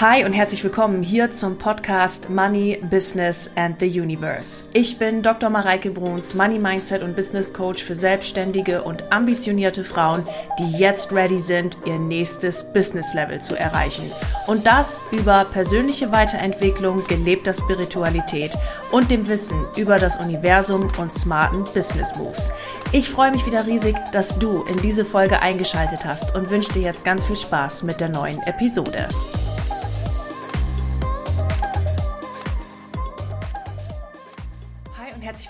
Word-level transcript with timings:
Hi 0.00 0.24
und 0.24 0.32
herzlich 0.32 0.64
willkommen 0.64 1.04
hier 1.04 1.30
zum 1.30 1.56
Podcast 1.56 2.28
Money, 2.28 2.82
Business 2.90 3.48
and 3.54 3.78
the 3.78 4.00
Universe. 4.00 4.66
Ich 4.72 4.98
bin 4.98 5.22
Dr. 5.22 5.50
Mareike 5.50 5.92
Bruns, 5.92 6.34
Money 6.34 6.58
Mindset 6.58 7.04
und 7.04 7.14
Business 7.14 7.54
Coach 7.54 7.80
für 7.80 7.94
selbstständige 7.94 8.82
und 8.82 9.12
ambitionierte 9.12 9.84
Frauen, 9.84 10.26
die 10.58 10.78
jetzt 10.78 11.12
ready 11.12 11.38
sind, 11.38 11.78
ihr 11.86 12.00
nächstes 12.00 12.72
Business 12.72 13.14
Level 13.14 13.40
zu 13.40 13.56
erreichen. 13.56 14.10
Und 14.48 14.66
das 14.66 15.04
über 15.12 15.44
persönliche 15.44 16.10
Weiterentwicklung, 16.10 17.06
gelebter 17.06 17.52
Spiritualität 17.52 18.50
und 18.90 19.12
dem 19.12 19.28
Wissen 19.28 19.64
über 19.76 20.00
das 20.00 20.16
Universum 20.16 20.88
und 20.98 21.12
smarten 21.12 21.62
Business 21.72 22.16
Moves. 22.16 22.52
Ich 22.90 23.08
freue 23.08 23.30
mich 23.30 23.46
wieder 23.46 23.64
riesig, 23.64 23.94
dass 24.10 24.40
du 24.40 24.64
in 24.64 24.82
diese 24.82 25.04
Folge 25.04 25.40
eingeschaltet 25.40 26.04
hast 26.04 26.34
und 26.34 26.50
wünsche 26.50 26.72
dir 26.72 26.82
jetzt 26.82 27.04
ganz 27.04 27.24
viel 27.24 27.36
Spaß 27.36 27.84
mit 27.84 28.00
der 28.00 28.08
neuen 28.08 28.42
Episode. 28.42 29.06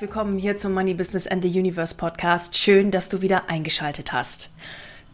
Willkommen 0.05 0.37
hier 0.37 0.55
zum 0.55 0.75
Money 0.75 0.93
Business 0.93 1.27
and 1.27 1.43
the 1.43 1.49
Universe 1.49 1.95
Podcast. 1.95 2.59
Schön, 2.59 2.91
dass 2.91 3.09
du 3.09 3.23
wieder 3.23 3.49
eingeschaltet 3.49 4.13
hast. 4.13 4.51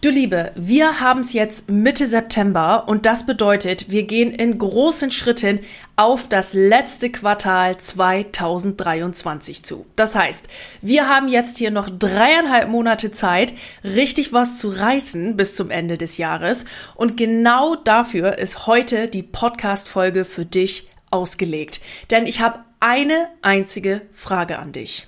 Du 0.00 0.10
Liebe, 0.10 0.50
wir 0.56 0.98
haben 0.98 1.20
es 1.20 1.32
jetzt 1.32 1.70
Mitte 1.70 2.06
September 2.06 2.88
und 2.88 3.06
das 3.06 3.24
bedeutet, 3.24 3.92
wir 3.92 4.02
gehen 4.02 4.32
in 4.32 4.58
großen 4.58 5.12
Schritten 5.12 5.60
auf 5.94 6.28
das 6.28 6.54
letzte 6.54 7.08
Quartal 7.08 7.76
2023 7.78 9.62
zu. 9.62 9.86
Das 9.94 10.16
heißt, 10.16 10.48
wir 10.80 11.08
haben 11.08 11.28
jetzt 11.28 11.58
hier 11.58 11.70
noch 11.70 11.88
dreieinhalb 11.88 12.68
Monate 12.68 13.12
Zeit, 13.12 13.54
richtig 13.84 14.32
was 14.32 14.58
zu 14.58 14.70
reißen 14.70 15.36
bis 15.36 15.54
zum 15.54 15.70
Ende 15.70 15.98
des 15.98 16.16
Jahres 16.16 16.64
und 16.96 17.16
genau 17.16 17.76
dafür 17.76 18.38
ist 18.38 18.66
heute 18.66 19.06
die 19.06 19.22
Podcast-Folge 19.22 20.24
für 20.24 20.44
dich 20.44 20.88
ausgelegt. 21.12 21.80
Denn 22.10 22.26
ich 22.26 22.40
habe 22.40 22.64
eine 22.80 23.28
einzige 23.42 24.02
Frage 24.10 24.58
an 24.58 24.72
dich. 24.72 25.06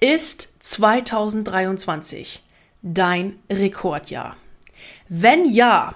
Ist 0.00 0.56
2023 0.60 2.42
dein 2.82 3.38
Rekordjahr? 3.50 4.36
Wenn 5.08 5.44
ja, 5.44 5.94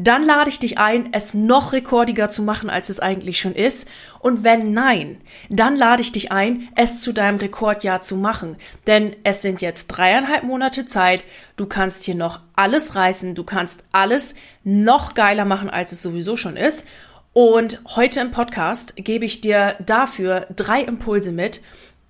dann 0.00 0.22
lade 0.22 0.48
ich 0.48 0.60
dich 0.60 0.78
ein, 0.78 1.12
es 1.12 1.34
noch 1.34 1.72
rekordiger 1.72 2.30
zu 2.30 2.42
machen, 2.42 2.70
als 2.70 2.88
es 2.88 3.00
eigentlich 3.00 3.40
schon 3.40 3.54
ist. 3.54 3.88
Und 4.20 4.44
wenn 4.44 4.72
nein, 4.72 5.20
dann 5.48 5.74
lade 5.74 6.02
ich 6.02 6.12
dich 6.12 6.30
ein, 6.30 6.68
es 6.76 7.02
zu 7.02 7.12
deinem 7.12 7.38
Rekordjahr 7.38 8.00
zu 8.00 8.14
machen. 8.14 8.56
Denn 8.86 9.16
es 9.24 9.42
sind 9.42 9.60
jetzt 9.60 9.88
dreieinhalb 9.88 10.44
Monate 10.44 10.86
Zeit. 10.86 11.24
Du 11.56 11.66
kannst 11.66 12.04
hier 12.04 12.14
noch 12.14 12.40
alles 12.54 12.94
reißen. 12.94 13.34
Du 13.34 13.42
kannst 13.42 13.82
alles 13.90 14.36
noch 14.62 15.14
geiler 15.14 15.44
machen, 15.44 15.68
als 15.68 15.90
es 15.90 16.00
sowieso 16.00 16.36
schon 16.36 16.56
ist. 16.56 16.86
Und 17.32 17.80
heute 17.96 18.20
im 18.20 18.30
Podcast 18.30 18.96
gebe 18.96 19.24
ich 19.24 19.40
dir 19.40 19.76
dafür 19.84 20.46
drei 20.54 20.82
Impulse 20.82 21.32
mit, 21.32 21.60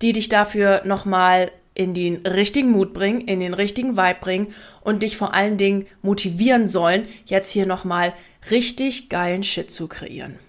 die 0.01 0.13
dich 0.13 0.29
dafür 0.29 0.81
nochmal 0.85 1.51
in 1.75 1.93
den 1.93 2.25
richtigen 2.25 2.71
Mut 2.71 2.93
bringen, 2.93 3.21
in 3.21 3.39
den 3.39 3.53
richtigen 3.53 3.95
Vibe 3.95 4.19
bringen 4.19 4.53
und 4.81 5.03
dich 5.03 5.17
vor 5.17 5.33
allen 5.33 5.57
Dingen 5.57 5.87
motivieren 6.01 6.67
sollen, 6.67 7.07
jetzt 7.25 7.51
hier 7.51 7.65
nochmal 7.65 8.13
richtig 8.51 9.09
geilen 9.09 9.43
Shit 9.43 9.71
zu 9.71 9.87
kreieren. 9.87 10.39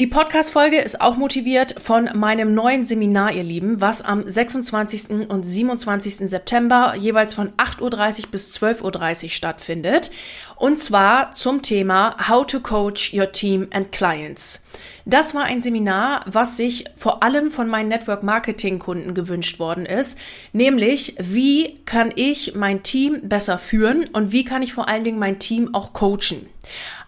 Die 0.00 0.06
Podcast-Folge 0.06 0.80
ist 0.80 1.02
auch 1.02 1.18
motiviert 1.18 1.74
von 1.76 2.08
meinem 2.14 2.54
neuen 2.54 2.84
Seminar, 2.84 3.34
ihr 3.34 3.42
Lieben, 3.42 3.82
was 3.82 4.00
am 4.00 4.26
26. 4.26 5.28
und 5.28 5.42
27. 5.44 6.30
September 6.30 6.94
jeweils 6.98 7.34
von 7.34 7.50
8.30 7.58 7.82
Uhr 8.22 8.30
bis 8.30 8.50
12.30 8.54 9.24
Uhr 9.24 9.28
stattfindet. 9.28 10.10
Und 10.56 10.78
zwar 10.78 11.32
zum 11.32 11.60
Thema 11.60 12.16
How 12.30 12.46
to 12.46 12.60
Coach 12.60 13.12
Your 13.12 13.30
Team 13.30 13.68
and 13.74 13.92
Clients. 13.92 14.64
Das 15.04 15.34
war 15.34 15.44
ein 15.44 15.60
Seminar, 15.60 16.24
was 16.26 16.56
sich 16.56 16.86
vor 16.94 17.22
allem 17.22 17.50
von 17.50 17.68
meinen 17.68 17.88
Network 17.88 18.22
Marketing 18.22 18.78
Kunden 18.78 19.12
gewünscht 19.12 19.58
worden 19.58 19.84
ist, 19.84 20.18
nämlich 20.54 21.14
wie 21.18 21.78
kann 21.84 22.10
ich 22.16 22.54
mein 22.54 22.82
Team 22.82 23.28
besser 23.28 23.58
führen 23.58 24.08
und 24.14 24.32
wie 24.32 24.46
kann 24.46 24.62
ich 24.62 24.72
vor 24.72 24.88
allen 24.88 25.04
Dingen 25.04 25.18
mein 25.18 25.38
Team 25.38 25.74
auch 25.74 25.92
coachen. 25.92 26.48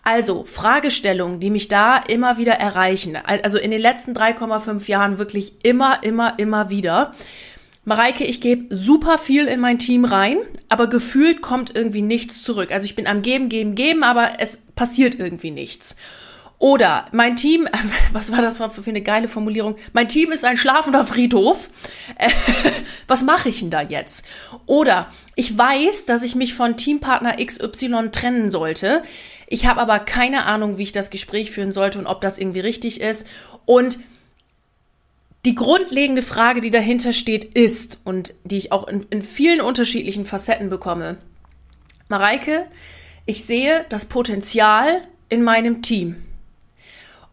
Also 0.03 0.45
Fragestellungen, 0.45 1.41
die 1.41 1.51
mich 1.51 1.69
da 1.69 1.97
immer 1.97 2.39
wieder 2.39 2.55
erreichen, 2.55 3.17
also 3.17 3.59
in 3.59 3.71
den 3.71 3.81
letzten 3.81 4.13
3,5 4.13 4.89
Jahren 4.89 5.19
wirklich 5.19 5.65
immer, 5.65 6.03
immer, 6.03 6.39
immer 6.39 6.71
wieder. 6.71 7.13
Mareike, 7.85 8.25
ich 8.25 8.41
gebe 8.41 8.75
super 8.75 9.19
viel 9.19 9.47
in 9.47 9.59
mein 9.59 9.79
Team 9.79 10.05
rein, 10.05 10.39
aber 10.69 10.87
gefühlt 10.87 11.43
kommt 11.43 11.75
irgendwie 11.75 12.03
nichts 12.03 12.43
zurück. 12.43 12.71
Also 12.71 12.85
ich 12.85 12.95
bin 12.95 13.09
am 13.09 13.23
Geben, 13.23 13.49
Geben, 13.49 13.75
Geben, 13.75 14.05
aber 14.05 14.35
es 14.39 14.59
passiert 14.77 15.17
irgendwie 15.17 15.51
nichts. 15.51 15.97
Oder 16.63 17.07
mein 17.11 17.35
Team, 17.35 17.69
was 18.13 18.31
war 18.31 18.41
das 18.41 18.59
für 18.59 18.71
eine 18.87 19.03
geile 19.03 19.27
Formulierung? 19.27 19.75
Mein 19.95 20.07
Team 20.07 20.31
ist 20.31 20.45
ein 20.45 20.57
schlafender 20.57 21.05
Friedhof. 21.05 21.69
was 23.09 23.25
mache 23.25 23.49
ich 23.49 23.59
denn 23.59 23.71
da 23.71 23.83
jetzt? 23.83 24.25
Oder 24.67 25.09
ich 25.35 25.59
weiß, 25.59 26.05
dass 26.05 26.23
ich 26.23 26.37
mich 26.37 26.55
von 26.55 26.77
Teampartner 26.77 27.45
XY 27.45 28.11
trennen 28.13 28.49
sollte. 28.49 29.03
Ich 29.49 29.67
habe 29.67 29.81
aber 29.81 29.99
keine 29.99 30.45
Ahnung, 30.45 30.79
wie 30.79 30.85
ich 30.85 30.93
das 30.93 31.11
Gespräch 31.11 31.51
führen 31.51 31.73
sollte 31.73 31.99
und 31.99 32.07
ob 32.07 32.21
das 32.21 32.39
irgendwie 32.39 32.61
richtig 32.61 33.01
ist. 33.01 33.27
Und 33.67 33.99
die 35.45 35.57
grundlegende 35.57 36.23
Frage, 36.23 36.61
die 36.61 36.71
dahinter 36.71 37.13
steht, 37.13 37.43
ist, 37.57 37.99
und 38.05 38.35
die 38.45 38.59
ich 38.59 38.71
auch 38.71 38.87
in, 38.87 39.03
in 39.11 39.23
vielen 39.23 39.63
unterschiedlichen 39.63 40.25
Facetten 40.25 40.71
bekomme, 40.71 41.17
Mareike, 42.09 42.67
ich 43.27 43.43
sehe 43.43 43.85
das 43.89 44.05
Potenzial 44.05 45.03
in 45.29 45.43
meinem 45.43 45.83
Team. 45.83 46.23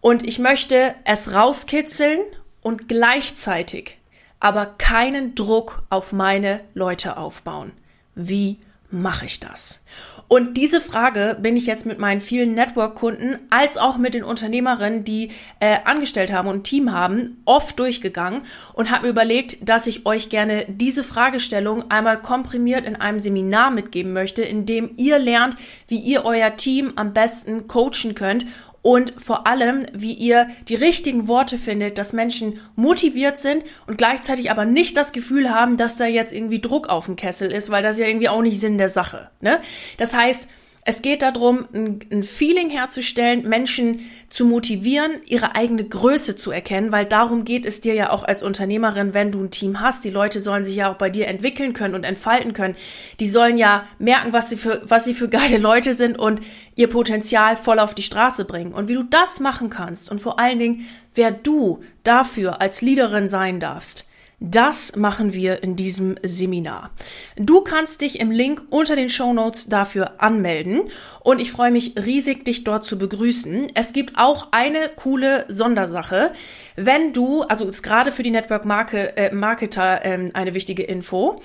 Und 0.01 0.25
ich 0.25 0.39
möchte 0.39 0.95
es 1.03 1.33
rauskitzeln 1.33 2.19
und 2.61 2.87
gleichzeitig 2.87 3.97
aber 4.39 4.65
keinen 4.65 5.35
Druck 5.35 5.83
auf 5.89 6.13
meine 6.13 6.61
Leute 6.73 7.17
aufbauen. 7.17 7.73
Wie 8.15 8.57
mache 8.91 9.25
ich 9.25 9.39
das? 9.39 9.83
Und 10.27 10.57
diese 10.57 10.79
Frage 10.79 11.37
bin 11.41 11.57
ich 11.57 11.65
jetzt 11.65 11.87
mit 11.87 11.99
meinen 11.99 12.21
vielen 12.21 12.53
Network-Kunden 12.53 13.39
als 13.49 13.77
auch 13.77 13.97
mit 13.97 14.13
den 14.13 14.23
Unternehmerinnen, 14.23 15.03
die 15.03 15.31
äh, 15.59 15.77
angestellt 15.85 16.31
haben 16.31 16.47
und 16.47 16.57
ein 16.57 16.63
Team 16.63 16.91
haben, 16.91 17.41
oft 17.45 17.79
durchgegangen 17.79 18.41
und 18.73 18.91
habe 18.91 19.03
mir 19.03 19.09
überlegt, 19.09 19.67
dass 19.67 19.87
ich 19.87 20.05
euch 20.05 20.29
gerne 20.29 20.65
diese 20.67 21.03
Fragestellung 21.03 21.89
einmal 21.89 22.21
komprimiert 22.21 22.85
in 22.85 22.95
einem 22.95 23.19
Seminar 23.19 23.71
mitgeben 23.71 24.13
möchte, 24.13 24.43
in 24.43 24.67
dem 24.67 24.91
ihr 24.97 25.17
lernt, 25.17 25.55
wie 25.87 25.99
ihr 25.99 26.25
euer 26.25 26.55
Team 26.55 26.93
am 26.95 27.13
besten 27.13 27.67
coachen 27.67 28.13
könnt 28.13 28.45
und 28.81 29.13
vor 29.17 29.45
allem, 29.47 29.85
wie 29.93 30.13
ihr 30.13 30.47
die 30.67 30.75
richtigen 30.75 31.27
Worte 31.27 31.57
findet, 31.57 31.97
dass 31.97 32.13
Menschen 32.13 32.59
motiviert 32.75 33.37
sind 33.37 33.63
und 33.87 33.97
gleichzeitig 33.97 34.51
aber 34.51 34.65
nicht 34.65 34.95
das 34.95 35.11
Gefühl 35.11 35.49
haben, 35.49 35.77
dass 35.77 35.97
da 35.97 36.05
jetzt 36.05 36.33
irgendwie 36.33 36.61
Druck 36.61 36.87
auf 36.87 37.05
dem 37.05 37.15
Kessel 37.15 37.51
ist, 37.51 37.69
weil 37.69 37.83
das 37.83 37.97
ja 37.97 38.07
irgendwie 38.07 38.29
auch 38.29 38.41
nicht 38.41 38.59
Sinn 38.59 38.77
der 38.77 38.89
Sache. 38.89 39.29
Ne? 39.41 39.59
Das 39.97 40.13
heißt, 40.13 40.47
es 40.89 41.03
geht 41.03 41.21
darum, 41.21 41.67
ein, 41.71 42.23
Feeling 42.23 42.71
herzustellen, 42.71 43.47
Menschen 43.47 44.09
zu 44.27 44.43
motivieren, 44.43 45.21
ihre 45.27 45.55
eigene 45.55 45.83
Größe 45.83 46.35
zu 46.35 46.49
erkennen, 46.49 46.91
weil 46.91 47.05
darum 47.05 47.45
geht 47.45 47.67
es 47.67 47.79
dir 47.79 47.93
ja 47.93 48.09
auch 48.09 48.23
als 48.23 48.41
Unternehmerin, 48.41 49.13
wenn 49.13 49.31
du 49.31 49.39
ein 49.39 49.51
Team 49.51 49.81
hast. 49.81 50.03
Die 50.03 50.09
Leute 50.09 50.39
sollen 50.39 50.63
sich 50.63 50.77
ja 50.77 50.91
auch 50.91 50.95
bei 50.95 51.11
dir 51.11 51.27
entwickeln 51.27 51.73
können 51.73 51.93
und 51.93 52.05
entfalten 52.05 52.53
können. 52.53 52.75
Die 53.19 53.27
sollen 53.27 53.59
ja 53.59 53.83
merken, 53.99 54.33
was 54.33 54.49
sie 54.49 54.57
für, 54.57 54.81
was 54.83 55.05
sie 55.05 55.13
für 55.13 55.29
geile 55.29 55.59
Leute 55.59 55.93
sind 55.93 56.17
und 56.17 56.41
ihr 56.75 56.89
Potenzial 56.89 57.55
voll 57.55 57.77
auf 57.77 57.93
die 57.93 58.01
Straße 58.01 58.45
bringen. 58.45 58.73
Und 58.73 58.89
wie 58.89 58.95
du 58.95 59.03
das 59.03 59.39
machen 59.39 59.69
kannst 59.69 60.09
und 60.09 60.19
vor 60.19 60.39
allen 60.39 60.57
Dingen, 60.57 60.87
wer 61.13 61.29
du 61.29 61.83
dafür 62.01 62.61
als 62.61 62.81
Leaderin 62.81 63.27
sein 63.27 63.59
darfst, 63.59 64.08
das 64.39 64.95
machen 64.95 65.33
wir 65.33 65.63
in 65.63 65.75
diesem 65.75 66.15
Seminar. 66.23 66.91
Du 67.35 67.61
kannst 67.61 68.01
dich 68.01 68.19
im 68.19 68.31
Link 68.31 68.61
unter 68.69 68.95
den 68.95 69.09
Show 69.09 69.33
Notes 69.33 69.67
dafür 69.67 70.21
anmelden 70.21 70.83
und 71.21 71.41
ich 71.41 71.51
freue 71.51 71.71
mich 71.71 71.95
riesig, 71.97 72.45
dich 72.45 72.63
dort 72.63 72.85
zu 72.85 72.97
begrüßen. 72.97 73.71
Es 73.75 73.91
gibt 73.91 74.17
auch 74.17 74.47
eine 74.51 74.89
coole 74.95 75.45
Sondersache. 75.49 76.31
Wenn 76.75 77.11
du, 77.11 77.41
also 77.43 77.65
ist 77.65 77.83
gerade 77.83 78.11
für 78.11 78.23
die 78.23 78.31
Network 78.31 78.65
Marke, 78.65 79.17
äh, 79.17 79.35
Marketer 79.35 80.05
äh, 80.05 80.29
eine 80.33 80.53
wichtige 80.53 80.83
Info. 80.83 81.41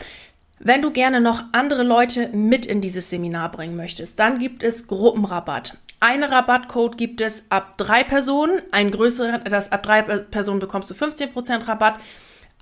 Wenn 0.60 0.80
du 0.80 0.92
gerne 0.92 1.20
noch 1.20 1.42
andere 1.52 1.82
Leute 1.82 2.28
mit 2.28 2.64
in 2.64 2.80
dieses 2.80 3.10
Seminar 3.10 3.50
bringen 3.50 3.76
möchtest, 3.76 4.20
dann 4.20 4.38
gibt 4.38 4.62
es 4.62 4.86
Gruppenrabatt. 4.86 5.76
Eine 5.98 6.30
Rabattcode 6.30 6.96
gibt 6.96 7.20
es 7.20 7.50
ab 7.50 7.76
drei 7.76 8.04
Personen, 8.04 8.62
ein 8.72 8.90
größerer, 8.90 9.38
das 9.38 9.72
ab 9.72 9.82
drei 9.82 10.02
Personen 10.02 10.60
bekommst 10.60 10.90
du 10.90 10.94
15% 10.94 11.66
Rabatt 11.66 11.98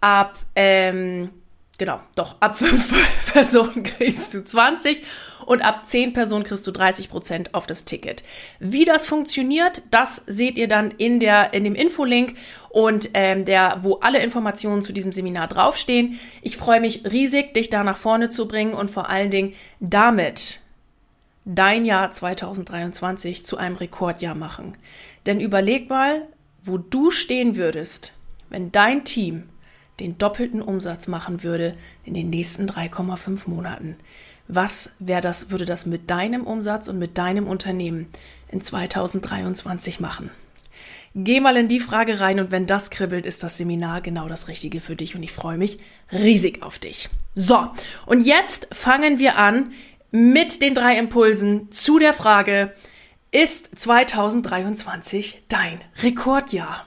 ab, 0.02 0.37
ähm, 0.54 1.31
genau, 1.78 2.00
doch, 2.14 2.37
ab 2.40 2.56
fünf 2.56 2.93
Personen 3.32 3.82
kriegst 3.82 4.34
du 4.34 4.44
20 4.44 5.02
und 5.46 5.62
ab 5.62 5.84
zehn 5.87 6.12
Personen 6.12 6.44
kriegst 6.44 6.66
du 6.66 6.70
30 6.70 7.08
Prozent 7.08 7.54
auf 7.54 7.66
das 7.66 7.84
Ticket. 7.84 8.22
Wie 8.58 8.84
das 8.84 9.06
funktioniert, 9.06 9.82
das 9.90 10.22
seht 10.26 10.56
ihr 10.56 10.69
dann 10.69 10.90
in 10.90 11.20
der, 11.20 11.54
in 11.54 11.64
dem 11.64 11.75
Infolink 11.75 12.34
und 12.69 13.10
ähm, 13.14 13.44
der, 13.44 13.78
wo 13.82 13.96
alle 13.96 14.22
Informationen 14.22 14.82
zu 14.82 14.93
diesem 14.93 15.12
Seminar 15.12 15.49
draufstehen. 15.49 16.19
Ich 16.43 16.56
freue 16.56 16.81
mich 16.81 17.05
riesig, 17.10 17.55
dich 17.55 17.70
da 17.70 17.84
nach 17.84 17.96
vorne 17.96 18.31
zu 18.31 18.46
bringen 18.46 18.75
und 18.75 18.90
vor 18.90 19.08
allen 19.08 19.31
Dingen 19.31 19.55
damit 19.81 20.60
dein 21.44 21.84
Jahr 21.84 22.12
2023 22.12 23.44
zu 23.44 23.56
einem 23.56 23.76
Rekordjahr 23.76 24.34
machen. 24.34 24.76
Denn 25.26 25.40
überleg 25.40 25.88
mal, 25.88 26.26
wo 26.60 26.78
du 26.78 27.10
stehen 27.10 27.56
würdest, 27.56 28.14
wenn 28.48 28.70
dein 28.70 29.05
Team 29.05 29.48
den 30.02 30.19
doppelten 30.19 30.60
Umsatz 30.60 31.06
machen 31.06 31.43
würde 31.43 31.76
in 32.04 32.14
den 32.14 32.28
nächsten 32.28 32.66
3,5 32.66 33.49
Monaten. 33.49 33.96
Was 34.49 34.90
wäre 34.99 35.20
das, 35.20 35.50
würde 35.50 35.64
das 35.64 35.87
mit 35.87 36.10
deinem 36.10 36.44
Umsatz 36.44 36.88
und 36.88 36.99
mit 36.99 37.16
deinem 37.16 37.46
Unternehmen 37.46 38.08
in 38.49 38.60
2023 38.60 40.00
machen? 40.00 40.31
Geh 41.14 41.40
mal 41.40 41.56
in 41.56 41.69
die 41.69 41.81
Frage 41.81 42.20
rein 42.20 42.40
und 42.40 42.50
wenn 42.50 42.66
das 42.66 42.90
kribbelt, 42.90 43.26
ist 43.26 43.43
das 43.43 43.58
Seminar 43.58 44.00
genau 44.00 44.28
das 44.28 44.49
Richtige 44.49 44.81
für 44.81 44.96
dich 44.96 45.14
und 45.14 45.22
ich 45.22 45.32
freue 45.32 45.58
mich 45.58 45.78
riesig 46.10 46.62
auf 46.62 46.78
dich. 46.78 47.08
So, 47.34 47.69
und 48.06 48.22
jetzt 48.22 48.75
fangen 48.75 49.19
wir 49.19 49.38
an 49.38 49.72
mit 50.10 50.62
den 50.62 50.75
drei 50.75 50.98
Impulsen 50.98 51.70
zu 51.70 51.98
der 51.98 52.12
Frage, 52.12 52.72
ist 53.31 53.78
2023 53.78 55.44
dein 55.48 55.81
Rekordjahr? 56.02 56.87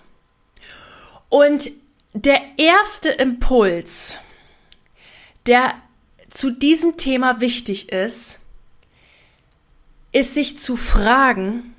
Und 1.30 1.70
der 2.16 2.42
erste 2.58 3.10
Impuls, 3.10 4.20
der 5.48 5.74
zu 6.30 6.50
diesem 6.50 6.96
Thema 6.96 7.42
wichtig 7.42 7.92
ist, 7.92 8.40
ist 10.14 10.34
sich 10.34 10.58
zu 10.58 10.78
fragen, 10.78 11.76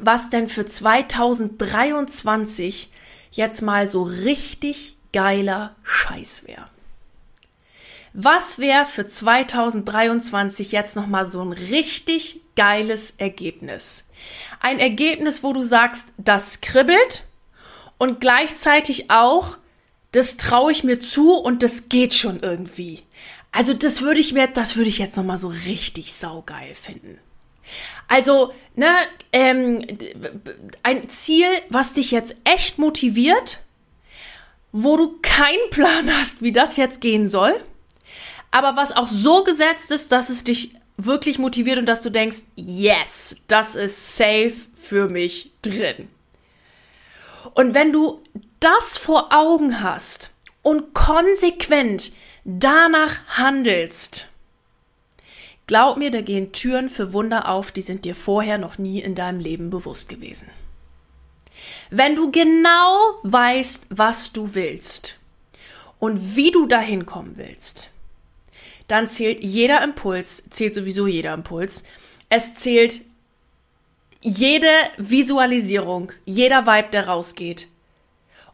was 0.00 0.30
denn 0.30 0.46
für 0.46 0.64
2023 0.64 2.88
jetzt 3.32 3.62
mal 3.62 3.88
so 3.88 4.04
richtig 4.04 4.96
geiler 5.12 5.74
Scheiß 5.82 6.46
wäre. 6.46 6.70
Was 8.12 8.60
wäre 8.60 8.86
für 8.86 9.08
2023 9.08 10.70
jetzt 10.70 10.94
noch 10.94 11.08
mal 11.08 11.26
so 11.26 11.42
ein 11.42 11.50
richtig 11.52 12.42
geiles 12.54 13.14
Ergebnis? 13.18 14.04
Ein 14.60 14.78
Ergebnis, 14.78 15.42
wo 15.42 15.52
du 15.52 15.64
sagst, 15.64 16.10
das 16.16 16.60
kribbelt 16.60 17.24
und 17.98 18.20
gleichzeitig 18.20 19.10
auch, 19.10 19.58
das 20.12 20.36
traue 20.36 20.72
ich 20.72 20.84
mir 20.84 21.00
zu 21.00 21.34
und 21.34 21.62
das 21.62 21.88
geht 21.88 22.14
schon 22.14 22.40
irgendwie. 22.40 23.02
Also 23.52 23.74
das 23.74 24.02
würde 24.02 24.20
ich 24.20 24.32
mir, 24.32 24.46
das 24.46 24.76
würde 24.76 24.88
ich 24.88 24.98
jetzt 24.98 25.16
noch 25.16 25.24
mal 25.24 25.38
so 25.38 25.48
richtig 25.48 26.12
saugeil 26.12 26.74
finden. 26.74 27.18
Also, 28.06 28.54
ne, 28.74 28.94
ähm, 29.32 29.84
ein 30.82 31.08
Ziel, 31.10 31.46
was 31.68 31.92
dich 31.92 32.10
jetzt 32.10 32.36
echt 32.44 32.78
motiviert, 32.78 33.58
wo 34.72 34.96
du 34.96 35.18
keinen 35.20 35.70
Plan 35.70 36.10
hast, 36.18 36.40
wie 36.40 36.52
das 36.52 36.76
jetzt 36.76 37.00
gehen 37.00 37.28
soll, 37.28 37.54
aber 38.50 38.76
was 38.76 38.92
auch 38.92 39.08
so 39.08 39.44
gesetzt 39.44 39.90
ist, 39.90 40.12
dass 40.12 40.30
es 40.30 40.44
dich 40.44 40.74
wirklich 40.96 41.38
motiviert 41.38 41.78
und 41.78 41.86
dass 41.86 42.02
du 42.02 42.10
denkst, 42.10 42.38
yes, 42.56 43.44
das 43.48 43.76
ist 43.76 44.16
safe 44.16 44.54
für 44.74 45.08
mich 45.08 45.52
drin. 45.62 46.08
Und 47.54 47.74
wenn 47.74 47.92
du 47.92 48.22
das 48.60 48.96
vor 48.96 49.32
Augen 49.32 49.82
hast 49.82 50.34
und 50.62 50.94
konsequent 50.94 52.12
danach 52.44 53.16
handelst, 53.28 54.28
Glaub 55.68 55.98
mir, 55.98 56.10
da 56.10 56.22
gehen 56.22 56.50
Türen 56.50 56.88
für 56.88 57.12
Wunder 57.12 57.46
auf, 57.46 57.70
die 57.70 57.82
sind 57.82 58.06
dir 58.06 58.14
vorher 58.14 58.56
noch 58.56 58.78
nie 58.78 59.00
in 59.00 59.14
deinem 59.14 59.38
Leben 59.38 59.68
bewusst 59.68 60.08
gewesen. 60.08 60.48
Wenn 61.90 62.16
du 62.16 62.30
genau 62.30 63.18
weißt, 63.22 63.88
was 63.90 64.32
du 64.32 64.54
willst 64.54 65.20
und 65.98 66.36
wie 66.36 66.50
du 66.50 66.66
dahin 66.66 67.04
kommen 67.04 67.34
willst, 67.36 67.90
dann 68.86 69.10
zählt 69.10 69.44
jeder 69.44 69.84
Impuls, 69.84 70.44
zählt 70.48 70.74
sowieso 70.74 71.06
jeder 71.06 71.34
Impuls. 71.34 71.84
Es 72.30 72.54
zählt 72.54 73.02
jede 74.20 74.70
Visualisierung, 74.96 76.12
jeder 76.24 76.66
Vibe, 76.66 76.88
der 76.92 77.08
rausgeht 77.08 77.68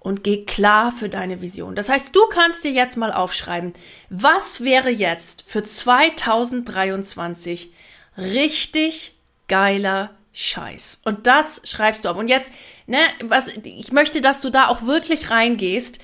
und 0.01 0.23
geh 0.23 0.45
klar 0.45 0.93
für 0.93 1.09
deine 1.09 1.41
Vision. 1.41 1.75
Das 1.75 1.89
heißt, 1.89 2.15
du 2.15 2.21
kannst 2.29 2.65
dir 2.65 2.71
jetzt 2.71 2.97
mal 2.97 3.13
aufschreiben, 3.13 3.73
was 4.11 4.63
wäre 4.63 4.91
jetzt 4.91 5.43
für 5.47 5.65
2023 5.65 7.73
richtig 8.19 9.15
geiler 9.49 10.11
Scheiß. 10.35 11.01
Und 11.05 11.27
das 11.27 11.63
schreibst 11.65 12.05
du 12.05 12.11
auf. 12.11 12.19
Und 12.19 12.29
jetzt, 12.29 12.53
ne, 12.87 12.99
was, 13.23 13.49
ich 13.63 13.93
möchte, 13.93 14.21
dass 14.21 14.43
du 14.43 14.51
da 14.51 14.69
auch 14.69 14.83
wirklich 14.83 15.31
reingehst, 15.31 16.01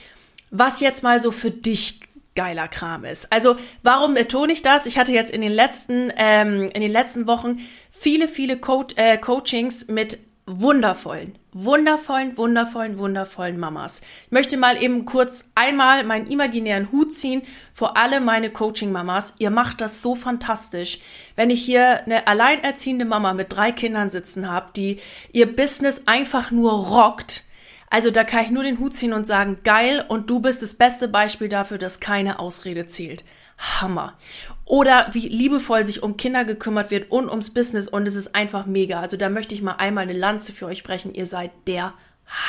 was 0.50 0.80
jetzt 0.80 1.02
mal 1.02 1.20
so 1.20 1.30
für 1.30 1.50
dich 1.50 2.00
geiler 2.34 2.68
Kram 2.68 3.04
ist. 3.04 3.32
Also 3.32 3.56
warum 3.82 4.14
betone 4.14 4.52
ich 4.52 4.62
das? 4.62 4.86
Ich 4.86 4.98
hatte 4.98 5.12
jetzt 5.12 5.30
in 5.30 5.40
den 5.40 5.52
letzten 5.52 6.12
ähm, 6.16 6.70
in 6.72 6.80
den 6.80 6.92
letzten 6.92 7.26
Wochen 7.26 7.58
viele 7.90 8.28
viele 8.28 8.58
Co 8.58 8.84
äh, 8.96 9.18
Coachings 9.18 9.88
mit 9.88 10.18
wundervollen, 10.46 11.38
wundervollen, 11.52 12.36
wundervollen, 12.36 12.98
wundervollen 12.98 13.58
Mamas. 13.58 14.00
Ich 14.26 14.32
möchte 14.32 14.56
mal 14.56 14.82
eben 14.82 15.04
kurz 15.04 15.52
einmal 15.54 16.02
meinen 16.04 16.26
imaginären 16.26 16.90
Hut 16.90 17.12
ziehen 17.12 17.42
vor 17.72 17.96
alle 17.96 18.20
meine 18.20 18.50
Coaching-Mamas. 18.50 19.34
Ihr 19.38 19.50
macht 19.50 19.80
das 19.80 20.02
so 20.02 20.14
fantastisch. 20.16 21.00
Wenn 21.36 21.50
ich 21.50 21.62
hier 21.62 22.02
eine 22.04 22.26
alleinerziehende 22.26 23.04
Mama 23.04 23.32
mit 23.32 23.52
drei 23.52 23.70
Kindern 23.70 24.10
sitzen 24.10 24.50
habe, 24.50 24.70
die 24.74 24.98
ihr 25.32 25.54
Business 25.54 26.02
einfach 26.06 26.50
nur 26.50 26.72
rockt, 26.72 27.44
also 27.90 28.12
da 28.12 28.22
kann 28.24 28.44
ich 28.44 28.50
nur 28.50 28.62
den 28.62 28.78
Hut 28.78 28.94
ziehen 28.94 29.12
und 29.12 29.26
sagen, 29.26 29.58
geil, 29.64 30.04
und 30.06 30.30
du 30.30 30.40
bist 30.40 30.62
das 30.62 30.74
beste 30.74 31.08
Beispiel 31.08 31.48
dafür, 31.48 31.76
dass 31.76 31.98
keine 31.98 32.38
Ausrede 32.38 32.86
zählt. 32.86 33.24
Hammer. 33.58 34.16
Oder 34.64 35.08
wie 35.12 35.28
liebevoll 35.28 35.84
sich 35.84 36.02
um 36.02 36.16
Kinder 36.16 36.44
gekümmert 36.44 36.90
wird 36.90 37.10
und 37.10 37.28
ums 37.28 37.50
Business 37.50 37.88
und 37.88 38.08
es 38.08 38.14
ist 38.14 38.34
einfach 38.34 38.64
mega. 38.64 39.00
Also 39.00 39.16
da 39.16 39.28
möchte 39.28 39.54
ich 39.54 39.60
mal 39.60 39.74
einmal 39.74 40.04
eine 40.04 40.18
Lanze 40.18 40.52
für 40.52 40.66
euch 40.66 40.82
brechen. 40.82 41.12
Ihr 41.14 41.26
seid 41.26 41.50
der 41.66 41.92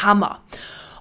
Hammer. 0.01 0.41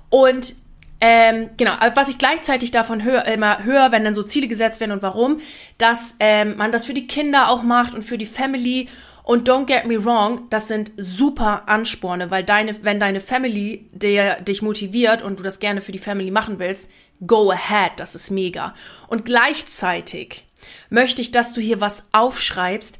Und 0.08 0.54
ähm, 1.02 1.50
genau, 1.56 1.72
was 1.94 2.08
ich 2.08 2.19
gleichzeitig 2.19 2.72
davon 2.72 3.04
höre, 3.04 3.26
immer 3.26 3.62
höre, 3.64 3.93
wenn 3.93 4.04
dann 4.04 4.14
so 4.14 4.22
Ziele 4.22 4.48
gesetzt 4.48 4.81
werden 4.81 4.93
und 4.93 5.02
warum, 5.02 5.40
dass 5.78 6.16
ähm, 6.19 6.56
man 6.56 6.72
das 6.72 6.84
für 6.84 6.94
die 6.94 7.06
Kinder 7.06 7.48
auch 7.48 7.62
macht 7.62 7.94
und 7.94 8.02
für 8.02 8.19
die 8.19 8.26
Family. 8.26 8.88
Und 9.22 9.49
don't 9.49 9.67
get 9.67 9.87
me 9.87 10.05
wrong, 10.05 10.49
das 10.50 10.69
sind 10.69 10.93
super 10.96 11.69
Ansporne, 11.69 12.31
weil 12.31 12.44
deine, 12.44 12.82
wenn 12.84 13.00
deine 13.00 13.20
Family 13.20 13.88
der, 13.93 14.40
dich 14.40 14.62
motiviert 14.62 15.22
und 15.22 15.38
du 15.38 15.43
das 15.43 15.61
gerne 15.61 15.81
für 15.81 15.93
die 15.93 15.99
Family 15.99 16.31
machen 16.31 16.58
willst, 16.58 16.90
go 17.26 17.50
ahead, 17.50 17.93
das 17.96 18.14
ist 18.14 18.31
mega. 18.31 18.75
Und 19.08 19.25
gleichzeitig 19.25 20.44
möchte 20.88 21.22
ich, 21.22 21.31
dass 21.31 21.52
du 21.52 21.61
hier 21.61 21.81
was 21.81 22.05
aufschreibst, 22.12 22.99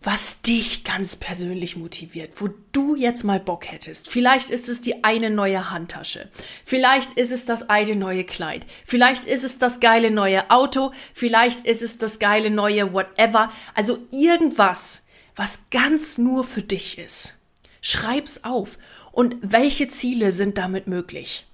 was 0.00 0.42
dich 0.42 0.84
ganz 0.84 1.16
persönlich 1.16 1.76
motiviert, 1.76 2.34
wo 2.36 2.48
du 2.70 2.94
jetzt 2.94 3.24
mal 3.24 3.40
Bock 3.40 3.70
hättest. 3.70 4.08
Vielleicht 4.08 4.48
ist 4.48 4.68
es 4.68 4.80
die 4.80 5.02
eine 5.02 5.28
neue 5.28 5.70
Handtasche. 5.70 6.28
Vielleicht 6.64 7.12
ist 7.12 7.32
es 7.32 7.46
das 7.46 7.68
eine 7.68 7.96
neue 7.96 8.22
Kleid. 8.22 8.64
Vielleicht 8.84 9.24
ist 9.24 9.42
es 9.42 9.58
das 9.58 9.80
geile 9.80 10.12
neue 10.12 10.50
Auto. 10.50 10.92
Vielleicht 11.12 11.66
ist 11.66 11.82
es 11.82 11.98
das 11.98 12.20
geile 12.20 12.50
neue 12.50 12.92
whatever. 12.92 13.50
Also 13.74 13.98
irgendwas, 14.12 15.07
was 15.38 15.60
ganz 15.70 16.18
nur 16.18 16.44
für 16.44 16.62
dich 16.62 16.98
ist. 16.98 17.38
Schreib's 17.80 18.44
auf. 18.44 18.76
Und 19.12 19.36
welche 19.40 19.88
Ziele 19.88 20.32
sind 20.32 20.58
damit 20.58 20.86
möglich? 20.86 21.48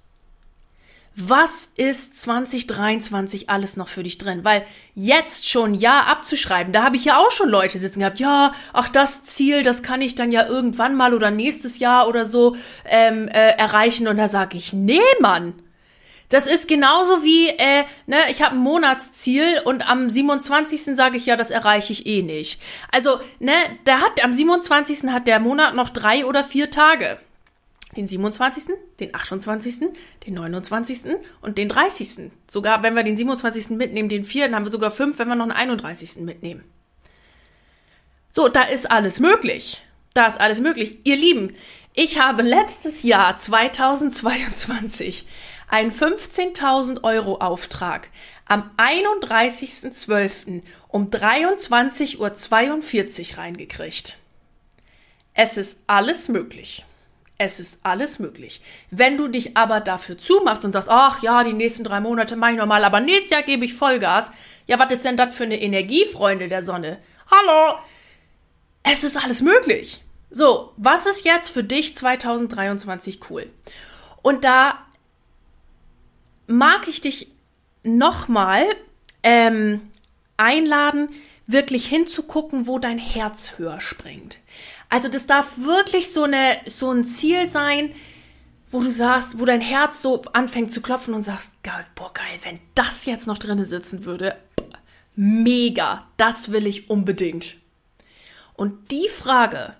was 1.15 1.69
ist 1.75 2.21
2023 2.21 3.49
alles 3.49 3.77
noch 3.77 3.87
für 3.87 4.03
dich 4.03 4.17
drin? 4.17 4.43
Weil 4.43 4.65
jetzt 4.95 5.49
schon 5.49 5.73
Ja 5.73 6.01
abzuschreiben, 6.01 6.73
da 6.73 6.83
habe 6.83 6.97
ich 6.97 7.05
ja 7.05 7.17
auch 7.17 7.31
schon 7.31 7.49
Leute 7.49 7.79
sitzen 7.79 7.99
gehabt, 7.99 8.19
ja, 8.19 8.53
ach 8.73 8.89
das 8.89 9.23
Ziel, 9.23 9.63
das 9.63 9.81
kann 9.81 10.01
ich 10.01 10.15
dann 10.15 10.31
ja 10.31 10.45
irgendwann 10.45 10.95
mal 10.95 11.13
oder 11.13 11.31
nächstes 11.31 11.79
Jahr 11.79 12.07
oder 12.09 12.25
so 12.25 12.57
ähm, 12.85 13.29
äh, 13.29 13.51
erreichen. 13.51 14.07
Und 14.07 14.17
da 14.17 14.27
sage 14.27 14.57
ich, 14.57 14.73
nee, 14.73 14.99
Mann. 15.21 15.53
Das 16.29 16.47
ist 16.47 16.67
genauso 16.67 17.23
wie, 17.23 17.49
äh, 17.49 17.83
ne, 18.07 18.17
ich 18.29 18.41
habe 18.41 18.55
ein 18.55 18.61
Monatsziel 18.61 19.61
und 19.63 19.87
am 19.87 20.09
27. 20.09 20.95
sage 20.95 21.17
ich 21.17 21.25
ja, 21.25 21.35
das 21.35 21.51
erreiche 21.51 21.93
ich 21.93 22.07
eh 22.07 22.23
nicht. 22.23 22.61
Also, 22.91 23.19
ne, 23.39 23.53
der 23.85 24.01
hat, 24.01 24.23
am 24.23 24.33
27. 24.33 25.11
hat 25.11 25.27
der 25.27 25.39
Monat 25.39 25.75
noch 25.75 25.89
drei 25.89 26.25
oder 26.25 26.43
vier 26.43 26.71
Tage 26.71 27.19
den 27.95 28.07
27., 28.07 28.65
den 28.99 29.15
28., 29.15 29.75
den 30.25 30.33
29. 30.33 31.15
und 31.41 31.57
den 31.57 31.69
30. 31.69 32.31
Sogar, 32.49 32.83
wenn 32.83 32.95
wir 32.95 33.03
den 33.03 33.17
27. 33.17 33.69
mitnehmen, 33.71 34.09
den 34.09 34.25
4., 34.25 34.45
dann 34.45 34.55
haben 34.55 34.65
wir 34.65 34.71
sogar 34.71 34.91
5, 34.91 35.17
wenn 35.17 35.27
wir 35.27 35.35
noch 35.35 35.45
einen 35.45 35.53
31. 35.53 36.17
mitnehmen. 36.17 36.63
So, 38.31 38.49
da 38.49 38.63
ist 38.63 38.91
alles 38.91 39.19
möglich. 39.19 39.81
Da 40.13 40.27
ist 40.27 40.39
alles 40.39 40.59
möglich. 40.59 40.99
Ihr 41.05 41.15
Lieben, 41.15 41.55
ich 41.93 42.19
habe 42.19 42.43
letztes 42.43 43.03
Jahr 43.03 43.37
2022 43.37 45.25
einen 45.67 45.91
15.000 45.91 47.03
Euro 47.03 47.37
Auftrag 47.37 48.09
am 48.47 48.69
31.12. 48.77 50.61
um 50.87 51.09
23.42 51.09 53.31
Uhr 53.31 53.37
reingekriegt. 53.37 54.17
Es 55.33 55.57
ist 55.57 55.81
alles 55.87 56.29
möglich. 56.29 56.85
Es 57.37 57.59
ist 57.59 57.81
alles 57.83 58.19
möglich. 58.19 58.61
Wenn 58.91 59.17
du 59.17 59.27
dich 59.27 59.57
aber 59.57 59.81
dafür 59.81 60.17
zumachst 60.17 60.63
und 60.63 60.71
sagst, 60.71 60.87
ach 60.89 61.21
ja, 61.21 61.43
die 61.43 61.53
nächsten 61.53 61.83
drei 61.83 61.99
Monate 61.99 62.37
mache 62.37 62.51
ich 62.51 62.57
normal, 62.57 62.85
aber 62.85 63.01
nächstes 63.01 63.31
Jahr 63.31 63.43
gebe 63.43 63.65
ich 63.65 63.73
Vollgas. 63.73 64.31
Ja, 64.67 64.79
was 64.79 64.93
ist 64.93 65.03
denn 65.03 65.17
das 65.17 65.35
für 65.35 65.43
eine 65.43 65.61
Energie, 65.61 66.05
Freunde 66.05 66.47
der 66.47 66.63
Sonne? 66.63 66.99
Hallo? 67.29 67.77
es 68.85 69.03
ist 69.03 69.17
alles 69.17 69.41
möglich. 69.41 70.01
So, 70.29 70.73
was 70.77 71.05
ist 71.05 71.25
jetzt 71.25 71.49
für 71.49 71.63
dich 71.63 71.95
2023 71.95 73.19
cool? 73.29 73.49
Und 74.21 74.45
da 74.45 74.85
mag 76.47 76.87
ich 76.87 77.01
dich 77.01 77.31
nochmal 77.83 78.63
ähm, 79.23 79.81
einladen, 80.37 81.09
wirklich 81.47 81.87
hinzugucken, 81.87 82.67
wo 82.67 82.79
dein 82.79 82.97
Herz 82.97 83.57
höher 83.57 83.79
springt. 83.79 84.39
Also 84.89 85.09
das 85.09 85.27
darf 85.27 85.57
wirklich 85.57 86.11
so, 86.11 86.23
eine, 86.23 86.57
so 86.65 86.91
ein 86.91 87.05
Ziel 87.05 87.47
sein, 87.47 87.93
wo 88.69 88.81
du 88.81 88.91
sagst, 88.91 89.39
wo 89.39 89.45
dein 89.45 89.61
Herz 89.61 90.01
so 90.01 90.23
anfängt 90.33 90.71
zu 90.71 90.81
klopfen 90.81 91.13
und 91.13 91.21
sagst, 91.21 91.53
boah, 91.95 92.13
geil, 92.13 92.39
wenn 92.43 92.59
das 92.73 93.05
jetzt 93.05 93.27
noch 93.27 93.37
drinnen 93.37 93.65
sitzen 93.65 94.05
würde, 94.05 94.35
mega, 95.15 96.07
das 96.17 96.51
will 96.51 96.67
ich 96.67 96.89
unbedingt. 96.89 97.57
Und 98.53 98.91
die 98.91 99.09
Frage, 99.09 99.75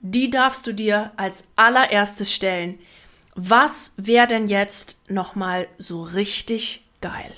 die 0.00 0.30
darfst 0.30 0.66
du 0.66 0.72
dir 0.72 1.12
als 1.16 1.48
allererstes 1.56 2.32
stellen. 2.32 2.78
Was 3.40 3.92
wäre 3.96 4.26
denn 4.26 4.48
jetzt 4.48 5.08
nochmal 5.08 5.68
so 5.78 6.02
richtig 6.02 6.88
geil? 7.00 7.32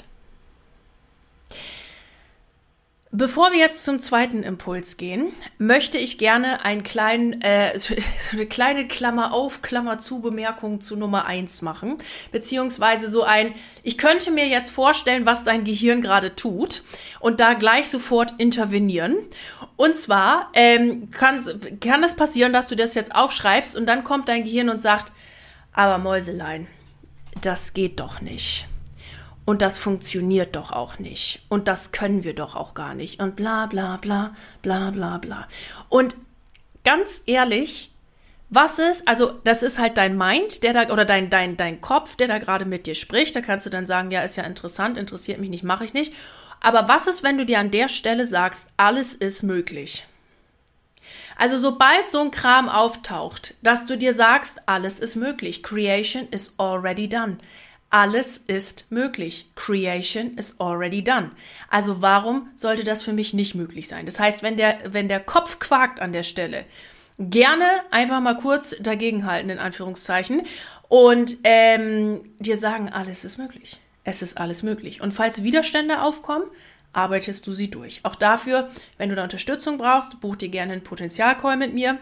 Bevor 3.13 3.53
wir 3.53 3.59
jetzt 3.59 3.85
zum 3.85 4.01
zweiten 4.01 4.43
Impuls 4.43 4.97
gehen, 4.97 5.31
möchte 5.59 5.99
ich 5.99 6.17
gerne 6.17 6.65
einen 6.65 6.85
kleinen, 6.85 7.43
äh, 7.43 7.79
so 7.79 7.95
eine 8.33 8.47
kleine 8.47 8.89
Klammer 8.89 9.35
auf, 9.35 9.61
Klammer 9.61 9.99
zu 9.99 10.21
Bemerkung 10.21 10.81
zu 10.81 10.97
Nummer 10.97 11.27
eins 11.27 11.61
machen. 11.61 11.99
Beziehungsweise 12.33 13.11
so 13.11 13.23
ein, 13.23 13.53
ich 13.83 13.99
könnte 13.99 14.31
mir 14.31 14.49
jetzt 14.49 14.71
vorstellen, 14.71 15.27
was 15.27 15.45
dein 15.45 15.65
Gehirn 15.65 16.01
gerade 16.01 16.35
tut 16.35 16.83
und 17.19 17.41
da 17.41 17.53
gleich 17.53 17.91
sofort 17.91 18.33
intervenieren. 18.39 19.19
Und 19.77 19.97
zwar 19.97 20.49
ähm, 20.55 21.11
kann, 21.11 21.45
kann 21.79 22.03
es 22.03 22.15
passieren, 22.17 22.55
dass 22.55 22.69
du 22.69 22.75
das 22.77 22.95
jetzt 22.95 23.15
aufschreibst 23.15 23.77
und 23.77 23.85
dann 23.85 24.03
kommt 24.03 24.31
dein 24.31 24.45
Gehirn 24.45 24.71
und 24.71 24.81
sagt, 24.81 25.13
aber 25.81 25.97
Mäuselein, 25.97 26.67
das 27.41 27.73
geht 27.73 28.01
doch 28.01 28.21
nicht. 28.21 28.69
Und 29.47 29.63
das 29.63 29.79
funktioniert 29.79 30.55
doch 30.55 30.73
auch 30.73 30.99
nicht. 30.99 31.47
Und 31.49 31.69
das 31.69 31.91
können 31.91 32.23
wir 32.23 32.35
doch 32.35 32.55
auch 32.55 32.75
gar 32.75 32.95
nicht. 32.95 33.19
Und 33.19 33.35
bla 33.35 33.65
bla 33.65 33.97
bla 33.97 34.35
bla 34.61 34.91
bla 34.91 35.17
bla. 35.17 35.49
Und 35.89 36.17
ganz 36.85 37.23
ehrlich, 37.25 37.93
was 38.51 38.79
ist, 38.79 39.09
also 39.09 39.33
das 39.45 39.63
ist 39.63 39.79
halt 39.79 39.97
dein 39.97 40.19
Mind, 40.19 40.63
der 40.65 40.75
da, 40.75 40.93
oder 40.93 41.07
dein, 41.07 41.31
dein, 41.31 41.57
dein 41.57 41.81
Kopf, 41.81 42.15
der 42.15 42.29
da 42.29 42.37
gerade 42.37 42.67
mit 42.67 42.87
dir 42.87 42.95
spricht. 42.95 43.35
Da 43.35 43.41
kannst 43.41 43.65
du 43.65 43.71
dann 43.71 43.87
sagen, 43.87 44.11
ja, 44.11 44.21
ist 44.21 44.37
ja 44.37 44.45
interessant, 44.45 44.99
interessiert 44.99 45.41
mich 45.41 45.49
nicht, 45.49 45.65
mache 45.65 45.87
ich 45.87 45.95
nicht. 45.95 46.13
Aber 46.61 46.89
was 46.89 47.07
ist, 47.07 47.23
wenn 47.23 47.39
du 47.39 47.47
dir 47.47 47.59
an 47.59 47.71
der 47.71 47.89
Stelle 47.89 48.27
sagst, 48.27 48.67
alles 48.77 49.15
ist 49.15 49.45
möglich? 49.45 50.07
Also 51.41 51.57
sobald 51.57 52.07
so 52.07 52.21
ein 52.21 52.31
Kram 52.31 52.69
auftaucht, 52.69 53.55
dass 53.63 53.87
du 53.87 53.97
dir 53.97 54.13
sagst, 54.13 54.61
alles 54.67 55.01
ist 55.01 55.17
möglich. 55.17 55.63
Creation 55.63 56.29
is 56.31 56.53
already 56.59 57.09
done. 57.09 57.39
Alles 57.89 58.37
ist 58.37 58.93
möglich. 58.93 59.51
Creation 59.57 60.37
is 60.37 60.61
already 60.61 61.03
done. 61.03 61.31
Also 61.71 62.03
warum 62.03 62.51
sollte 62.57 62.85
das 62.85 63.03
für 63.03 63.15
mich 63.15 63.33
nicht 63.33 63.55
möglich 63.55 63.89
sein? 63.89 64.05
Das 64.05 64.21
heißt, 64.21 64.43
wenn 64.43 64.59
der, 64.59 64.81
wenn 64.93 65.09
der 65.09 65.21
Kopf 65.21 65.59
quakt 65.61 66.01
an 66.01 66.13
der 66.13 66.25
Stelle, 66.25 66.67
gerne 67.19 67.65
einfach 67.91 68.21
mal 68.21 68.37
kurz 68.37 68.77
dagegenhalten, 68.79 69.49
in 69.49 69.59
Anführungszeichen, 69.59 70.43
und 70.91 71.39
ähm, 71.45 72.21
dir 72.39 72.59
sagen, 72.59 72.91
alles 72.91 73.25
ist 73.25 73.39
möglich. 73.39 73.81
Es 74.05 74.21
ist 74.21 74.37
alles 74.37 74.63
möglich. 74.63 75.01
Und 75.01 75.15
falls 75.15 75.43
Widerstände 75.43 76.03
aufkommen, 76.03 76.45
arbeitest 76.93 77.47
du 77.47 77.53
sie 77.53 77.71
durch. 77.71 78.01
Auch 78.05 78.15
dafür, 78.15 78.71
wenn 78.99 79.09
du 79.09 79.17
da 79.17 79.23
Unterstützung 79.23 79.79
brauchst, 79.79 80.21
buch 80.21 80.37
dir 80.37 80.49
gerne 80.49 80.73
einen 80.73 80.83
Potenzialcall 80.83 81.57
mit 81.57 81.75
mir. 81.75 81.99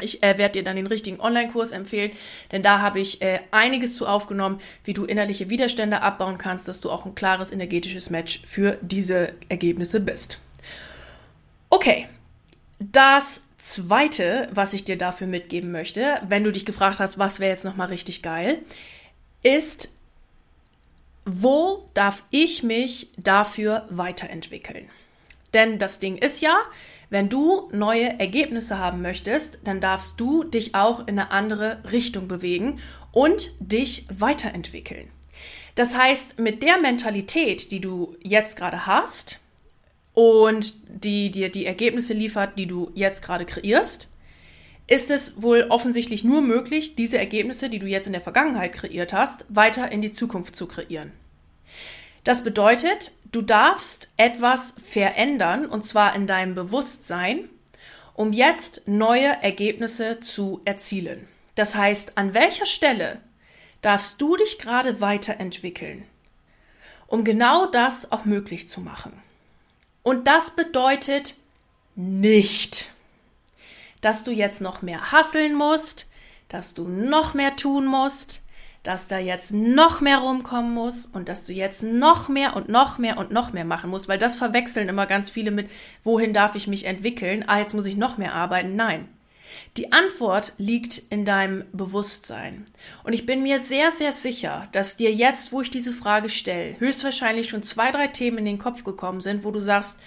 Ich 0.00 0.22
äh, 0.22 0.38
werde 0.38 0.58
dir 0.58 0.64
dann 0.64 0.76
den 0.76 0.86
richtigen 0.86 1.20
Online-Kurs 1.20 1.72
empfehlen, 1.72 2.12
denn 2.52 2.62
da 2.62 2.80
habe 2.80 3.00
ich 3.00 3.20
äh, 3.20 3.40
einiges 3.50 3.96
zu 3.96 4.06
aufgenommen, 4.06 4.60
wie 4.84 4.92
du 4.92 5.04
innerliche 5.04 5.50
Widerstände 5.50 6.02
abbauen 6.02 6.38
kannst, 6.38 6.68
dass 6.68 6.80
du 6.80 6.90
auch 6.90 7.04
ein 7.04 7.16
klares 7.16 7.50
energetisches 7.50 8.08
Match 8.08 8.42
für 8.46 8.78
diese 8.80 9.34
Ergebnisse 9.48 9.98
bist. 9.98 10.40
Okay, 11.68 12.06
das 12.78 13.42
zweite, 13.58 14.48
was 14.52 14.72
ich 14.72 14.84
dir 14.84 14.96
dafür 14.96 15.26
mitgeben 15.26 15.72
möchte, 15.72 16.20
wenn 16.28 16.44
du 16.44 16.52
dich 16.52 16.64
gefragt 16.64 17.00
hast, 17.00 17.18
was 17.18 17.40
wäre 17.40 17.50
jetzt 17.50 17.64
nochmal 17.64 17.88
richtig 17.88 18.22
geil, 18.22 18.60
ist, 19.42 19.97
wo 21.30 21.86
darf 21.94 22.24
ich 22.30 22.62
mich 22.62 23.12
dafür 23.18 23.86
weiterentwickeln? 23.90 24.88
Denn 25.52 25.78
das 25.78 25.98
Ding 26.00 26.16
ist 26.16 26.40
ja, 26.40 26.58
wenn 27.10 27.28
du 27.28 27.68
neue 27.72 28.18
Ergebnisse 28.18 28.78
haben 28.78 29.02
möchtest, 29.02 29.58
dann 29.64 29.80
darfst 29.80 30.20
du 30.20 30.44
dich 30.44 30.74
auch 30.74 31.00
in 31.00 31.18
eine 31.18 31.30
andere 31.30 31.82
Richtung 31.92 32.28
bewegen 32.28 32.80
und 33.12 33.50
dich 33.60 34.06
weiterentwickeln. 34.10 35.10
Das 35.74 35.96
heißt, 35.96 36.38
mit 36.38 36.62
der 36.62 36.78
Mentalität, 36.78 37.72
die 37.72 37.80
du 37.80 38.16
jetzt 38.20 38.56
gerade 38.56 38.86
hast 38.86 39.40
und 40.12 40.74
die 40.88 41.30
dir 41.30 41.50
die 41.50 41.66
Ergebnisse 41.66 42.14
liefert, 42.14 42.58
die 42.58 42.66
du 42.66 42.90
jetzt 42.94 43.22
gerade 43.22 43.44
kreierst, 43.44 44.08
ist 44.88 45.10
es 45.10 45.40
wohl 45.40 45.66
offensichtlich 45.68 46.24
nur 46.24 46.40
möglich, 46.40 46.96
diese 46.96 47.18
Ergebnisse, 47.18 47.68
die 47.68 47.78
du 47.78 47.86
jetzt 47.86 48.06
in 48.06 48.12
der 48.12 48.22
Vergangenheit 48.22 48.72
kreiert 48.72 49.12
hast, 49.12 49.44
weiter 49.48 49.92
in 49.92 50.02
die 50.02 50.12
Zukunft 50.12 50.56
zu 50.56 50.66
kreieren. 50.66 51.12
Das 52.24 52.42
bedeutet, 52.42 53.12
du 53.30 53.42
darfst 53.42 54.08
etwas 54.16 54.74
verändern, 54.82 55.66
und 55.66 55.84
zwar 55.84 56.16
in 56.16 56.26
deinem 56.26 56.54
Bewusstsein, 56.54 57.48
um 58.14 58.32
jetzt 58.32 58.88
neue 58.88 59.28
Ergebnisse 59.42 60.20
zu 60.20 60.60
erzielen. 60.64 61.28
Das 61.54 61.74
heißt, 61.74 62.16
an 62.16 62.34
welcher 62.34 62.66
Stelle 62.66 63.20
darfst 63.82 64.20
du 64.20 64.36
dich 64.36 64.58
gerade 64.58 65.00
weiterentwickeln, 65.00 66.04
um 67.06 67.24
genau 67.24 67.66
das 67.66 68.10
auch 68.10 68.24
möglich 68.24 68.68
zu 68.68 68.80
machen. 68.80 69.12
Und 70.02 70.26
das 70.26 70.56
bedeutet 70.56 71.34
nicht, 71.94 72.90
dass 74.00 74.24
du 74.24 74.30
jetzt 74.30 74.60
noch 74.60 74.82
mehr 74.82 75.12
hasseln 75.12 75.54
musst, 75.54 76.06
dass 76.48 76.74
du 76.74 76.88
noch 76.88 77.34
mehr 77.34 77.56
tun 77.56 77.86
musst, 77.86 78.42
dass 78.82 79.08
da 79.08 79.18
jetzt 79.18 79.52
noch 79.52 80.00
mehr 80.00 80.18
rumkommen 80.18 80.72
muss 80.72 81.04
und 81.04 81.28
dass 81.28 81.46
du 81.46 81.52
jetzt 81.52 81.82
noch 81.82 82.28
mehr 82.28 82.56
und 82.56 82.68
noch 82.68 82.98
mehr 82.98 83.18
und 83.18 83.30
noch 83.30 83.52
mehr 83.52 83.64
machen 83.64 83.90
musst, 83.90 84.08
weil 84.08 84.18
das 84.18 84.36
verwechseln 84.36 84.88
immer 84.88 85.06
ganz 85.06 85.30
viele 85.30 85.50
mit, 85.50 85.68
wohin 86.04 86.32
darf 86.32 86.54
ich 86.54 86.66
mich 86.68 86.86
entwickeln? 86.86 87.44
Ah, 87.48 87.58
jetzt 87.58 87.74
muss 87.74 87.86
ich 87.86 87.96
noch 87.96 88.18
mehr 88.18 88.34
arbeiten. 88.34 88.76
Nein. 88.76 89.08
Die 89.76 89.92
Antwort 89.92 90.52
liegt 90.58 90.98
in 91.10 91.24
deinem 91.24 91.64
Bewusstsein. 91.72 92.66
Und 93.02 93.12
ich 93.12 93.26
bin 93.26 93.42
mir 93.42 93.60
sehr, 93.60 93.90
sehr 93.90 94.12
sicher, 94.12 94.68
dass 94.72 94.96
dir 94.96 95.12
jetzt, 95.12 95.52
wo 95.52 95.62
ich 95.62 95.70
diese 95.70 95.92
Frage 95.92 96.30
stelle, 96.30 96.78
höchstwahrscheinlich 96.78 97.48
schon 97.48 97.62
zwei, 97.62 97.90
drei 97.90 98.08
Themen 98.08 98.38
in 98.38 98.44
den 98.44 98.58
Kopf 98.58 98.84
gekommen 98.84 99.20
sind, 99.20 99.44
wo 99.44 99.50
du 99.50 99.60
sagst, 99.60 100.00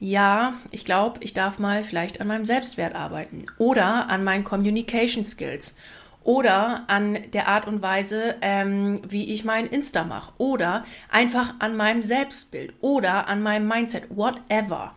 ja, 0.00 0.54
ich 0.70 0.86
glaube, 0.86 1.22
ich 1.22 1.34
darf 1.34 1.58
mal 1.58 1.84
vielleicht 1.84 2.20
an 2.22 2.26
meinem 2.26 2.46
Selbstwert 2.46 2.94
arbeiten 2.94 3.44
oder 3.58 4.08
an 4.08 4.24
meinen 4.24 4.44
Communication 4.44 5.24
Skills 5.24 5.76
oder 6.24 6.84
an 6.88 7.18
der 7.32 7.48
Art 7.48 7.66
und 7.66 7.82
Weise, 7.82 8.36
ähm, 8.40 9.02
wie 9.06 9.32
ich 9.34 9.44
mein 9.44 9.66
Insta 9.66 10.04
mache 10.04 10.32
oder 10.38 10.84
einfach 11.10 11.54
an 11.58 11.76
meinem 11.76 12.02
Selbstbild 12.02 12.72
oder 12.80 13.28
an 13.28 13.42
meinem 13.42 13.68
Mindset, 13.68 14.04
whatever. 14.08 14.94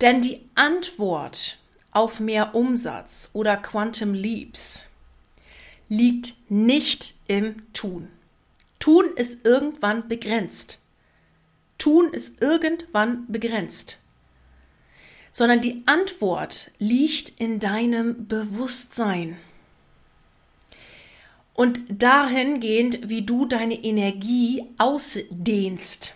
Denn 0.00 0.22
die 0.22 0.40
Antwort 0.54 1.58
auf 1.90 2.20
mehr 2.20 2.54
Umsatz 2.54 3.30
oder 3.34 3.56
Quantum 3.56 4.14
Leaps 4.14 4.90
liegt 5.90 6.34
nicht 6.48 7.16
im 7.26 7.72
Tun. 7.74 8.08
Tun 8.78 9.06
ist 9.16 9.44
irgendwann 9.44 10.08
begrenzt. 10.08 10.77
Tun 11.78 12.12
ist 12.12 12.42
irgendwann 12.42 13.26
begrenzt. 13.28 13.98
Sondern 15.32 15.60
die 15.60 15.82
Antwort 15.86 16.72
liegt 16.78 17.40
in 17.40 17.60
deinem 17.60 18.26
Bewusstsein 18.26 19.36
und 21.58 21.80
dahingehend, 21.88 23.08
wie 23.08 23.22
du 23.22 23.44
deine 23.44 23.74
Energie 23.74 24.64
ausdehnst. 24.78 26.14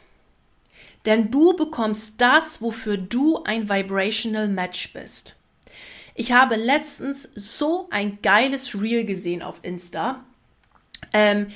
Denn 1.04 1.32
du 1.32 1.54
bekommst 1.54 2.20
das, 2.20 2.62
wofür 2.62 2.96
du 2.96 3.42
ein 3.42 3.68
Vibrational 3.68 4.46
Match 4.46 4.92
bist. 4.92 5.34
Ich 6.14 6.30
habe 6.30 6.54
letztens 6.54 7.28
so 7.34 7.88
ein 7.90 8.20
geiles 8.22 8.80
Reel 8.80 9.04
gesehen 9.04 9.42
auf 9.42 9.58
Insta, 9.62 10.24
ähm, 11.12 11.48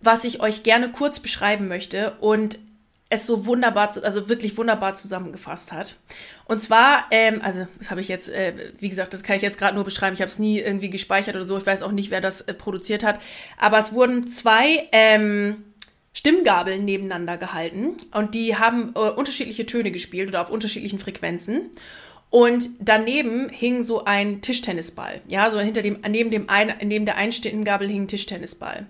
was 0.00 0.24
ich 0.24 0.40
euch 0.40 0.62
gerne 0.62 0.90
kurz 0.90 1.20
beschreiben 1.20 1.68
möchte. 1.68 2.12
Und 2.20 2.58
es 3.14 3.26
so 3.26 3.46
wunderbar, 3.46 3.94
also 4.02 4.28
wirklich 4.28 4.56
wunderbar 4.56 4.94
zusammengefasst 4.94 5.72
hat. 5.72 5.96
Und 6.46 6.62
zwar, 6.62 7.06
ähm, 7.10 7.40
also 7.42 7.66
das 7.78 7.90
habe 7.90 8.00
ich 8.00 8.08
jetzt, 8.08 8.28
äh, 8.28 8.72
wie 8.78 8.88
gesagt, 8.88 9.14
das 9.14 9.22
kann 9.22 9.36
ich 9.36 9.42
jetzt 9.42 9.58
gerade 9.58 9.74
nur 9.74 9.84
beschreiben. 9.84 10.14
Ich 10.14 10.20
habe 10.20 10.30
es 10.30 10.38
nie 10.38 10.58
irgendwie 10.58 10.90
gespeichert 10.90 11.34
oder 11.36 11.44
so. 11.44 11.56
Ich 11.56 11.66
weiß 11.66 11.82
auch 11.82 11.92
nicht, 11.92 12.10
wer 12.10 12.20
das 12.20 12.42
äh, 12.42 12.54
produziert 12.54 13.04
hat. 13.04 13.20
Aber 13.58 13.78
es 13.78 13.92
wurden 13.92 14.26
zwei 14.28 14.88
ähm, 14.92 15.64
Stimmgabeln 16.12 16.84
nebeneinander 16.84 17.36
gehalten 17.36 17.96
und 18.12 18.34
die 18.34 18.56
haben 18.56 18.92
äh, 18.94 18.98
unterschiedliche 18.98 19.66
Töne 19.66 19.90
gespielt 19.90 20.28
oder 20.28 20.42
auf 20.42 20.50
unterschiedlichen 20.50 20.98
Frequenzen. 20.98 21.70
Und 22.30 22.70
daneben 22.80 23.48
hing 23.48 23.82
so 23.82 24.04
ein 24.06 24.40
Tischtennisball. 24.40 25.20
Ja, 25.28 25.50
so 25.50 25.60
hinter 25.60 25.82
dem, 25.82 25.98
neben 26.08 26.32
dem 26.32 26.48
ein, 26.48 26.72
neben 26.82 27.06
der 27.06 27.16
einen 27.16 27.30
Stimmgabel 27.30 27.88
hing 27.88 28.02
ein 28.02 28.08
Tischtennisball. 28.08 28.86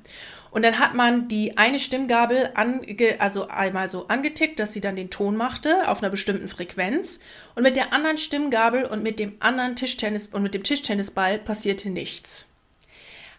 Und 0.55 0.63
dann 0.63 0.79
hat 0.79 0.95
man 0.95 1.27
die 1.27 1.59
eine 1.59 1.81
Stimmgabel 1.81 2.51
ange, 2.55 3.17
also 3.19 3.49
einmal 3.49 3.91
so 3.91 4.07
angetickt, 4.07 4.61
dass 4.61 4.73
sie 4.73 4.81
dann 4.81 4.95
den 4.95 5.11
Ton 5.11 5.37
machte 5.37 5.89
auf 5.89 6.01
einer 6.01 6.11
bestimmten 6.11 6.47
Frequenz. 6.47 7.19
Und 7.57 7.65
mit 7.65 7.75
der 7.75 7.93
anderen 7.93 8.19
Stimmgabel 8.19 8.85
und 8.85 9.03
mit 9.03 9.19
dem 9.19 9.35
anderen 9.41 9.75
Tischtennis 9.75 10.29
und 10.29 10.45
mit 10.45 10.55
dem 10.55 10.63
Tischtennisball 10.63 11.39
passierte 11.39 11.91
nichts. 11.91 12.55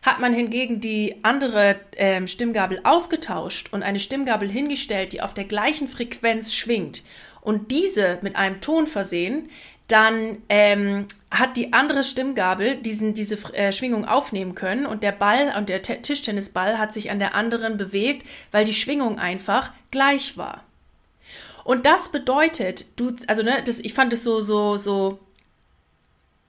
Hat 0.02 0.20
man 0.20 0.34
hingegen 0.34 0.82
die 0.82 1.16
andere 1.24 1.80
ähm, 1.96 2.28
Stimmgabel 2.28 2.82
ausgetauscht 2.84 3.72
und 3.72 3.82
eine 3.82 4.02
Stimmgabel 4.02 4.52
hingestellt, 4.52 5.14
die 5.14 5.22
auf 5.22 5.34
der 5.34 5.46
gleichen 5.46 5.88
Frequenz 5.88 6.54
schwingt 6.54 7.04
und 7.40 7.72
diese 7.72 8.18
mit 8.24 8.36
einem 8.36 8.60
Ton 8.60 8.88
versehen, 8.88 9.50
dann 9.88 10.42
ähm, 10.50 11.08
hat 11.30 11.58
die 11.58 11.74
andere 11.74 12.04
Stimmgabel 12.04 12.78
diesen, 12.78 13.14
diese 13.14 13.36
äh, 13.54 13.72
Schwingung 13.72 14.06
aufnehmen 14.06 14.56
können 14.56 14.86
und 14.86 15.04
der 15.04 15.12
Ball 15.12 15.54
und 15.58 15.70
der 15.70 15.82
T 15.82 15.98
Tischtennisball 15.98 16.78
hat 16.78 16.94
sich 16.94 17.12
an 17.12 17.20
der 17.20 17.36
anderen 17.36 17.78
bewegt, 17.78 18.26
weil 18.52 18.66
die 18.66 18.74
Schwingung 18.74 19.20
einfach 19.20 19.72
gleich 19.92 20.38
war. 20.38 20.64
Und 21.64 21.86
das 21.86 22.10
bedeutet, 22.10 22.86
du, 22.96 23.16
also 23.28 23.44
ne, 23.44 23.62
das, 23.64 23.80
ich 23.80 23.94
fand 23.94 24.14
es 24.14 24.24
so, 24.24 24.40
so, 24.40 24.78
so 24.78 25.20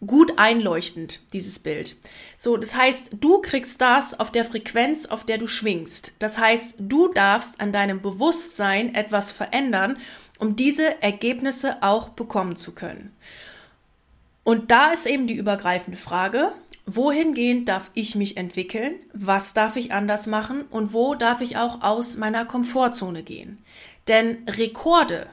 gut 0.07 0.35
einleuchtend, 0.37 1.21
dieses 1.33 1.59
Bild. 1.59 1.97
So, 2.37 2.57
das 2.57 2.75
heißt, 2.75 3.07
du 3.13 3.41
kriegst 3.41 3.81
das 3.81 4.19
auf 4.19 4.31
der 4.31 4.45
Frequenz, 4.45 5.07
auf 5.07 5.25
der 5.25 5.39
du 5.39 5.47
schwingst. 5.47 6.17
Das 6.19 6.37
heißt, 6.39 6.77
du 6.79 7.09
darfst 7.09 7.61
an 7.61 7.73
deinem 7.73 8.03
Bewusstsein 8.03 8.95
etwas 8.95 9.33
verändern 9.33 9.97
um 10.39 10.57
diese 10.57 11.03
Ergebnisse 11.03 11.83
auch 11.83 12.11
bekommen 12.11 12.57
zu 12.57 12.73
können. 12.73 13.15
Und 14.45 14.71
da 14.71 14.93
ist 14.93 15.07
eben 15.07 15.27
die 15.27 15.35
übergreifende 15.35 15.99
Frage, 15.99 16.53
wohingehend 16.87 17.69
darf 17.69 17.91
ich 17.95 18.15
mich 18.15 18.37
entwickeln, 18.37 18.95
was 19.13 19.55
darf 19.55 19.77
ich 19.77 19.93
anders 19.93 20.27
machen 20.27 20.63
und 20.71 20.93
wo 20.93 21.15
darf 21.17 21.41
ich 21.41 21.57
auch 21.57 21.83
aus 21.83 22.17
meiner 22.17 22.45
Komfortzone 22.45 23.25
gehen. 23.25 23.59
Denn 24.07 24.47
Rekorde 24.47 25.27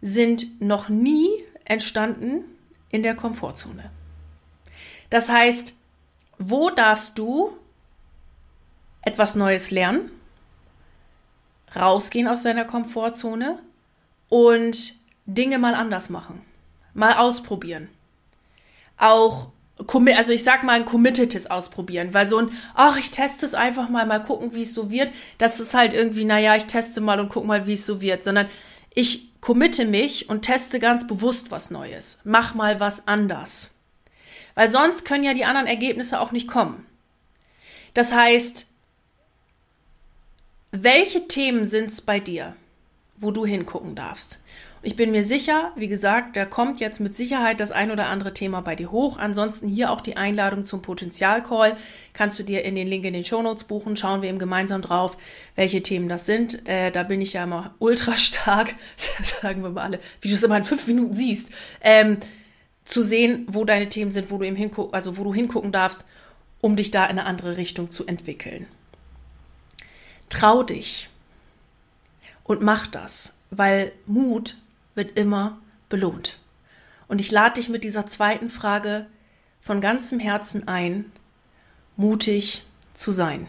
sind 0.00 0.60
noch 0.62 0.88
nie 0.88 1.28
entstanden 1.64 2.44
in 2.88 3.02
der 3.02 3.14
Komfortzone. 3.14 3.90
Das 5.10 5.28
heißt, 5.28 5.74
wo 6.38 6.70
darfst 6.70 7.18
du 7.18 7.52
etwas 9.02 9.34
Neues 9.34 9.70
lernen, 9.70 10.10
rausgehen 11.76 12.26
aus 12.26 12.42
deiner 12.42 12.64
Komfortzone 12.64 13.58
und 14.30 14.94
Dinge 15.26 15.58
mal 15.58 15.74
anders 15.74 16.08
machen. 16.08 16.40
Mal 16.94 17.14
ausprobieren. 17.14 17.88
Auch, 18.96 19.50
also 20.16 20.32
ich 20.32 20.44
sag 20.44 20.64
mal 20.64 20.72
ein 20.72 20.86
committedes 20.86 21.50
Ausprobieren, 21.50 22.14
weil 22.14 22.26
so 22.26 22.38
ein, 22.38 22.50
ach, 22.74 22.96
ich 22.96 23.10
teste 23.10 23.44
es 23.44 23.52
einfach 23.52 23.90
mal, 23.90 24.06
mal 24.06 24.22
gucken, 24.22 24.54
wie 24.54 24.62
es 24.62 24.72
so 24.72 24.90
wird, 24.90 25.12
das 25.36 25.60
ist 25.60 25.74
halt 25.74 25.92
irgendwie, 25.92 26.24
naja, 26.24 26.56
ich 26.56 26.66
teste 26.66 27.02
mal 27.02 27.20
und 27.20 27.28
guck 27.28 27.44
mal, 27.44 27.66
wie 27.66 27.74
es 27.74 27.84
so 27.84 28.00
wird, 28.00 28.24
sondern 28.24 28.48
ich 28.94 29.40
committe 29.40 29.84
mich 29.84 30.28
und 30.28 30.42
teste 30.42 30.80
ganz 30.80 31.06
bewusst 31.06 31.50
was 31.50 31.70
Neues. 31.70 32.18
Mach 32.24 32.54
mal 32.54 32.80
was 32.80 33.06
anders. 33.06 33.74
Weil 34.54 34.70
sonst 34.70 35.04
können 35.04 35.24
ja 35.24 35.34
die 35.34 35.44
anderen 35.44 35.66
Ergebnisse 35.66 36.20
auch 36.20 36.32
nicht 36.32 36.48
kommen. 36.48 36.86
Das 37.94 38.12
heißt, 38.12 38.68
welche 40.72 41.26
Themen 41.26 41.66
sind 41.66 41.90
es 41.90 42.00
bei 42.00 42.20
dir? 42.20 42.54
Wo 43.20 43.30
du 43.30 43.44
hingucken 43.44 43.94
darfst. 43.94 44.40
Ich 44.82 44.96
bin 44.96 45.10
mir 45.10 45.24
sicher, 45.24 45.72
wie 45.76 45.88
gesagt, 45.88 46.38
da 46.38 46.46
kommt 46.46 46.80
jetzt 46.80 47.00
mit 47.00 47.14
Sicherheit 47.14 47.60
das 47.60 47.70
ein 47.70 47.90
oder 47.90 48.06
andere 48.06 48.32
Thema 48.32 48.62
bei 48.62 48.74
dir 48.74 48.90
hoch. 48.90 49.18
Ansonsten 49.18 49.68
hier 49.68 49.90
auch 49.90 50.00
die 50.00 50.16
Einladung 50.16 50.64
zum 50.64 50.80
Potenzialcall. 50.80 51.76
Kannst 52.14 52.38
du 52.38 52.44
dir 52.44 52.64
in 52.64 52.76
den 52.76 52.88
Link 52.88 53.04
in 53.04 53.12
den 53.12 53.26
Show 53.26 53.42
Notes 53.42 53.64
buchen. 53.64 53.98
Schauen 53.98 54.22
wir 54.22 54.30
eben 54.30 54.38
gemeinsam 54.38 54.80
drauf, 54.80 55.18
welche 55.54 55.82
Themen 55.82 56.08
das 56.08 56.24
sind. 56.24 56.66
Äh, 56.66 56.90
da 56.90 57.02
bin 57.02 57.20
ich 57.20 57.34
ja 57.34 57.44
immer 57.44 57.74
ultra 57.78 58.16
stark, 58.16 58.74
sagen 58.96 59.62
wir 59.62 59.68
mal 59.68 59.82
alle, 59.82 60.00
wie 60.22 60.28
du 60.28 60.34
es 60.34 60.42
immer 60.42 60.56
in 60.56 60.64
fünf 60.64 60.86
Minuten 60.86 61.12
siehst, 61.12 61.50
ähm, 61.82 62.16
zu 62.86 63.02
sehen, 63.02 63.46
wo 63.50 63.66
deine 63.66 63.90
Themen 63.90 64.12
sind, 64.12 64.30
wo 64.30 64.38
du 64.38 64.46
eben 64.46 64.56
hingucken, 64.56 64.94
also 64.94 65.18
wo 65.18 65.24
du 65.24 65.34
hingucken 65.34 65.72
darfst, 65.72 66.06
um 66.62 66.74
dich 66.74 66.90
da 66.90 67.04
in 67.04 67.18
eine 67.18 67.26
andere 67.26 67.58
Richtung 67.58 67.90
zu 67.90 68.06
entwickeln. 68.06 68.66
Trau 70.30 70.62
dich 70.62 71.10
und 72.50 72.62
mach 72.62 72.88
das, 72.88 73.38
weil 73.50 73.92
Mut 74.06 74.56
wird 74.96 75.16
immer 75.16 75.60
belohnt. 75.88 76.40
Und 77.06 77.20
ich 77.20 77.30
lade 77.30 77.60
dich 77.60 77.68
mit 77.68 77.84
dieser 77.84 78.06
zweiten 78.06 78.48
Frage 78.48 79.06
von 79.60 79.80
ganzem 79.80 80.18
Herzen 80.18 80.66
ein, 80.66 81.04
mutig 81.96 82.64
zu 82.92 83.12
sein. 83.12 83.46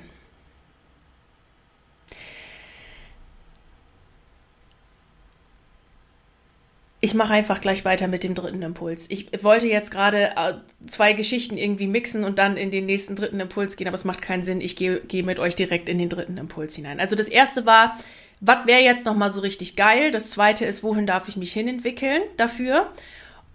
Ich 7.00 7.16
mache 7.16 7.34
einfach 7.34 7.60
gleich 7.60 7.84
weiter 7.84 8.08
mit 8.08 8.24
dem 8.24 8.36
dritten 8.36 8.62
Impuls. 8.62 9.10
Ich 9.10 9.44
wollte 9.44 9.66
jetzt 9.66 9.90
gerade 9.90 10.34
äh, 10.36 10.54
zwei 10.86 11.14
Geschichten 11.14 11.58
irgendwie 11.58 11.88
mixen 11.88 12.24
und 12.24 12.38
dann 12.38 12.56
in 12.56 12.70
den 12.70 12.86
nächsten 12.86 13.16
dritten 13.16 13.40
Impuls 13.40 13.78
gehen, 13.78 13.88
aber 13.88 13.96
es 13.96 14.06
macht 14.06 14.22
keinen 14.22 14.44
Sinn. 14.44 14.62
Ich 14.62 14.76
gehe, 14.76 15.00
gehe 15.00 15.24
mit 15.24 15.40
euch 15.40 15.56
direkt 15.56 15.90
in 15.90 15.98
den 15.98 16.10
dritten 16.10 16.38
Impuls 16.38 16.76
hinein. 16.76 17.00
Also 17.00 17.16
das 17.16 17.28
erste 17.28 17.66
war, 17.66 17.98
was 18.41 18.65
wäre 18.65 18.82
jetzt 18.82 19.06
nochmal 19.06 19.30
so 19.30 19.39
richtig 19.39 19.75
geil? 19.75 20.12
Das 20.12 20.32
zweite 20.32 20.65
ist, 20.65 20.84
wohin 20.84 21.06
darf 21.06 21.27
ich 21.27 21.38
mich 21.38 21.54
hinentwickeln 21.54 22.23
dafür? 22.38 22.91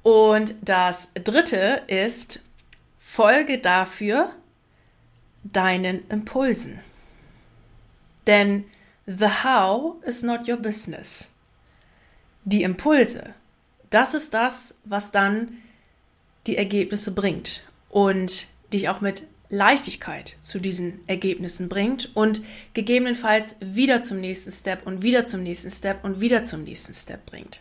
Und 0.03 0.55
das 0.63 1.13
dritte 1.15 1.83
ist, 1.89 2.45
folge 2.97 3.59
dafür 3.59 4.33
deinen 5.43 6.09
Impulsen. 6.09 6.81
Denn 8.29 8.65
the 9.07 9.29
how 9.45 9.97
is 10.05 10.23
not 10.23 10.49
your 10.49 10.57
business. 10.57 11.33
Die 12.45 12.63
Impulse, 12.63 13.35
das 13.91 14.15
ist 14.15 14.35
das, 14.35 14.79
was 14.85 15.11
dann 15.11 15.59
die 16.47 16.57
Ergebnisse 16.57 17.13
bringt 17.13 17.63
und 17.89 18.47
dich 18.73 18.89
auch 18.89 19.01
mit 19.01 19.27
Leichtigkeit 19.49 20.37
zu 20.41 20.59
diesen 20.59 21.01
Ergebnissen 21.07 21.69
bringt 21.69 22.11
und 22.15 22.43
gegebenenfalls 22.75 23.57
wieder 23.61 24.03
zum 24.03 24.21
nächsten 24.21 24.53
Step 24.53 24.87
und 24.87 25.03
wieder 25.03 25.25
zum 25.25 25.43
nächsten 25.43 25.71
Step 25.71 26.05
und 26.05 26.21
wieder 26.21 26.43
zum 26.43 26.65
nächsten 26.65 26.95
Step 26.95 27.27
bringt. 27.27 27.61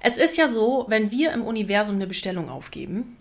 Es 0.00 0.18
ist 0.18 0.36
ja 0.36 0.48
so, 0.48 0.86
wenn 0.88 1.10
wir 1.10 1.32
im 1.32 1.42
Universum 1.42 1.96
eine 1.96 2.06
Bestellung 2.06 2.48
aufgeben, 2.50 3.16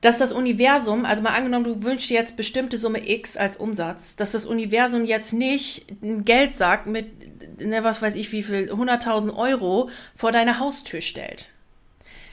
dass 0.00 0.18
das 0.18 0.32
Universum, 0.32 1.04
also 1.04 1.20
mal 1.20 1.34
angenommen, 1.34 1.64
du 1.64 1.82
wünschst 1.82 2.08
dir 2.08 2.14
jetzt 2.14 2.36
bestimmte 2.36 2.78
Summe 2.78 3.06
X 3.06 3.36
als 3.36 3.58
Umsatz, 3.58 4.16
dass 4.16 4.32
das 4.32 4.46
Universum 4.46 5.04
jetzt 5.04 5.32
nicht 5.32 5.86
ein 6.02 6.24
Geldsack 6.24 6.86
mit, 6.86 7.60
ne, 7.60 7.84
was 7.84 8.00
weiß 8.00 8.14
ich, 8.14 8.32
wie 8.32 8.42
viel, 8.42 8.72
100.000 8.72 9.36
Euro 9.36 9.90
vor 10.14 10.32
deine 10.32 10.58
Haustür 10.58 11.02
stellt, 11.02 11.50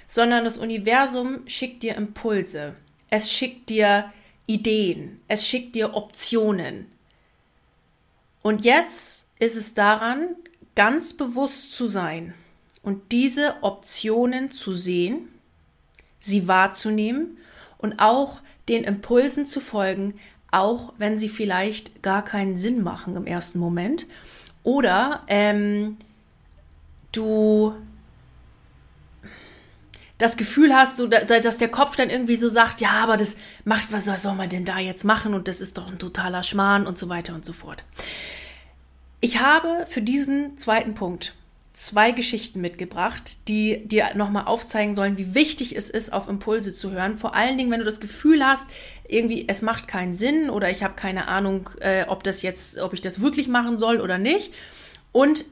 sondern 0.07 0.45
das 0.45 0.57
Universum 0.57 1.39
schickt 1.45 1.83
dir 1.83 1.95
Impulse. 1.95 2.75
Es 3.09 3.31
schickt 3.31 3.69
dir 3.69 4.13
Ideen, 4.47 5.19
es 5.27 5.45
schickt 5.45 5.75
dir 5.75 5.93
Optionen. 5.93 6.87
Und 8.41 8.63
jetzt 8.63 9.25
ist 9.39 9.55
es 9.55 9.73
daran, 9.73 10.35
ganz 10.73 11.13
bewusst 11.13 11.73
zu 11.73 11.87
sein 11.87 12.33
und 12.81 13.11
diese 13.11 13.55
Optionen 13.61 14.51
zu 14.51 14.73
sehen, 14.73 15.27
sie 16.19 16.47
wahrzunehmen 16.47 17.37
und 17.77 17.99
auch 17.99 18.41
den 18.69 18.83
Impulsen 18.83 19.45
zu 19.45 19.59
folgen, 19.59 20.19
auch 20.51 20.93
wenn 20.97 21.19
sie 21.19 21.29
vielleicht 21.29 22.01
gar 22.01 22.23
keinen 22.23 22.57
Sinn 22.57 22.81
machen 22.81 23.15
im 23.15 23.27
ersten 23.27 23.59
Moment. 23.59 24.05
Oder 24.63 25.21
ähm, 25.27 25.97
du 27.11 27.73
das 30.17 30.37
Gefühl 30.37 30.75
hast, 30.75 30.97
so, 30.97 31.07
dass 31.07 31.57
der 31.57 31.69
Kopf 31.69 31.95
dann 31.95 32.09
irgendwie 32.09 32.37
so 32.37 32.49
sagt, 32.49 32.81
ja, 32.81 32.91
aber 32.91 33.17
das 33.17 33.37
macht, 33.65 33.91
was 33.91 34.05
soll 34.21 34.35
man 34.35 34.49
denn 34.49 34.65
da 34.65 34.79
jetzt 34.79 35.03
machen 35.03 35.33
und 35.33 35.47
das 35.47 35.61
ist 35.61 35.77
doch 35.77 35.87
ein 35.87 35.99
totaler 35.99 36.43
Schmarrn 36.43 36.87
und 36.87 36.97
so 36.97 37.07
weiter 37.09 37.35
und 37.35 37.45
so 37.45 37.53
fort. 37.53 37.83
Ich 39.21 39.39
habe 39.39 39.85
für 39.87 40.01
diesen 40.01 40.57
zweiten 40.57 40.93
Punkt 40.93 41.33
zwei 41.73 42.09
Geschichten 42.09 42.59
mitgebracht, 42.59 43.47
die 43.47 43.87
dir 43.87 44.15
nochmal 44.15 44.45
aufzeigen 44.45 44.95
sollen, 44.95 45.17
wie 45.17 45.35
wichtig 45.35 45.75
es 45.75 45.91
ist, 45.91 46.11
auf 46.11 46.27
Impulse 46.27 46.73
zu 46.73 46.91
hören. 46.91 47.15
Vor 47.15 47.35
allen 47.35 47.55
Dingen, 47.55 47.69
wenn 47.69 47.79
du 47.79 47.85
das 47.85 47.99
Gefühl 47.99 48.43
hast, 48.43 48.67
irgendwie 49.07 49.47
es 49.47 49.61
macht 49.61 49.87
keinen 49.87 50.15
Sinn 50.15 50.49
oder 50.49 50.71
ich 50.71 50.81
habe 50.81 50.95
keine 50.95 51.27
Ahnung, 51.27 51.69
äh, 51.79 52.05
ob 52.07 52.23
das 52.23 52.41
jetzt, 52.41 52.79
ob 52.79 52.93
ich 52.93 53.01
das 53.01 53.21
wirklich 53.21 53.47
machen 53.47 53.77
soll 53.77 54.01
oder 54.01 54.17
nicht. 54.17 54.51
Und 55.11 55.45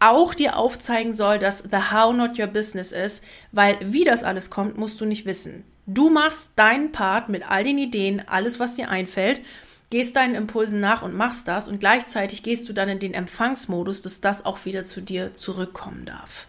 auch 0.00 0.34
dir 0.34 0.56
aufzeigen 0.56 1.14
soll, 1.14 1.38
dass 1.38 1.60
the 1.60 1.92
how 1.92 2.12
not 2.12 2.38
your 2.38 2.46
business 2.46 2.90
ist, 2.90 3.22
weil 3.52 3.78
wie 3.82 4.04
das 4.04 4.24
alles 4.24 4.50
kommt, 4.50 4.76
musst 4.76 5.00
du 5.00 5.04
nicht 5.04 5.26
wissen. 5.26 5.64
Du 5.86 6.10
machst 6.10 6.52
deinen 6.56 6.92
Part 6.92 7.28
mit 7.28 7.48
all 7.48 7.64
den 7.64 7.78
Ideen, 7.78 8.22
alles, 8.26 8.58
was 8.58 8.76
dir 8.76 8.90
einfällt, 8.90 9.40
gehst 9.90 10.16
deinen 10.16 10.34
Impulsen 10.34 10.80
nach 10.80 11.02
und 11.02 11.14
machst 11.14 11.48
das 11.48 11.68
und 11.68 11.80
gleichzeitig 11.80 12.42
gehst 12.42 12.68
du 12.68 12.72
dann 12.72 12.88
in 12.88 13.00
den 13.00 13.12
Empfangsmodus, 13.12 14.02
dass 14.02 14.20
das 14.20 14.44
auch 14.46 14.64
wieder 14.64 14.84
zu 14.84 15.00
dir 15.00 15.34
zurückkommen 15.34 16.04
darf. 16.06 16.46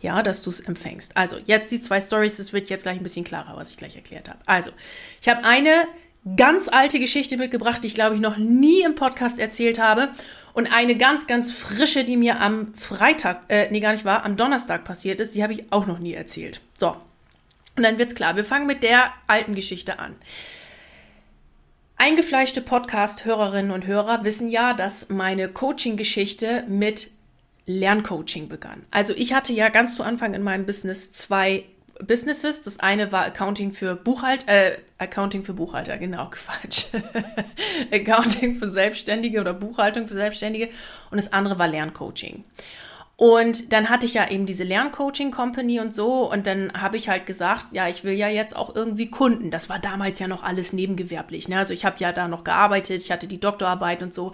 ja, 0.00 0.22
dass 0.22 0.42
du 0.42 0.50
es 0.50 0.60
empfängst. 0.60 1.16
Also 1.16 1.36
jetzt 1.46 1.70
die 1.70 1.80
zwei 1.80 2.00
Stories, 2.00 2.36
das 2.36 2.52
wird 2.52 2.68
jetzt 2.70 2.82
gleich 2.82 2.96
ein 2.96 3.04
bisschen 3.04 3.24
klarer, 3.24 3.56
was 3.56 3.70
ich 3.70 3.76
gleich 3.76 3.94
erklärt 3.94 4.28
habe. 4.28 4.40
Also, 4.46 4.72
ich 5.20 5.28
habe 5.28 5.44
eine 5.44 5.86
ganz 6.36 6.68
alte 6.68 6.98
Geschichte 6.98 7.36
mitgebracht, 7.36 7.82
die 7.82 7.88
ich 7.88 7.94
glaube 7.94 8.16
ich 8.16 8.20
noch 8.20 8.36
nie 8.36 8.82
im 8.82 8.94
Podcast 8.94 9.38
erzählt 9.38 9.80
habe 9.80 10.08
und 10.54 10.66
eine 10.72 10.96
ganz, 10.96 11.26
ganz 11.26 11.52
frische, 11.52 12.04
die 12.04 12.16
mir 12.16 12.40
am 12.40 12.74
Freitag, 12.74 13.42
äh, 13.48 13.70
nee, 13.70 13.80
gar 13.80 13.92
nicht 13.92 14.04
war, 14.04 14.24
am 14.24 14.36
Donnerstag 14.36 14.84
passiert 14.84 15.20
ist, 15.20 15.34
die 15.34 15.42
habe 15.42 15.54
ich 15.54 15.72
auch 15.72 15.86
noch 15.86 15.98
nie 15.98 16.14
erzählt. 16.14 16.60
So. 16.78 16.96
Und 17.76 17.82
dann 17.82 17.98
wird's 17.98 18.14
klar. 18.14 18.36
Wir 18.36 18.44
fangen 18.44 18.66
mit 18.66 18.82
der 18.82 19.12
alten 19.26 19.54
Geschichte 19.54 19.98
an. 19.98 20.14
Eingefleischte 21.96 22.60
Podcast-Hörerinnen 22.60 23.70
und 23.70 23.86
Hörer 23.86 24.24
wissen 24.24 24.50
ja, 24.50 24.74
dass 24.74 25.08
meine 25.08 25.48
Coaching-Geschichte 25.48 26.64
mit 26.68 27.10
Lerncoaching 27.64 28.48
begann. 28.48 28.84
Also 28.90 29.14
ich 29.14 29.32
hatte 29.32 29.52
ja 29.52 29.68
ganz 29.68 29.96
zu 29.96 30.02
Anfang 30.02 30.34
in 30.34 30.42
meinem 30.42 30.66
Business 30.66 31.12
zwei 31.12 31.64
Businesses. 32.04 32.62
Das 32.62 32.80
eine 32.80 33.12
war 33.12 33.24
Accounting 33.24 33.72
für 33.72 33.94
Buchhalter, 33.94 34.48
äh, 34.48 34.78
Accounting 35.02 35.42
für 35.42 35.52
Buchhalter, 35.52 35.98
genau, 35.98 36.26
Quatsch. 36.30 36.86
Accounting 37.92 38.56
für 38.56 38.68
Selbstständige 38.68 39.40
oder 39.40 39.54
Buchhaltung 39.54 40.08
für 40.08 40.14
Selbstständige. 40.14 40.68
Und 41.10 41.16
das 41.16 41.32
andere 41.32 41.58
war 41.58 41.68
Lerncoaching. 41.68 42.44
Und 43.22 43.72
dann 43.72 43.88
hatte 43.88 44.04
ich 44.04 44.14
ja 44.14 44.28
eben 44.30 44.46
diese 44.46 44.64
Lerncoaching-Company 44.64 45.78
und 45.78 45.94
so. 45.94 46.28
Und 46.28 46.48
dann 46.48 46.72
habe 46.72 46.96
ich 46.96 47.08
halt 47.08 47.24
gesagt, 47.24 47.66
ja, 47.70 47.86
ich 47.86 48.02
will 48.02 48.14
ja 48.14 48.28
jetzt 48.28 48.56
auch 48.56 48.74
irgendwie 48.74 49.10
Kunden. 49.10 49.52
Das 49.52 49.68
war 49.68 49.78
damals 49.78 50.18
ja 50.18 50.26
noch 50.26 50.42
alles 50.42 50.72
nebengewerblich. 50.72 51.48
Ne? 51.48 51.58
Also 51.58 51.72
ich 51.72 51.84
habe 51.84 51.96
ja 52.00 52.12
da 52.12 52.26
noch 52.26 52.42
gearbeitet, 52.42 53.00
ich 53.00 53.12
hatte 53.12 53.28
die 53.28 53.38
Doktorarbeit 53.38 54.02
und 54.02 54.12
so. 54.12 54.32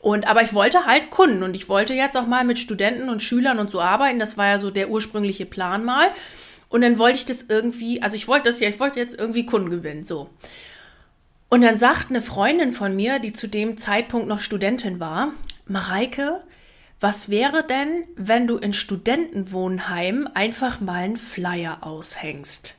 Und 0.00 0.28
aber 0.28 0.42
ich 0.42 0.52
wollte 0.52 0.84
halt 0.84 1.10
Kunden 1.10 1.42
und 1.44 1.54
ich 1.54 1.70
wollte 1.70 1.94
jetzt 1.94 2.14
auch 2.14 2.26
mal 2.26 2.44
mit 2.44 2.58
Studenten 2.58 3.08
und 3.08 3.22
Schülern 3.22 3.58
und 3.58 3.70
so 3.70 3.80
arbeiten. 3.80 4.18
Das 4.18 4.36
war 4.36 4.48
ja 4.48 4.58
so 4.58 4.70
der 4.70 4.90
ursprüngliche 4.90 5.46
Plan 5.46 5.84
mal. 5.84 6.08
Und 6.68 6.80
dann 6.80 6.98
wollte 6.98 7.18
ich 7.18 7.24
das 7.24 7.42
irgendwie, 7.48 8.02
also 8.02 8.16
ich 8.16 8.28
wollte 8.28 8.50
das 8.50 8.60
ja, 8.60 8.68
ich 8.68 8.80
wollte 8.80 8.98
jetzt 8.98 9.18
irgendwie 9.18 9.46
Kunden 9.46 9.70
gewinnen, 9.70 10.04
so. 10.04 10.30
Und 11.48 11.62
dann 11.62 11.78
sagt 11.78 12.10
eine 12.10 12.22
Freundin 12.22 12.72
von 12.72 12.96
mir, 12.96 13.18
die 13.18 13.32
zu 13.32 13.46
dem 13.46 13.78
Zeitpunkt 13.78 14.26
noch 14.26 14.40
Studentin 14.40 14.98
war, 14.98 15.32
Mareike, 15.66 16.42
was 16.98 17.28
wäre 17.28 17.62
denn, 17.64 18.04
wenn 18.16 18.46
du 18.46 18.56
in 18.56 18.72
Studentenwohnheim 18.72 20.28
einfach 20.34 20.80
mal 20.80 21.04
einen 21.04 21.16
Flyer 21.16 21.78
aushängst? 21.82 22.75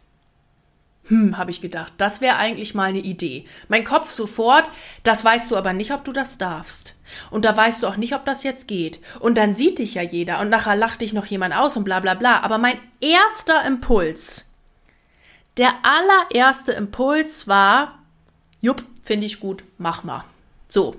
Hm, 1.08 1.38
habe 1.38 1.52
ich 1.52 1.62
gedacht, 1.62 1.93
das 1.98 2.20
wäre 2.20 2.36
eigentlich 2.36 2.76
mal 2.76 2.89
eine 2.89 3.00
Idee. 3.00 3.46
Mein 3.70 3.86
Kopf 3.86 4.10
sofort, 4.10 4.70
das 5.04 5.24
weißt 5.24 5.50
du 5.50 5.56
aber 5.56 5.72
nicht, 5.72 5.91
ob 5.91 6.04
du 6.04 6.12
das 6.12 6.38
darfst. 6.38 6.96
Und 7.32 7.46
da 7.46 7.56
weißt 7.56 7.82
du 7.82 7.88
auch 7.88 7.96
nicht, 7.96 8.13
ob 8.13 8.26
das 8.26 8.43
jetzt 8.43 8.67
geht. 8.67 9.00
Und 9.20 9.38
dann 9.38 9.56
sieht 9.56 9.80
dich 9.80 9.93
ja 9.93 10.02
jeder 10.02 10.41
und 10.41 10.50
nachher 10.50 10.76
lacht 10.76 11.00
dich 11.00 11.13
noch 11.13 11.26
jemand 11.26 11.56
aus 11.56 11.78
und 11.78 11.86
bla 11.86 12.02
bla 12.02 12.13
bla. 12.13 12.41
Aber 12.41 12.58
mein 12.58 12.78
erster 13.00 13.65
Impuls, 13.65 14.50
der 15.56 15.74
allererste 15.84 16.74
Impuls 16.74 17.48
war, 17.48 18.00
jupp, 18.60 18.84
finde 19.02 19.28
ich 19.28 19.39
gut, 19.39 19.63
mach 19.78 20.04
mal. 20.04 20.26
So. 20.67 20.96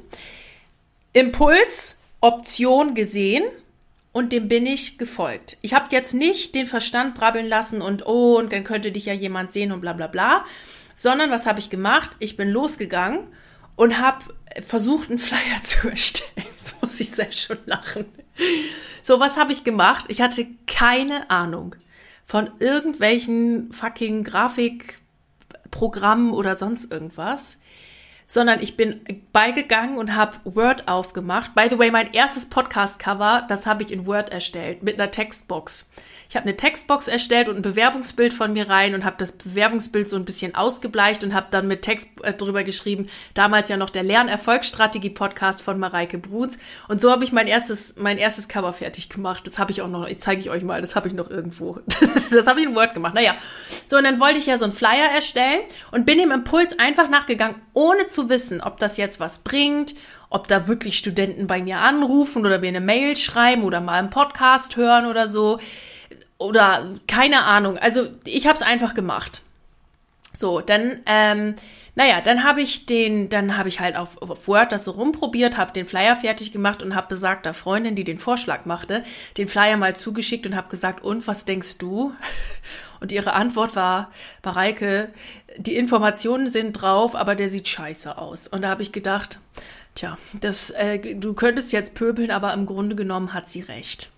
Impuls, 1.12 2.01
Option 2.21 2.94
gesehen 2.94 3.44
und 4.12 4.33
dem 4.33 4.49
bin 4.49 4.66
ich 4.66 4.99
gefolgt. 4.99 5.59
Ich 5.62 5.75
habe 5.75 5.88
jetzt 5.90 6.14
nicht 6.14 6.55
den 6.55 6.66
Verstand 6.66 7.14
brabbeln 7.14 7.47
lassen 7.47 7.83
und 7.83 8.07
oh, 8.07 8.38
und 8.38 8.53
dann 8.53 8.64
könnte 8.64 8.92
dich 8.92 9.07
ja 9.07 9.12
jemand 9.12 9.53
sehen 9.53 9.73
und 9.73 9.81
bla 9.81 9.92
bla 9.92 10.07
bla, 10.07 10.44
sondern 10.94 11.31
was 11.31 11.47
habe 11.47 11.61
ich 11.61 11.71
gemacht? 11.71 12.11
Ich 12.18 12.37
bin 12.37 12.51
losgegangen 12.51 13.29
und 13.77 13.99
habe 13.99 14.25
versucht, 14.62 15.11
einen 15.11 15.18
Flyer 15.18 15.40
zu 15.62 15.88
erstellen. 15.88 16.47
Jetzt 16.59 16.83
muss 16.83 17.01
ich 17.01 17.11
selbst 17.11 17.40
schon 17.40 17.59
lachen. 17.66 18.07
So, 19.03 19.21
was 19.21 19.37
habe 19.37 19.53
ich 19.53 19.64
gemacht? 19.64 20.07
Ich 20.09 20.21
hatte 20.21 20.47
keine 20.66 21.31
Ahnung 21.31 21.77
von 22.25 22.51
irgendwelchen 22.59 23.73
fucking 23.73 24.25
Grafikprogrammen 24.25 26.33
oder 26.33 26.57
sonst 26.57 26.92
irgendwas 26.92 27.61
sondern 28.30 28.62
ich 28.62 28.76
bin 28.76 29.00
beigegangen 29.32 29.96
und 29.96 30.14
habe 30.14 30.36
Word 30.44 30.86
aufgemacht. 30.86 31.54
By 31.54 31.68
the 31.70 31.78
way, 31.78 31.90
mein 31.90 32.12
erstes 32.12 32.46
Podcast-Cover, 32.46 33.46
das 33.48 33.66
habe 33.66 33.82
ich 33.82 33.90
in 33.90 34.06
Word 34.06 34.28
erstellt 34.30 34.82
mit 34.82 35.00
einer 35.00 35.10
Textbox. 35.10 35.90
Ich 36.30 36.36
habe 36.36 36.44
eine 36.44 36.58
Textbox 36.58 37.08
erstellt 37.08 37.48
und 37.48 37.56
ein 37.56 37.62
Bewerbungsbild 37.62 38.34
von 38.34 38.52
mir 38.52 38.68
rein 38.68 38.94
und 38.94 39.06
habe 39.06 39.16
das 39.18 39.32
Bewerbungsbild 39.32 40.10
so 40.10 40.16
ein 40.16 40.26
bisschen 40.26 40.54
ausgebleicht 40.54 41.24
und 41.24 41.32
habe 41.32 41.46
dann 41.50 41.66
mit 41.66 41.80
Text 41.80 42.08
äh, 42.22 42.34
drüber 42.34 42.64
geschrieben, 42.64 43.08
damals 43.32 43.70
ja 43.70 43.78
noch 43.78 43.88
der 43.88 44.02
Lernerfolgsstrategie-Podcast 44.02 45.62
von 45.62 45.78
Mareike 45.78 46.18
Bruns. 46.18 46.58
Und 46.86 47.00
so 47.00 47.10
habe 47.10 47.24
ich 47.24 47.32
mein 47.32 47.46
erstes, 47.46 47.94
mein 47.96 48.18
erstes 48.18 48.46
Cover 48.46 48.74
fertig 48.74 49.08
gemacht. 49.08 49.46
Das 49.46 49.58
habe 49.58 49.72
ich 49.72 49.80
auch 49.80 49.88
noch, 49.88 50.06
zeige 50.18 50.42
ich 50.42 50.50
euch 50.50 50.62
mal, 50.62 50.82
das 50.82 50.96
habe 50.96 51.08
ich 51.08 51.14
noch 51.14 51.30
irgendwo. 51.30 51.80
das 52.30 52.46
habe 52.46 52.60
ich 52.60 52.66
in 52.66 52.74
Word 52.74 52.92
gemacht. 52.92 53.14
Naja, 53.14 53.34
so 53.86 53.96
und 53.96 54.04
dann 54.04 54.20
wollte 54.20 54.38
ich 54.38 54.44
ja 54.44 54.58
so 54.58 54.64
einen 54.64 54.74
Flyer 54.74 55.08
erstellen 55.10 55.62
und 55.92 56.04
bin 56.04 56.18
dem 56.18 56.30
Impuls 56.30 56.78
einfach 56.78 57.08
nachgegangen, 57.08 57.56
ohne 57.72 58.06
zu 58.06 58.28
wissen, 58.28 58.60
ob 58.60 58.78
das 58.78 58.98
jetzt 58.98 59.18
was 59.18 59.38
bringt, 59.38 59.94
ob 60.28 60.46
da 60.46 60.68
wirklich 60.68 60.98
Studenten 60.98 61.46
bei 61.46 61.62
mir 61.62 61.78
anrufen 61.78 62.44
oder 62.44 62.58
mir 62.58 62.68
eine 62.68 62.82
Mail 62.82 63.16
schreiben 63.16 63.62
oder 63.62 63.80
mal 63.80 63.94
einen 63.98 64.10
Podcast 64.10 64.76
hören 64.76 65.06
oder 65.06 65.26
so 65.26 65.58
oder 66.38 66.94
keine 67.07 67.42
Ahnung. 67.42 67.77
Also 67.79 68.09
ich 68.24 68.46
habe 68.46 68.57
es 68.57 68.62
einfach 68.62 68.94
gemacht. 68.94 69.42
So, 70.33 70.61
dann, 70.61 71.01
ähm, 71.07 71.55
naja, 71.96 72.20
dann 72.20 72.44
habe 72.44 72.62
ich 72.62 72.87
den, 72.87 73.29
dann 73.29 73.57
habe 73.57 73.68
ich 73.68 73.81
halt 73.81 73.96
auf, 73.96 74.22
auf 74.22 74.46
Word 74.46 74.70
das 74.70 74.85
so 74.85 74.92
rumprobiert, 74.92 75.57
habe 75.57 75.72
den 75.72 75.85
Flyer 75.85 76.14
fertig 76.14 76.53
gemacht 76.53 76.81
und 76.81 76.94
habe 76.94 77.09
besagter 77.09 77.55
Freundin, 77.55 77.96
die 77.96 78.05
den 78.05 78.18
Vorschlag 78.18 78.66
machte, 78.66 79.03
den 79.37 79.48
Flyer 79.48 79.77
mal 79.77 79.96
zugeschickt 79.96 80.46
und 80.46 80.55
habe 80.55 80.68
gesagt, 80.68 81.03
und 81.03 81.27
was 81.27 81.44
denkst 81.44 81.79
du? 81.79 82.12
Und 83.01 83.12
ihre 83.12 83.35
Antwort 83.35 83.77
war, 83.77 84.11
Bareike, 84.42 85.11
die 85.57 85.77
Informationen 85.77 86.48
sind 86.48 86.72
drauf, 86.72 87.14
aber 87.14 87.37
der 87.37 87.48
sieht 87.48 87.68
scheiße 87.68 88.18
aus. 88.18 88.48
Und 88.48 88.62
da 88.62 88.70
habe 88.70 88.83
ich 88.83 88.90
gedacht, 88.90 89.38
tja, 89.94 90.18
das, 90.40 90.70
äh, 90.70 91.14
du 91.14 91.33
könntest 91.35 91.72
jetzt 91.72 91.94
pöbeln, 91.94 92.33
aber 92.33 92.53
im 92.55 92.66
Grunde 92.66 92.96
genommen 92.96 93.35
hat 93.35 93.48
sie 93.48 93.61
recht. 93.61 94.11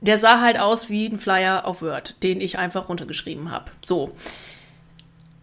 Der 0.00 0.18
sah 0.18 0.40
halt 0.40 0.58
aus 0.58 0.90
wie 0.90 1.06
ein 1.06 1.18
Flyer 1.18 1.66
auf 1.66 1.82
Word, 1.82 2.22
den 2.22 2.40
ich 2.40 2.58
einfach 2.58 2.88
runtergeschrieben 2.88 3.50
habe. 3.50 3.70
So. 3.84 4.12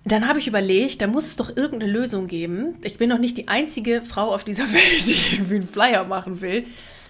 Dann 0.05 0.27
habe 0.27 0.39
ich 0.39 0.47
überlegt, 0.47 1.01
da 1.01 1.07
muss 1.07 1.25
es 1.25 1.37
doch 1.37 1.55
irgendeine 1.55 1.91
Lösung 1.91 2.27
geben. 2.27 2.77
Ich 2.81 2.97
bin 2.97 3.09
doch 3.09 3.17
nicht 3.17 3.37
die 3.37 3.47
einzige 3.47 4.01
Frau 4.01 4.33
auf 4.33 4.43
dieser 4.43 4.63
Welt, 4.73 5.07
die 5.07 5.35
irgendwie 5.35 5.55
einen 5.55 5.67
Flyer 5.67 6.03
machen 6.03 6.41
will. 6.41 6.65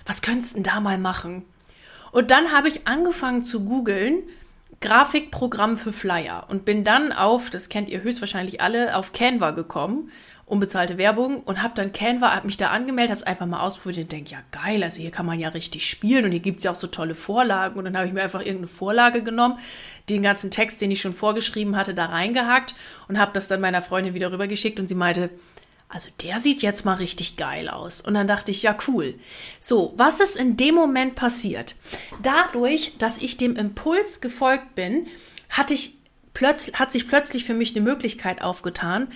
Was 0.05 0.21
könntest 0.21 0.51
du 0.51 0.55
denn 0.55 0.63
da 0.63 0.79
mal 0.79 0.97
machen? 0.97 1.43
Und 2.11 2.29
dann 2.29 2.51
habe 2.51 2.67
ich 2.67 2.87
angefangen 2.87 3.43
zu 3.43 3.65
googeln, 3.65 4.19
Grafikprogramm 4.81 5.77
für 5.77 5.93
Flyer 5.93 6.45
und 6.49 6.65
bin 6.65 6.83
dann 6.83 7.11
auf, 7.11 7.49
das 7.49 7.69
kennt 7.69 7.89
ihr 7.89 8.03
höchstwahrscheinlich 8.03 8.61
alle, 8.61 8.97
auf 8.97 9.13
Canva 9.13 9.51
gekommen 9.51 10.11
unbezahlte 10.53 10.97
Werbung 10.97 11.41
und 11.41 11.63
habe 11.63 11.73
dann 11.75 11.91
Canva, 11.91 12.33
habe 12.33 12.45
mich 12.45 12.57
da 12.57 12.67
angemeldet, 12.67 13.11
habe 13.11 13.21
es 13.21 13.27
einfach 13.27 13.47
mal 13.47 13.61
ausprobiert 13.61 13.97
und 13.97 14.11
denke, 14.11 14.31
ja 14.31 14.37
geil, 14.51 14.83
also 14.83 15.01
hier 15.01 15.11
kann 15.11 15.25
man 15.25 15.39
ja 15.39 15.49
richtig 15.49 15.89
spielen 15.89 16.25
und 16.25 16.31
hier 16.31 16.39
gibt's 16.39 16.63
ja 16.63 16.71
auch 16.71 16.75
so 16.75 16.87
tolle 16.87 17.15
Vorlagen 17.15 17.77
und 17.77 17.85
dann 17.85 17.97
habe 17.97 18.07
ich 18.07 18.13
mir 18.13 18.21
einfach 18.21 18.39
irgendeine 18.39 18.67
Vorlage 18.67 19.23
genommen, 19.23 19.57
den 20.09 20.21
ganzen 20.21 20.51
Text, 20.51 20.79
den 20.81 20.91
ich 20.91 21.01
schon 21.01 21.13
vorgeschrieben 21.13 21.75
hatte, 21.75 21.93
da 21.93 22.05
reingehackt 22.05 22.75
und 23.07 23.19
habe 23.19 23.31
das 23.33 23.47
dann 23.47 23.61
meiner 23.61 23.81
Freundin 23.81 24.13
wieder 24.13 24.31
rübergeschickt 24.31 24.79
und 24.79 24.87
sie 24.87 24.95
meinte, 24.95 25.31
also 25.89 26.09
der 26.23 26.39
sieht 26.39 26.61
jetzt 26.61 26.85
mal 26.85 26.95
richtig 26.95 27.37
geil 27.37 27.69
aus. 27.69 28.01
Und 28.01 28.15
dann 28.15 28.27
dachte 28.27 28.49
ich, 28.49 28.63
ja 28.63 28.75
cool. 28.87 29.13
So, 29.59 29.93
was 29.95 30.19
ist 30.19 30.37
in 30.37 30.57
dem 30.57 30.73
Moment 30.73 31.13
passiert? 31.13 31.75
Dadurch, 32.23 32.93
dass 32.97 33.19
ich 33.19 33.37
dem 33.37 33.55
Impuls 33.55 34.19
gefolgt 34.19 34.73
bin, 34.73 35.05
hatte 35.49 35.75
ich 35.75 35.97
plötzlich, 36.33 36.79
hat 36.79 36.91
sich 36.91 37.07
plötzlich 37.07 37.45
für 37.45 37.53
mich 37.53 37.75
eine 37.75 37.85
Möglichkeit 37.85 38.41
aufgetan, 38.41 39.07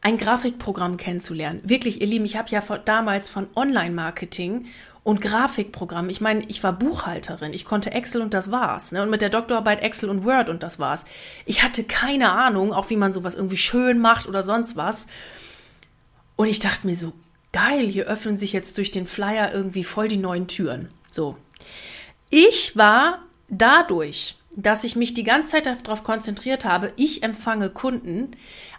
ein 0.00 0.16
Grafikprogramm 0.16 0.96
kennenzulernen. 0.96 1.60
Wirklich, 1.64 2.00
ihr 2.00 2.06
Lieben, 2.06 2.24
ich 2.24 2.36
habe 2.36 2.48
ja 2.50 2.60
von, 2.60 2.80
damals 2.84 3.28
von 3.28 3.48
Online-Marketing 3.56 4.66
und 5.02 5.20
Grafikprogramm. 5.20 6.10
Ich 6.10 6.20
meine, 6.20 6.44
ich 6.48 6.62
war 6.62 6.72
Buchhalterin, 6.72 7.52
ich 7.52 7.64
konnte 7.64 7.92
Excel 7.92 8.22
und 8.22 8.34
das 8.34 8.50
war's. 8.50 8.92
Ne? 8.92 9.02
Und 9.02 9.10
mit 9.10 9.22
der 9.22 9.30
Doktorarbeit 9.30 9.82
Excel 9.82 10.10
und 10.10 10.24
Word 10.24 10.48
und 10.48 10.62
das 10.62 10.78
war's. 10.78 11.04
Ich 11.46 11.62
hatte 11.62 11.84
keine 11.84 12.32
Ahnung, 12.32 12.72
auch 12.72 12.90
wie 12.90 12.96
man 12.96 13.12
sowas 13.12 13.34
irgendwie 13.34 13.56
schön 13.56 13.98
macht 13.98 14.26
oder 14.26 14.42
sonst 14.42 14.76
was. 14.76 15.06
Und 16.36 16.46
ich 16.46 16.60
dachte 16.60 16.86
mir 16.86 16.94
so, 16.94 17.12
geil, 17.52 17.86
hier 17.86 18.06
öffnen 18.06 18.36
sich 18.36 18.52
jetzt 18.52 18.78
durch 18.78 18.90
den 18.90 19.06
Flyer 19.06 19.52
irgendwie 19.52 19.84
voll 19.84 20.08
die 20.08 20.18
neuen 20.18 20.46
Türen. 20.46 20.88
So. 21.10 21.36
Ich 22.30 22.76
war 22.76 23.22
dadurch, 23.48 24.36
dass 24.54 24.84
ich 24.84 24.96
mich 24.96 25.14
die 25.14 25.24
ganze 25.24 25.48
Zeit 25.48 25.66
darauf 25.66 26.04
konzentriert 26.04 26.64
habe, 26.64 26.92
ich 26.96 27.22
empfange 27.22 27.70
Kunden, 27.70 28.32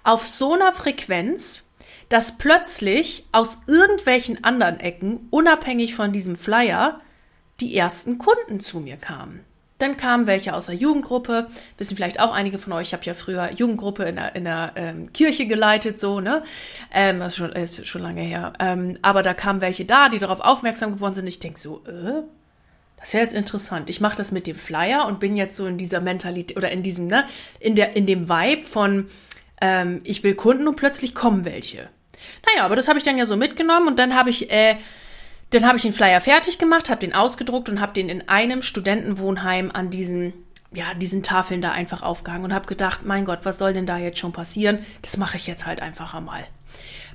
auf 0.03 0.25
so 0.25 0.53
einer 0.53 0.71
Frequenz, 0.71 1.71
dass 2.09 2.37
plötzlich 2.37 3.25
aus 3.31 3.59
irgendwelchen 3.67 4.43
anderen 4.43 4.79
Ecken, 4.79 5.27
unabhängig 5.29 5.95
von 5.95 6.11
diesem 6.11 6.35
Flyer, 6.35 6.99
die 7.61 7.75
ersten 7.75 8.17
Kunden 8.17 8.59
zu 8.59 8.79
mir 8.79 8.97
kamen. 8.97 9.45
Dann 9.77 9.95
kamen 9.95 10.27
welche 10.27 10.53
aus 10.53 10.65
der 10.65 10.75
Jugendgruppe, 10.75 11.47
wissen 11.77 11.95
vielleicht 11.95 12.19
auch 12.19 12.33
einige 12.33 12.57
von 12.57 12.73
euch, 12.73 12.87
ich 12.87 12.93
habe 12.93 13.05
ja 13.05 13.13
früher 13.13 13.51
Jugendgruppe 13.53 14.03
in 14.03 14.17
der, 14.17 14.35
in 14.35 14.43
der 14.43 14.73
ähm, 14.75 15.13
Kirche 15.13 15.47
geleitet, 15.47 15.99
so, 15.99 16.19
ne? 16.19 16.43
Ähm, 16.93 17.19
das 17.19 17.29
ist 17.29 17.37
schon, 17.37 17.51
ist 17.53 17.87
schon 17.87 18.01
lange 18.01 18.21
her. 18.21 18.51
Ähm, 18.59 18.97
aber 19.01 19.23
da 19.23 19.33
kamen 19.33 19.61
welche 19.61 19.85
da, 19.85 20.09
die 20.09 20.19
darauf 20.19 20.41
aufmerksam 20.41 20.95
geworden 20.95 21.13
sind. 21.13 21.27
Ich 21.27 21.39
denk 21.39 21.57
so, 21.57 21.81
äh, 21.85 22.23
das 22.99 23.13
wäre 23.13 23.23
jetzt 23.23 23.33
interessant. 23.33 23.89
Ich 23.89 24.01
mache 24.01 24.17
das 24.17 24.33
mit 24.33 24.47
dem 24.47 24.57
Flyer 24.57 25.05
und 25.07 25.21
bin 25.21 25.37
jetzt 25.37 25.55
so 25.55 25.65
in 25.65 25.77
dieser 25.77 26.01
Mentalität 26.01 26.57
oder 26.57 26.71
in 26.71 26.83
diesem, 26.83 27.07
ne, 27.07 27.23
in 27.61 27.75
der, 27.75 27.95
in 27.95 28.05
dem 28.05 28.27
Vibe 28.27 28.63
von, 28.63 29.09
ähm, 29.61 30.01
ich 30.03 30.23
will 30.23 30.35
Kunden 30.35 30.67
und 30.67 30.75
plötzlich 30.75 31.15
kommen 31.15 31.45
welche. 31.45 31.89
Naja, 32.45 32.65
aber 32.65 32.75
das 32.75 32.87
habe 32.87 32.97
ich 32.97 33.05
dann 33.05 33.17
ja 33.17 33.25
so 33.25 33.37
mitgenommen 33.37 33.87
und 33.87 33.99
dann 33.99 34.15
habe 34.15 34.29
ich, 34.29 34.51
äh, 34.51 34.75
dann 35.51 35.65
habe 35.65 35.77
ich 35.77 35.83
den 35.83 35.93
Flyer 35.93 36.21
fertig 36.21 36.57
gemacht, 36.57 36.89
habe 36.89 36.99
den 36.99 37.13
ausgedruckt 37.13 37.69
und 37.69 37.81
habe 37.81 37.93
den 37.93 38.09
in 38.09 38.27
einem 38.29 38.61
Studentenwohnheim 38.61 39.71
an 39.71 39.89
diesen, 39.89 40.33
ja, 40.71 40.93
diesen 40.93 41.23
Tafeln 41.23 41.61
da 41.61 41.71
einfach 41.71 42.01
aufgehangen 42.01 42.45
und 42.45 42.53
habe 42.53 42.67
gedacht, 42.67 43.05
mein 43.05 43.25
Gott, 43.25 43.39
was 43.43 43.57
soll 43.57 43.73
denn 43.73 43.85
da 43.85 43.97
jetzt 43.97 44.19
schon 44.19 44.33
passieren? 44.33 44.79
Das 45.01 45.17
mache 45.17 45.37
ich 45.37 45.47
jetzt 45.47 45.65
halt 45.65 45.81
einfach 45.81 46.13
einmal. 46.13 46.45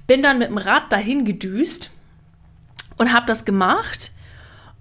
Bin 0.06 0.22
dann 0.22 0.38
mit 0.38 0.48
dem 0.48 0.58
Rad 0.58 0.92
dahin 0.92 1.24
gedüst 1.24 1.90
und 2.96 3.12
habe 3.12 3.26
das 3.26 3.44
gemacht 3.44 4.10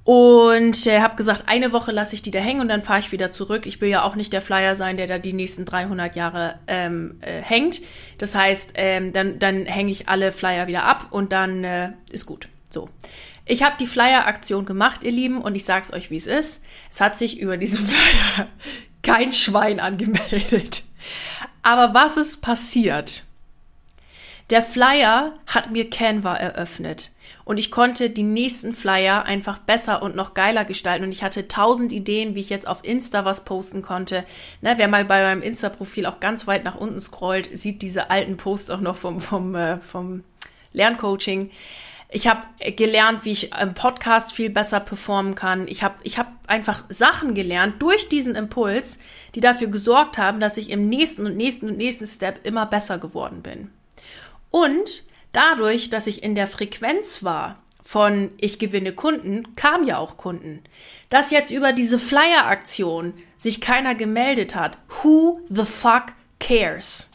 und 0.04 0.86
äh, 0.86 1.00
habe 1.00 1.16
gesagt, 1.16 1.44
eine 1.48 1.72
Woche 1.72 1.92
lasse 1.92 2.16
ich 2.16 2.22
die 2.22 2.32
da 2.32 2.40
hängen 2.40 2.60
und 2.60 2.68
dann 2.68 2.82
fahre 2.82 3.00
ich 3.00 3.14
wieder 3.14 3.32
zurück. 3.32 3.66
Ich 3.66 3.80
will 3.80 3.90
ja 3.90 4.04
auch 4.04 4.16
nicht 4.16 4.34
der 4.34 4.42
Flyer 4.42 4.76
sein, 4.76 4.98
der 4.98 5.08
da 5.08 5.18
die 5.18 5.32
nächsten 5.32 5.64
300 5.64 6.16
Jahre 6.16 6.60
ähm, 6.68 7.20
äh, 7.22 7.42
hängt. 7.42 7.82
Das 8.18 8.36
heißt, 8.36 8.74
ähm, 8.76 9.14
dann, 9.14 9.40
dann 9.40 9.66
hänge 9.66 9.92
ich 9.92 10.10
alle 10.10 10.34
Flyer 10.34 10.68
wieder 10.68 10.84
ab 10.84 11.08
und 11.12 11.32
dann 11.32 11.64
äh, 11.64 11.92
ist 12.12 12.26
gut. 12.26 12.50
So. 12.70 12.90
Ich 13.46 13.64
habe 13.64 13.76
die 13.80 13.88
Flyer-Aktion 13.88 14.66
gemacht, 14.66 15.04
ihr 15.04 15.12
Lieben, 15.12 15.42
und 15.42 15.56
ich 15.56 15.64
sag's 15.64 15.94
euch, 15.94 16.12
wie 16.12 16.18
es 16.18 16.28
ist. 16.28 16.64
Es 16.90 17.00
hat 17.00 17.18
sich 17.18 17.40
über 17.40 17.56
diesen 17.56 17.88
Flyer 17.88 18.48
kein 19.04 19.32
Schwein 19.32 19.80
angemeldet. 19.80 20.84
Aber 21.62 21.94
was 21.94 22.18
ist 22.18 22.42
passiert? 22.42 23.24
Der 24.50 24.64
Flyer 24.64 25.34
hat 25.48 25.72
mir 25.72 25.90
Canva 25.90 26.36
eröffnet 26.36 27.13
und 27.46 27.58
ich 27.58 27.72
konnte 27.72 28.10
die 28.10 28.24
nächsten 28.24 28.74
Flyer 28.74 29.26
einfach 29.26 29.60
besser 29.60 30.02
und 30.02 30.16
noch 30.16 30.34
geiler 30.34 30.66
gestalten 30.66 31.06
und 31.06 31.12
ich 31.12 31.24
hatte 31.24 31.48
tausend 31.48 31.92
Ideen, 31.92 32.36
wie 32.36 32.40
ich 32.40 32.50
jetzt 32.50 32.68
auf 32.68 32.84
Insta 32.84 33.26
was 33.26 33.46
posten 33.46 33.82
konnte. 33.82 34.24
Ne, 34.62 34.74
wer 34.78 34.88
mal 34.88 35.06
bei 35.06 35.24
meinem 35.24 35.42
Insta-Profil 35.42 36.06
auch 36.06 36.20
ganz 36.20 36.48
weit 36.48 36.64
nach 36.64 36.76
unten 36.76 37.02
scrollt, 37.02 37.58
sieht 37.58 37.82
diese 37.82 38.10
alten 38.10 38.38
Posts 38.38 38.70
auch 38.70 38.82
noch 38.82 38.96
vom, 38.96 39.20
vom, 39.20 39.56
äh, 39.56 39.80
vom 39.80 40.24
Lerncoaching. 40.72 41.52
Ich 42.16 42.28
habe 42.28 42.42
gelernt, 42.74 43.26
wie 43.26 43.32
ich 43.32 43.52
im 43.60 43.74
Podcast 43.74 44.34
viel 44.34 44.52
besser 44.52 44.80
performen 44.80 45.34
kann. 45.34 45.68
Ich 45.68 45.82
habe 45.82 45.96
ich 46.04 46.20
hab 46.20 46.32
einfach 46.46 46.84
Sachen 46.90 47.34
gelernt 47.34 47.82
durch 47.82 48.08
diesen 48.08 48.36
Impuls, 48.36 49.00
die 49.34 49.40
dafür 49.40 49.68
gesorgt 49.68 50.20
haben, 50.20 50.40
dass 50.40 50.58
ich 50.58 50.70
im 50.70 50.88
nächsten 50.88 51.26
und 51.26 51.36
nächsten 51.36 51.68
und 51.70 51.78
nächsten 51.78 52.06
Step 52.06 52.46
immer 52.46 52.68
besser 52.68 53.00
geworden 53.00 53.42
bin. 53.42 53.72
Und 54.52 55.06
dadurch, 55.34 55.90
dass 55.90 56.08
ich 56.08 56.24
in 56.24 56.36
der 56.36 56.48
Frequenz 56.48 57.24
war 57.24 57.60
von 57.84 58.32
ich 58.38 58.60
gewinne 58.60 58.94
Kunden, 58.94 59.56
kamen 59.56 59.86
ja 59.86 59.98
auch 59.98 60.16
Kunden. 60.16 60.64
Dass 61.10 61.32
jetzt 61.32 61.52
über 61.52 61.74
diese 61.74 62.00
Flyer-Aktion 62.00 63.14
sich 63.38 63.60
keiner 63.60 63.94
gemeldet 63.94 64.56
hat, 64.56 64.78
who 65.04 65.42
the 65.50 65.66
fuck 65.66 66.14
cares? 66.40 67.12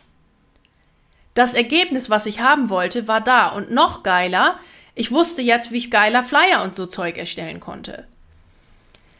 Das 1.32 1.54
Ergebnis, 1.54 2.10
was 2.10 2.26
ich 2.26 2.40
haben 2.40 2.68
wollte, 2.68 3.08
war 3.08 3.20
da 3.20 3.48
und 3.48 3.70
noch 3.70 4.02
geiler, 4.02 4.60
ich 4.94 5.10
wusste 5.12 5.40
jetzt, 5.40 5.70
wie 5.70 5.78
ich 5.78 5.90
geiler 5.90 6.22
Flyer 6.22 6.62
und 6.62 6.74
so 6.76 6.84
Zeug 6.86 7.16
erstellen 7.16 7.60
konnte. 7.60 8.06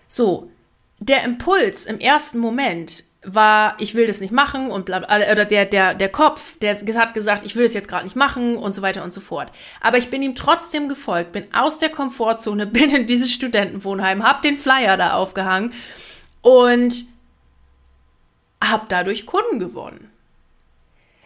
So, 0.09 0.51
der 0.99 1.25
Impuls 1.25 1.87
im 1.87 2.01
ersten 2.01 2.39
Moment 2.39 3.05
war, 3.23 3.75
ich 3.79 3.95
will 3.95 4.07
das 4.07 4.21
nicht 4.21 4.33
machen 4.33 4.71
und 4.71 4.85
bla, 4.87 4.99
oder 4.99 5.45
der, 5.45 5.65
der, 5.67 5.95
der 5.95 6.09
Kopf, 6.09 6.59
der 6.59 6.77
hat 6.77 7.15
gesagt, 7.15 7.45
ich 7.45 7.57
will 7.57 7.65
das 7.65 7.75
jetzt 7.75 7.89
gerade 7.89 8.05
nicht 8.05 8.17
machen 8.17 8.57
und 8.57 8.75
so 8.75 8.83
weiter 8.83 9.03
und 9.03 9.13
so 9.13 9.21
fort. 9.21 9.53
Aber 9.81 9.99
ich 9.99 10.09
bin 10.09 10.23
ihm 10.23 10.35
trotzdem 10.35 10.89
gefolgt, 10.89 11.33
bin 11.33 11.47
aus 11.53 11.79
der 11.79 11.91
Komfortzone, 11.91 12.67
bin 12.67 12.91
in 12.91 13.07
dieses 13.07 13.33
Studentenwohnheim, 13.33 14.23
hab 14.23 14.43
den 14.43 14.57
Flyer 14.57 14.97
da 14.97 15.15
aufgehangen 15.15 15.73
und 16.43 17.05
hab 18.63 18.89
dadurch 18.89 19.27
Kunden 19.27 19.59
gewonnen. 19.59 20.11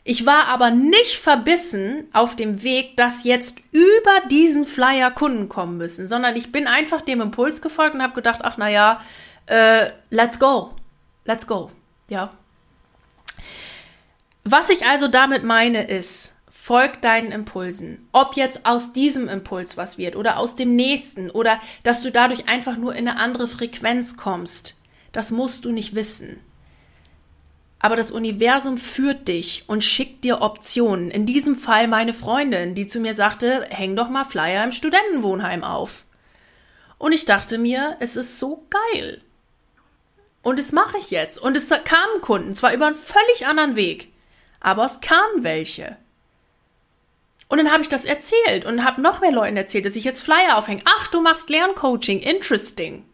Ich 0.04 0.26
war 0.26 0.46
aber 0.48 0.70
nicht 0.70 1.16
verbissen 1.16 2.08
auf 2.12 2.35
dem 2.35 2.64
Weg, 2.64 2.96
dass 2.96 3.22
jetzt 3.22 3.61
über 3.70 4.28
diesen 4.30 4.64
Flyer 4.64 5.12
Kunden 5.12 5.48
kommen 5.48 5.76
müssen, 5.76 6.08
sondern 6.08 6.35
ich 6.35 6.50
bin 6.50 6.66
einfach 6.66 7.02
dem 7.02 7.20
Impuls 7.20 7.62
gefolgt 7.62 7.94
und 7.94 8.02
habe 8.02 8.14
gedacht, 8.14 8.40
ach 8.42 8.56
na 8.58 8.68
ja, 8.68 9.00
äh, 9.46 9.90
let's 10.11 10.38
go, 10.38 10.74
let's 11.24 11.46
go. 11.46 11.70
Ja. 12.09 12.33
Was 14.44 14.70
ich 14.70 14.87
also 14.87 15.09
damit 15.09 15.44
meine 15.44 15.85
ist, 15.85 16.37
folg 16.50 17.00
deinen 17.02 17.33
Impulsen. 17.33 18.09
Ob 18.12 18.35
jetzt 18.35 18.66
aus 18.66 18.92
diesem 18.92 19.28
Impuls 19.28 19.76
was 19.76 19.98
wird 19.98 20.14
oder 20.16 20.38
aus 20.38 20.57
dem 20.57 20.76
nächsten 20.76 21.31
oder 21.31 21.59
dass 21.83 22.02
du 22.02 22.11
dadurch 22.11 22.48
einfach 22.48 22.76
nur 22.76 22.94
in 22.94 23.09
eine 23.09 23.18
andere 23.18 23.48
Frequenz 23.48 24.16
kommst, 24.16 24.76
das 25.12 25.31
musst 25.31 25.64
du 25.64 25.72
nicht 25.72 25.94
wissen. 25.94 26.40
Aber 27.81 27.96
das 27.96 28.12
Universum 28.12 28.78
führt 28.78 29.26
dich 29.26 29.64
und 29.66 29.83
schickt 29.83 30.22
dir 30.22 30.40
Optionen. 30.40 31.11
In 31.11 31.26
diesem 31.26 31.57
Fall 31.57 31.88
meine 31.88 32.14
Freundin, 32.14 32.76
die 32.76 32.87
zu 32.87 33.00
mir 33.00 33.16
sagte, 33.16 33.66
häng 33.70 33.96
doch 33.96 34.09
mal 34.09 34.24
Flyer 34.24 34.62
im 34.62 34.70
Studentenwohnheim 34.70 35.64
auf. 35.64 36.05
Und 36.96 37.11
ich 37.11 37.24
dachte 37.24 37.59
mir, 37.59 37.96
es 37.98 38.14
ist 38.14 38.38
so 38.38 38.68
geil. 38.70 39.20
Und 40.42 40.59
das 40.59 40.72
mache 40.72 40.98
ich 40.98 41.11
jetzt. 41.11 41.38
Und 41.38 41.57
es 41.57 41.68
kamen 41.68 42.20
Kunden, 42.20 42.55
zwar 42.55 42.74
über 42.74 42.87
einen 42.87 42.96
völlig 42.96 43.46
anderen 43.46 43.76
Weg, 43.76 44.12
aber 44.61 44.85
es 44.85 45.00
kamen 45.00 45.44
welche. 45.44 45.96
Und 47.48 47.59
dann 47.59 47.70
habe 47.70 47.83
ich 47.83 47.88
das 47.88 48.05
erzählt 48.05 48.64
und 48.64 48.85
habe 48.85 49.02
noch 49.02 49.20
mehr 49.20 49.31
Leuten 49.31 49.57
erzählt, 49.57 49.85
dass 49.85 49.96
ich 49.96 50.05
jetzt 50.05 50.22
Flyer 50.22 50.57
aufhänge. 50.57 50.83
Ach, 50.87 51.09
du 51.09 51.20
machst 51.20 51.50
Lerncoaching, 51.50 52.20
interesting. 52.20 53.05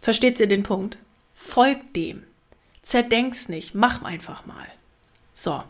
Versteht 0.00 0.40
ihr 0.40 0.48
den 0.48 0.64
Punkt? 0.64 0.98
Folgt 1.34 1.94
dem. 1.94 2.24
Zerdenk's 2.82 3.48
nicht, 3.48 3.74
mach 3.74 4.02
einfach 4.02 4.46
mal. 4.46 4.66
So, 5.32 5.62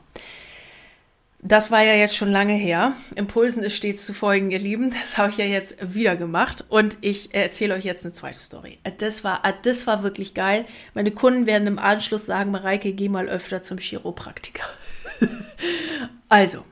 das 1.40 1.70
war 1.70 1.82
ja 1.82 1.94
jetzt 1.94 2.16
schon 2.16 2.32
lange 2.32 2.54
her. 2.54 2.94
Impulsen 3.14 3.62
ist 3.62 3.76
stets 3.76 4.04
zu 4.04 4.12
folgen, 4.12 4.50
ihr 4.50 4.58
Lieben. 4.58 4.90
Das 4.90 5.18
habe 5.18 5.30
ich 5.30 5.36
ja 5.36 5.44
jetzt 5.44 5.94
wieder 5.94 6.16
gemacht. 6.16 6.64
Und 6.68 6.96
ich 7.00 7.32
erzähle 7.32 7.74
euch 7.74 7.84
jetzt 7.84 8.04
eine 8.04 8.12
zweite 8.12 8.40
Story. 8.40 8.78
Das 8.98 9.22
war, 9.22 9.42
das 9.62 9.86
war 9.86 10.02
wirklich 10.02 10.34
geil. 10.34 10.64
Meine 10.94 11.12
Kunden 11.12 11.46
werden 11.46 11.68
im 11.68 11.78
Anschluss 11.78 12.26
sagen, 12.26 12.50
Mareike, 12.50 12.92
geh 12.92 13.08
mal 13.08 13.28
öfter 13.28 13.62
zum 13.62 13.78
Chiropraktiker. 13.78 14.64
also, 16.28 16.64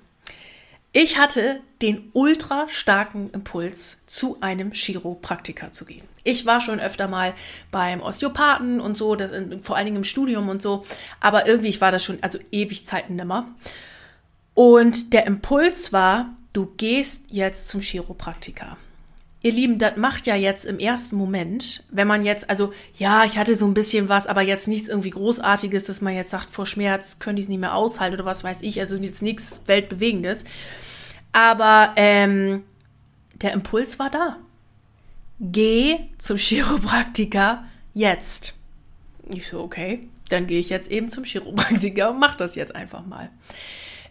ich 0.93 1.17
hatte 1.17 1.61
den 1.81 2.11
ultra 2.13 2.69
starken 2.69 3.31
Impuls, 3.31 4.05
zu 4.07 4.39
einem 4.41 4.73
Chiropraktiker 4.73 5.71
zu 5.71 5.85
gehen. 5.85 6.09
Ich 6.25 6.45
war 6.45 6.61
schon 6.61 6.81
öfter 6.81 7.07
mal 7.07 7.35
beim 7.71 8.01
Osteopathen 8.01 8.81
und 8.81 8.99
so, 8.99 9.15
das, 9.15 9.31
vor 9.63 9.77
allen 9.77 9.85
Dingen 9.85 9.99
im 9.99 10.05
Studium 10.05 10.49
und 10.49 10.61
so. 10.61 10.85
Aber 11.21 11.47
irgendwie, 11.47 11.69
ich 11.69 11.81
war 11.81 11.93
das 11.93 12.03
schon, 12.03 12.19
also 12.23 12.39
ewig 12.51 12.85
Zeiten 12.85 13.15
nimmer. 13.15 13.55
Und 14.57 15.13
der 15.13 15.27
Impuls 15.27 15.93
war, 15.93 16.35
du 16.55 16.73
gehst 16.79 17.27
jetzt 17.29 17.69
zum 17.69 17.83
Chiropraktiker. 17.83 18.79
Ihr 19.43 19.53
Lieben, 19.53 19.79
das 19.79 19.99
macht 19.99 20.27
ja 20.27 20.35
jetzt 20.35 20.65
im 20.65 20.79
ersten 20.79 21.17
Moment, 21.17 21.85
wenn 21.91 22.09
man 22.09 22.25
jetzt, 22.25 22.49
also 22.49 22.73
ja, 22.97 23.27
ich 23.27 23.37
hatte 23.37 23.55
so 23.55 23.67
ein 23.67 23.75
bisschen 23.75 24.09
was, 24.09 24.27
aber 24.27 24.41
jetzt 24.41 24.67
nichts 24.67 24.89
irgendwie 24.89 25.11
Großartiges, 25.11 25.85
dass 25.85 26.01
man 26.01 26.15
jetzt 26.15 26.31
sagt, 26.31 26.49
vor 26.49 26.65
Schmerz 26.65 27.19
können 27.19 27.37
die 27.37 27.43
es 27.43 27.51
nicht 27.51 27.61
mehr 27.61 27.75
aushalten 27.75 28.15
oder 28.15 28.25
was 28.25 28.45
weiß 28.45 28.63
ich, 28.63 28.81
also 28.81 28.97
jetzt 28.97 29.21
nichts 29.21 29.63
Weltbewegendes. 29.67 30.47
Aber 31.33 31.93
ähm, 31.97 32.63
der 33.35 33.53
Impuls 33.53 33.99
war 33.99 34.09
da. 34.09 34.39
Geh 35.39 35.99
zum 36.17 36.39
Chiropraktiker 36.39 37.63
jetzt. 37.93 38.55
Ich 39.29 39.49
so, 39.49 39.61
okay, 39.61 40.09
dann 40.31 40.47
gehe 40.47 40.61
ich 40.61 40.71
jetzt 40.71 40.91
eben 40.91 41.11
zum 41.11 41.25
Chiropraktiker 41.25 42.13
und 42.13 42.21
mach 42.21 42.37
das 42.37 42.55
jetzt 42.55 42.75
einfach 42.75 43.05
mal 43.05 43.31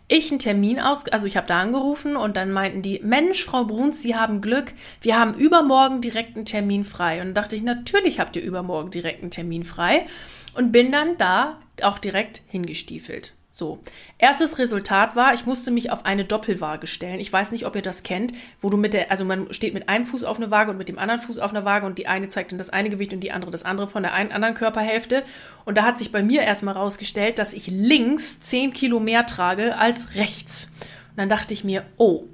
ich 0.07 0.29
einen 0.29 0.39
Termin 0.39 0.79
aus, 0.79 1.07
also 1.07 1.25
ich 1.25 1.35
habe 1.35 1.47
da 1.47 1.61
angerufen 1.61 2.15
und 2.15 2.37
dann 2.37 2.51
meinten 2.51 2.81
die, 2.81 2.99
Mensch, 3.03 3.43
Frau 3.43 3.65
Bruns, 3.65 4.01
Sie 4.01 4.15
haben 4.15 4.41
Glück, 4.41 4.73
wir 5.01 5.19
haben 5.19 5.33
übermorgen 5.33 6.01
direkt 6.01 6.35
einen 6.35 6.45
Termin 6.45 6.85
frei. 6.85 7.21
Und 7.21 7.33
dachte 7.33 7.55
ich, 7.55 7.63
natürlich 7.63 8.19
habt 8.19 8.35
ihr 8.35 8.43
übermorgen 8.43 8.91
direkt 8.91 9.21
einen 9.21 9.31
Termin 9.31 9.63
frei 9.63 10.05
und 10.53 10.71
bin 10.71 10.91
dann 10.91 11.17
da 11.17 11.59
auch 11.81 11.97
direkt 11.97 12.41
hingestiefelt. 12.47 13.33
So, 13.57 13.79
erstes 14.17 14.57
Resultat 14.57 15.15
war, 15.15 15.33
ich 15.33 15.45
musste 15.45 15.71
mich 15.71 15.89
auf 15.89 16.03
eine 16.03 16.25
Doppelwaage 16.25 16.87
stellen. 16.87 17.21
Ich 17.21 17.31
weiß 17.31 17.53
nicht, 17.53 17.65
ob 17.65 17.77
ihr 17.77 17.81
das 17.81 18.03
kennt, 18.03 18.33
wo 18.59 18.69
du 18.69 18.75
mit 18.75 18.93
der, 18.93 19.11
also 19.11 19.23
man 19.23 19.53
steht 19.53 19.73
mit 19.73 19.87
einem 19.87 20.03
Fuß 20.03 20.25
auf 20.25 20.35
eine 20.35 20.51
Waage 20.51 20.71
und 20.71 20.77
mit 20.77 20.89
dem 20.89 20.99
anderen 20.99 21.21
Fuß 21.21 21.39
auf 21.39 21.51
einer 21.51 21.63
Waage 21.63 21.85
und 21.85 21.97
die 21.97 22.05
eine 22.05 22.27
zeigt 22.27 22.51
dann 22.51 22.57
das 22.57 22.69
eine 22.69 22.89
Gewicht 22.89 23.13
und 23.13 23.21
die 23.21 23.31
andere 23.31 23.51
das 23.51 23.63
andere 23.63 23.87
von 23.87 24.03
der 24.03 24.11
einen 24.11 24.33
anderen 24.33 24.55
Körperhälfte. 24.55 25.23
Und 25.63 25.77
da 25.77 25.83
hat 25.83 25.97
sich 25.97 26.11
bei 26.11 26.21
mir 26.21 26.41
erstmal 26.41 26.73
rausgestellt, 26.73 27.39
dass 27.39 27.53
ich 27.53 27.67
links 27.67 28.41
10 28.41 28.73
Kilo 28.73 28.99
mehr 28.99 29.25
trage 29.25 29.77
als 29.77 30.15
rechts. 30.15 30.73
Und 31.11 31.19
dann 31.19 31.29
dachte 31.29 31.53
ich 31.53 31.63
mir, 31.63 31.85
oh, 31.95 32.25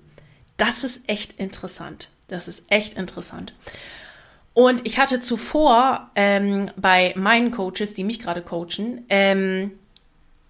das 0.58 0.84
ist 0.84 1.08
echt 1.08 1.34
interessant. 1.34 2.10
Das 2.30 2.48
ist 2.48 2.64
echt 2.72 2.96
interessant. 2.96 3.54
Und 4.56 4.88
ich 4.88 4.98
hatte 4.98 5.20
zuvor 5.20 6.10
ähm, 6.16 6.72
bei 6.78 7.14
meinen 7.16 7.52
Coaches, 7.52 7.94
die 7.94 8.04
mich 8.04 8.18
gerade 8.18 8.42
coachen, 8.42 9.06
ähm, 9.08 9.74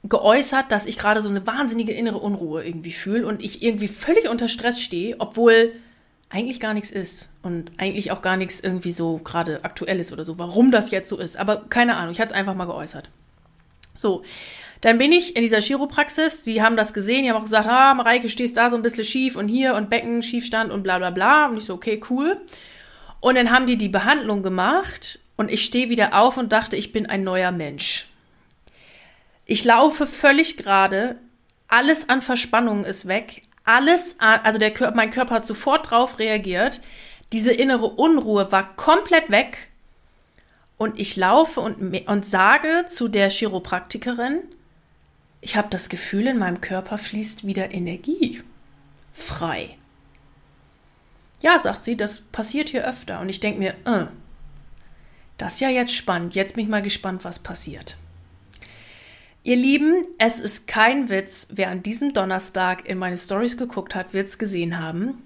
geäußert, 0.03 0.71
dass 0.71 0.85
ich 0.85 0.97
gerade 0.97 1.21
so 1.21 1.29
eine 1.29 1.45
wahnsinnige 1.45 1.93
innere 1.93 2.17
Unruhe 2.17 2.63
irgendwie 2.63 2.91
fühle 2.91 3.27
und 3.27 3.43
ich 3.43 3.61
irgendwie 3.61 3.87
völlig 3.87 4.29
unter 4.29 4.47
Stress 4.47 4.81
stehe, 4.81 5.15
obwohl 5.19 5.73
eigentlich 6.29 6.59
gar 6.59 6.73
nichts 6.73 6.91
ist 6.91 7.33
und 7.43 7.71
eigentlich 7.77 8.11
auch 8.11 8.21
gar 8.21 8.37
nichts 8.37 8.61
irgendwie 8.61 8.91
so 8.91 9.17
gerade 9.17 9.63
aktuell 9.63 9.99
ist 9.99 10.13
oder 10.13 10.25
so, 10.25 10.39
warum 10.39 10.71
das 10.71 10.91
jetzt 10.91 11.09
so 11.09 11.17
ist. 11.17 11.37
Aber 11.37 11.65
keine 11.69 11.97
Ahnung, 11.97 12.13
ich 12.13 12.19
hatte 12.19 12.33
es 12.33 12.37
einfach 12.37 12.55
mal 12.55 12.65
geäußert. 12.65 13.09
So, 13.93 14.23
dann 14.79 14.97
bin 14.97 15.11
ich 15.11 15.35
in 15.35 15.43
dieser 15.43 15.59
Chiropraxis. 15.59 16.43
Sie 16.43 16.61
haben 16.61 16.77
das 16.77 16.93
gesehen, 16.93 17.23
die 17.23 17.29
haben 17.29 17.37
auch 17.37 17.43
gesagt, 17.43 17.67
ah, 17.67 17.93
Mareike, 17.93 18.29
stehst 18.29 18.57
da 18.57 18.69
so 18.69 18.77
ein 18.77 18.81
bisschen 18.81 19.03
schief 19.03 19.35
und 19.35 19.47
hier 19.47 19.75
und 19.75 19.89
Becken, 19.89 20.23
Schiefstand 20.23 20.71
und 20.71 20.83
bla 20.83 20.97
bla 20.97 21.11
bla. 21.11 21.47
Und 21.47 21.57
ich 21.57 21.65
so, 21.65 21.75
okay, 21.75 22.01
cool. 22.09 22.37
Und 23.19 23.35
dann 23.35 23.51
haben 23.51 23.67
die 23.67 23.77
die 23.77 23.89
Behandlung 23.89 24.41
gemacht 24.41 25.19
und 25.35 25.51
ich 25.51 25.63
stehe 25.63 25.89
wieder 25.89 26.19
auf 26.19 26.37
und 26.37 26.51
dachte, 26.51 26.75
ich 26.75 26.91
bin 26.91 27.05
ein 27.05 27.23
neuer 27.23 27.51
Mensch. 27.51 28.10
Ich 29.51 29.65
laufe 29.65 30.07
völlig 30.07 30.55
gerade, 30.55 31.19
alles 31.67 32.07
an 32.07 32.21
Verspannungen 32.21 32.85
ist 32.85 33.05
weg, 33.05 33.41
alles, 33.65 34.15
also 34.21 34.57
der 34.57 34.71
Körper, 34.71 34.95
mein 34.95 35.11
Körper 35.11 35.35
hat 35.35 35.45
sofort 35.45 35.91
drauf 35.91 36.19
reagiert. 36.19 36.79
Diese 37.33 37.51
innere 37.51 37.87
Unruhe 37.87 38.49
war 38.53 38.73
komplett 38.77 39.29
weg. 39.29 39.67
Und 40.77 40.97
ich 40.97 41.17
laufe 41.17 41.59
und, 41.59 42.07
und 42.07 42.25
sage 42.25 42.85
zu 42.87 43.09
der 43.09 43.29
Chiropraktikerin, 43.29 44.39
ich 45.41 45.57
habe 45.57 45.67
das 45.69 45.89
Gefühl, 45.89 46.27
in 46.27 46.37
meinem 46.37 46.61
Körper 46.61 46.97
fließt 46.97 47.45
wieder 47.45 47.73
Energie 47.73 48.41
frei. 49.11 49.77
Ja, 51.41 51.59
sagt 51.59 51.83
sie, 51.83 51.97
das 51.97 52.21
passiert 52.21 52.69
hier 52.69 52.87
öfter. 52.87 53.19
Und 53.19 53.27
ich 53.27 53.41
denke 53.41 53.59
mir, 53.59 53.75
äh, 53.83 54.07
das 55.37 55.55
ist 55.55 55.59
ja 55.59 55.69
jetzt 55.69 55.93
spannend. 55.93 56.35
Jetzt 56.35 56.55
bin 56.55 56.63
ich 56.63 56.69
mal 56.69 56.81
gespannt, 56.81 57.25
was 57.25 57.39
passiert. 57.39 57.97
Ihr 59.43 59.55
Lieben, 59.55 60.05
es 60.19 60.39
ist 60.39 60.67
kein 60.67 61.09
Witz. 61.09 61.47
Wer 61.49 61.69
an 61.71 61.81
diesem 61.81 62.13
Donnerstag 62.13 62.87
in 62.87 62.99
meine 62.99 63.17
Stories 63.17 63.57
geguckt 63.57 63.95
hat, 63.95 64.13
wird 64.13 64.27
es 64.27 64.37
gesehen 64.37 64.79
haben. 64.79 65.23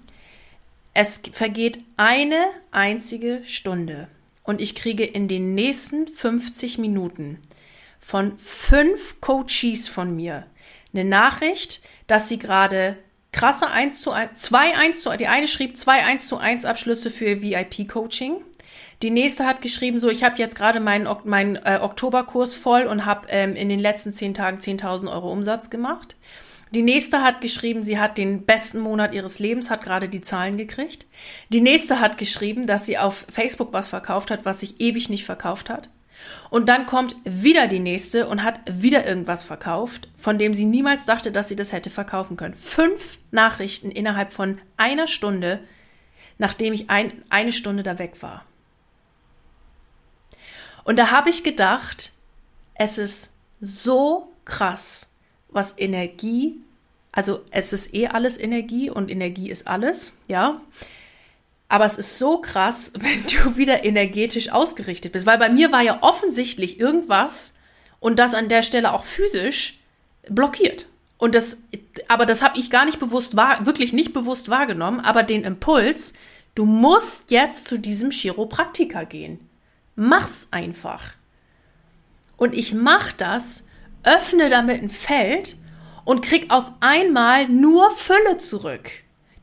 Es 0.94 1.20
vergeht 1.32 1.80
eine 1.98 2.46
einzige 2.70 3.42
Stunde 3.44 4.08
und 4.42 4.62
ich 4.62 4.74
kriege 4.74 5.04
in 5.04 5.28
den 5.28 5.54
nächsten 5.54 6.08
50 6.08 6.78
Minuten 6.78 7.42
von 8.00 8.38
fünf 8.38 9.20
Coaches 9.20 9.86
von 9.88 10.16
mir 10.16 10.46
eine 10.94 11.04
Nachricht, 11.04 11.82
dass 12.06 12.30
sie 12.30 12.38
gerade 12.38 12.96
krasse 13.32 13.68
1 13.68 14.00
zu 14.00 14.12
1, 14.12 14.40
2 14.40 14.78
1 14.78 15.02
zu, 15.02 15.14
die 15.18 15.26
eine 15.26 15.46
schrieb 15.46 15.76
2 15.76 16.04
1 16.04 16.26
zu 16.26 16.38
1 16.38 16.64
Abschlüsse 16.64 17.10
für 17.10 17.42
VIP-Coaching. 17.42 18.36
Die 19.02 19.10
nächste 19.10 19.44
hat 19.44 19.60
geschrieben, 19.60 19.98
so, 19.98 20.08
ich 20.08 20.24
habe 20.24 20.38
jetzt 20.38 20.56
gerade 20.56 20.80
meinen, 20.80 21.06
meinen 21.24 21.56
äh, 21.56 21.80
Oktoberkurs 21.82 22.56
voll 22.56 22.82
und 22.86 23.04
habe 23.04 23.28
ähm, 23.28 23.54
in 23.54 23.68
den 23.68 23.80
letzten 23.80 24.12
zehn 24.12 24.32
Tagen 24.32 24.58
10.000 24.58 25.12
Euro 25.12 25.30
Umsatz 25.30 25.68
gemacht. 25.68 26.16
Die 26.74 26.82
nächste 26.82 27.22
hat 27.22 27.40
geschrieben, 27.40 27.82
sie 27.82 27.98
hat 27.98 28.18
den 28.18 28.44
besten 28.44 28.80
Monat 28.80 29.14
ihres 29.14 29.38
Lebens, 29.38 29.70
hat 29.70 29.82
gerade 29.82 30.08
die 30.08 30.20
Zahlen 30.20 30.56
gekriegt. 30.56 31.06
Die 31.50 31.60
nächste 31.60 32.00
hat 32.00 32.18
geschrieben, 32.18 32.66
dass 32.66 32.86
sie 32.86 32.98
auf 32.98 33.26
Facebook 33.28 33.72
was 33.72 33.88
verkauft 33.88 34.30
hat, 34.30 34.44
was 34.44 34.60
sich 34.60 34.80
ewig 34.80 35.08
nicht 35.08 35.24
verkauft 35.24 35.70
hat. 35.70 35.90
Und 36.50 36.68
dann 36.68 36.86
kommt 36.86 37.14
wieder 37.24 37.68
die 37.68 37.78
nächste 37.78 38.26
und 38.26 38.42
hat 38.42 38.60
wieder 38.66 39.06
irgendwas 39.06 39.44
verkauft, 39.44 40.08
von 40.16 40.38
dem 40.38 40.54
sie 40.54 40.64
niemals 40.64 41.04
dachte, 41.04 41.30
dass 41.30 41.48
sie 41.48 41.56
das 41.56 41.72
hätte 41.72 41.90
verkaufen 41.90 42.36
können. 42.36 42.54
Fünf 42.54 43.18
Nachrichten 43.30 43.90
innerhalb 43.90 44.32
von 44.32 44.58
einer 44.76 45.06
Stunde, 45.06 45.60
nachdem 46.38 46.72
ich 46.72 46.90
ein, 46.90 47.22
eine 47.28 47.52
Stunde 47.52 47.82
da 47.82 47.98
weg 47.98 48.22
war. 48.22 48.44
Und 50.86 50.96
da 50.96 51.10
habe 51.10 51.30
ich 51.30 51.42
gedacht, 51.42 52.12
es 52.74 52.96
ist 52.96 53.34
so 53.60 54.32
krass, 54.44 55.10
was 55.48 55.74
Energie, 55.76 56.60
also 57.10 57.40
es 57.50 57.72
ist 57.72 57.92
eh 57.92 58.06
alles 58.06 58.38
Energie 58.38 58.88
und 58.88 59.10
Energie 59.10 59.50
ist 59.50 59.66
alles, 59.66 60.18
ja. 60.28 60.60
Aber 61.66 61.86
es 61.86 61.98
ist 61.98 62.20
so 62.20 62.38
krass, 62.40 62.92
wenn 62.98 63.24
du 63.26 63.56
wieder 63.56 63.84
energetisch 63.84 64.50
ausgerichtet 64.52 65.10
bist, 65.10 65.26
weil 65.26 65.38
bei 65.38 65.48
mir 65.48 65.72
war 65.72 65.82
ja 65.82 65.98
offensichtlich 66.02 66.78
irgendwas 66.78 67.56
und 67.98 68.20
das 68.20 68.34
an 68.34 68.48
der 68.48 68.62
Stelle 68.62 68.92
auch 68.92 69.04
physisch 69.04 69.80
blockiert. 70.28 70.86
Und 71.18 71.34
das, 71.34 71.62
aber 72.06 72.26
das 72.26 72.42
habe 72.42 72.60
ich 72.60 72.70
gar 72.70 72.84
nicht 72.84 73.00
bewusst 73.00 73.34
wahr, 73.34 73.66
wirklich 73.66 73.92
nicht 73.92 74.12
bewusst 74.12 74.50
wahrgenommen, 74.50 75.00
aber 75.00 75.24
den 75.24 75.42
Impuls, 75.42 76.14
du 76.54 76.64
musst 76.64 77.32
jetzt 77.32 77.66
zu 77.66 77.76
diesem 77.76 78.10
Chiropraktiker 78.10 79.04
gehen. 79.04 79.40
Mach's 79.96 80.48
einfach. 80.50 81.14
Und 82.36 82.54
ich 82.54 82.74
mach 82.74 83.12
das, 83.12 83.66
öffne 84.02 84.50
damit 84.50 84.82
ein 84.82 84.90
Feld 84.90 85.56
und 86.04 86.20
krieg 86.20 86.50
auf 86.50 86.70
einmal 86.80 87.48
nur 87.48 87.90
Fülle 87.90 88.38
zurück. 88.38 88.90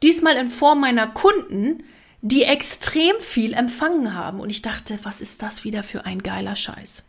Diesmal 0.03 0.35
in 0.35 0.47
Form 0.47 0.79
meiner 0.79 1.07
Kunden, 1.07 1.83
die 2.21 2.43
extrem 2.43 3.19
viel 3.19 3.53
empfangen 3.53 4.15
haben. 4.15 4.39
Und 4.39 4.49
ich 4.49 4.61
dachte, 4.61 4.99
was 5.03 5.21
ist 5.21 5.41
das 5.41 5.63
wieder 5.63 5.83
für 5.83 6.05
ein 6.05 6.23
geiler 6.23 6.55
Scheiß? 6.55 7.05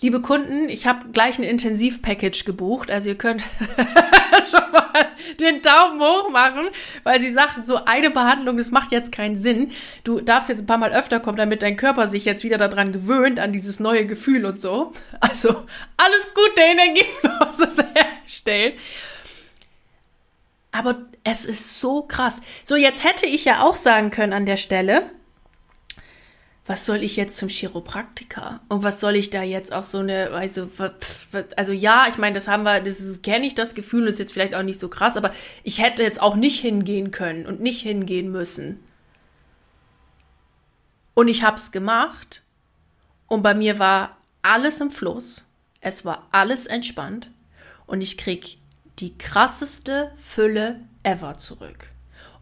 Liebe 0.00 0.20
Kunden, 0.22 0.68
ich 0.68 0.86
habe 0.86 1.10
gleich 1.10 1.38
ein 1.38 1.44
Intensivpackage 1.44 2.44
gebucht. 2.44 2.90
Also 2.90 3.10
ihr 3.10 3.18
könnt 3.18 3.42
schon 4.50 4.72
mal 4.72 4.77
den 5.40 5.62
Daumen 5.62 6.00
hoch 6.00 6.30
machen, 6.30 6.68
weil 7.04 7.20
sie 7.20 7.32
sagt, 7.32 7.64
so 7.64 7.84
eine 7.84 8.10
Behandlung, 8.10 8.56
das 8.56 8.70
macht 8.70 8.92
jetzt 8.92 9.12
keinen 9.12 9.36
Sinn. 9.36 9.72
Du 10.04 10.20
darfst 10.20 10.48
jetzt 10.48 10.60
ein 10.60 10.66
paar 10.66 10.78
Mal 10.78 10.92
öfter 10.92 11.20
kommen, 11.20 11.36
damit 11.36 11.62
dein 11.62 11.76
Körper 11.76 12.06
sich 12.06 12.24
jetzt 12.24 12.44
wieder 12.44 12.58
daran 12.58 12.92
gewöhnt, 12.92 13.38
an 13.38 13.52
dieses 13.52 13.80
neue 13.80 14.06
Gefühl 14.06 14.44
und 14.44 14.58
so. 14.58 14.92
Also 15.20 15.66
alles 15.96 16.32
Gute 16.34 16.62
Energiefluss 16.62 17.84
herstellen. 17.94 18.74
Aber 20.72 21.06
es 21.24 21.44
ist 21.44 21.80
so 21.80 22.02
krass. 22.02 22.40
So, 22.64 22.76
jetzt 22.76 23.04
hätte 23.04 23.26
ich 23.26 23.44
ja 23.44 23.62
auch 23.62 23.74
sagen 23.76 24.10
können 24.10 24.32
an 24.32 24.46
der 24.46 24.56
Stelle, 24.56 25.10
was 26.68 26.84
soll 26.84 27.02
ich 27.02 27.16
jetzt 27.16 27.38
zum 27.38 27.48
Chiropraktiker? 27.48 28.60
Und 28.68 28.82
was 28.82 29.00
soll 29.00 29.16
ich 29.16 29.30
da 29.30 29.42
jetzt 29.42 29.72
auch 29.72 29.84
so 29.84 30.00
eine, 30.00 30.30
also, 30.32 30.68
also 31.56 31.72
ja, 31.72 32.06
ich 32.10 32.18
meine, 32.18 32.34
das 32.34 32.46
haben 32.46 32.64
wir, 32.64 32.80
das 32.80 33.22
kenne 33.22 33.46
ich 33.46 33.54
das 33.54 33.74
Gefühl, 33.74 34.06
ist 34.06 34.18
jetzt 34.18 34.34
vielleicht 34.34 34.54
auch 34.54 34.62
nicht 34.62 34.78
so 34.78 34.90
krass, 34.90 35.16
aber 35.16 35.32
ich 35.64 35.80
hätte 35.80 36.02
jetzt 36.02 36.20
auch 36.20 36.36
nicht 36.36 36.60
hingehen 36.60 37.10
können 37.10 37.46
und 37.46 37.60
nicht 37.60 37.80
hingehen 37.80 38.30
müssen. 38.30 38.84
Und 41.14 41.28
ich 41.28 41.42
habe 41.42 41.56
es 41.56 41.72
gemacht 41.72 42.42
und 43.28 43.42
bei 43.42 43.54
mir 43.54 43.78
war 43.78 44.18
alles 44.42 44.82
im 44.82 44.90
Fluss, 44.90 45.46
es 45.80 46.04
war 46.04 46.28
alles 46.32 46.66
entspannt 46.66 47.30
und 47.86 48.02
ich 48.02 48.18
krieg 48.18 48.58
die 48.98 49.16
krasseste 49.16 50.12
Fülle 50.16 50.80
ever 51.02 51.38
zurück. 51.38 51.88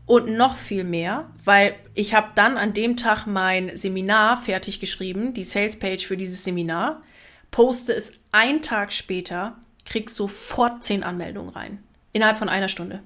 Und 0.06 0.36
noch 0.36 0.56
viel 0.56 0.84
mehr, 0.84 1.28
weil 1.44 1.74
ich 1.94 2.14
habe 2.14 2.30
dann 2.36 2.56
an 2.56 2.72
dem 2.72 2.96
Tag 2.96 3.26
mein 3.26 3.76
Seminar 3.76 4.36
fertig 4.36 4.78
geschrieben, 4.78 5.34
die 5.34 5.42
Salespage 5.42 6.06
für 6.06 6.16
dieses 6.16 6.44
Seminar, 6.44 7.02
poste 7.50 7.92
es 7.92 8.12
einen 8.30 8.62
Tag 8.62 8.92
später, 8.92 9.56
krieg 9.84 10.10
sofort 10.10 10.84
zehn 10.84 11.02
Anmeldungen 11.02 11.50
rein. 11.50 11.82
Innerhalb 12.12 12.38
von 12.38 12.48
einer 12.48 12.68
Stunde. 12.68 13.02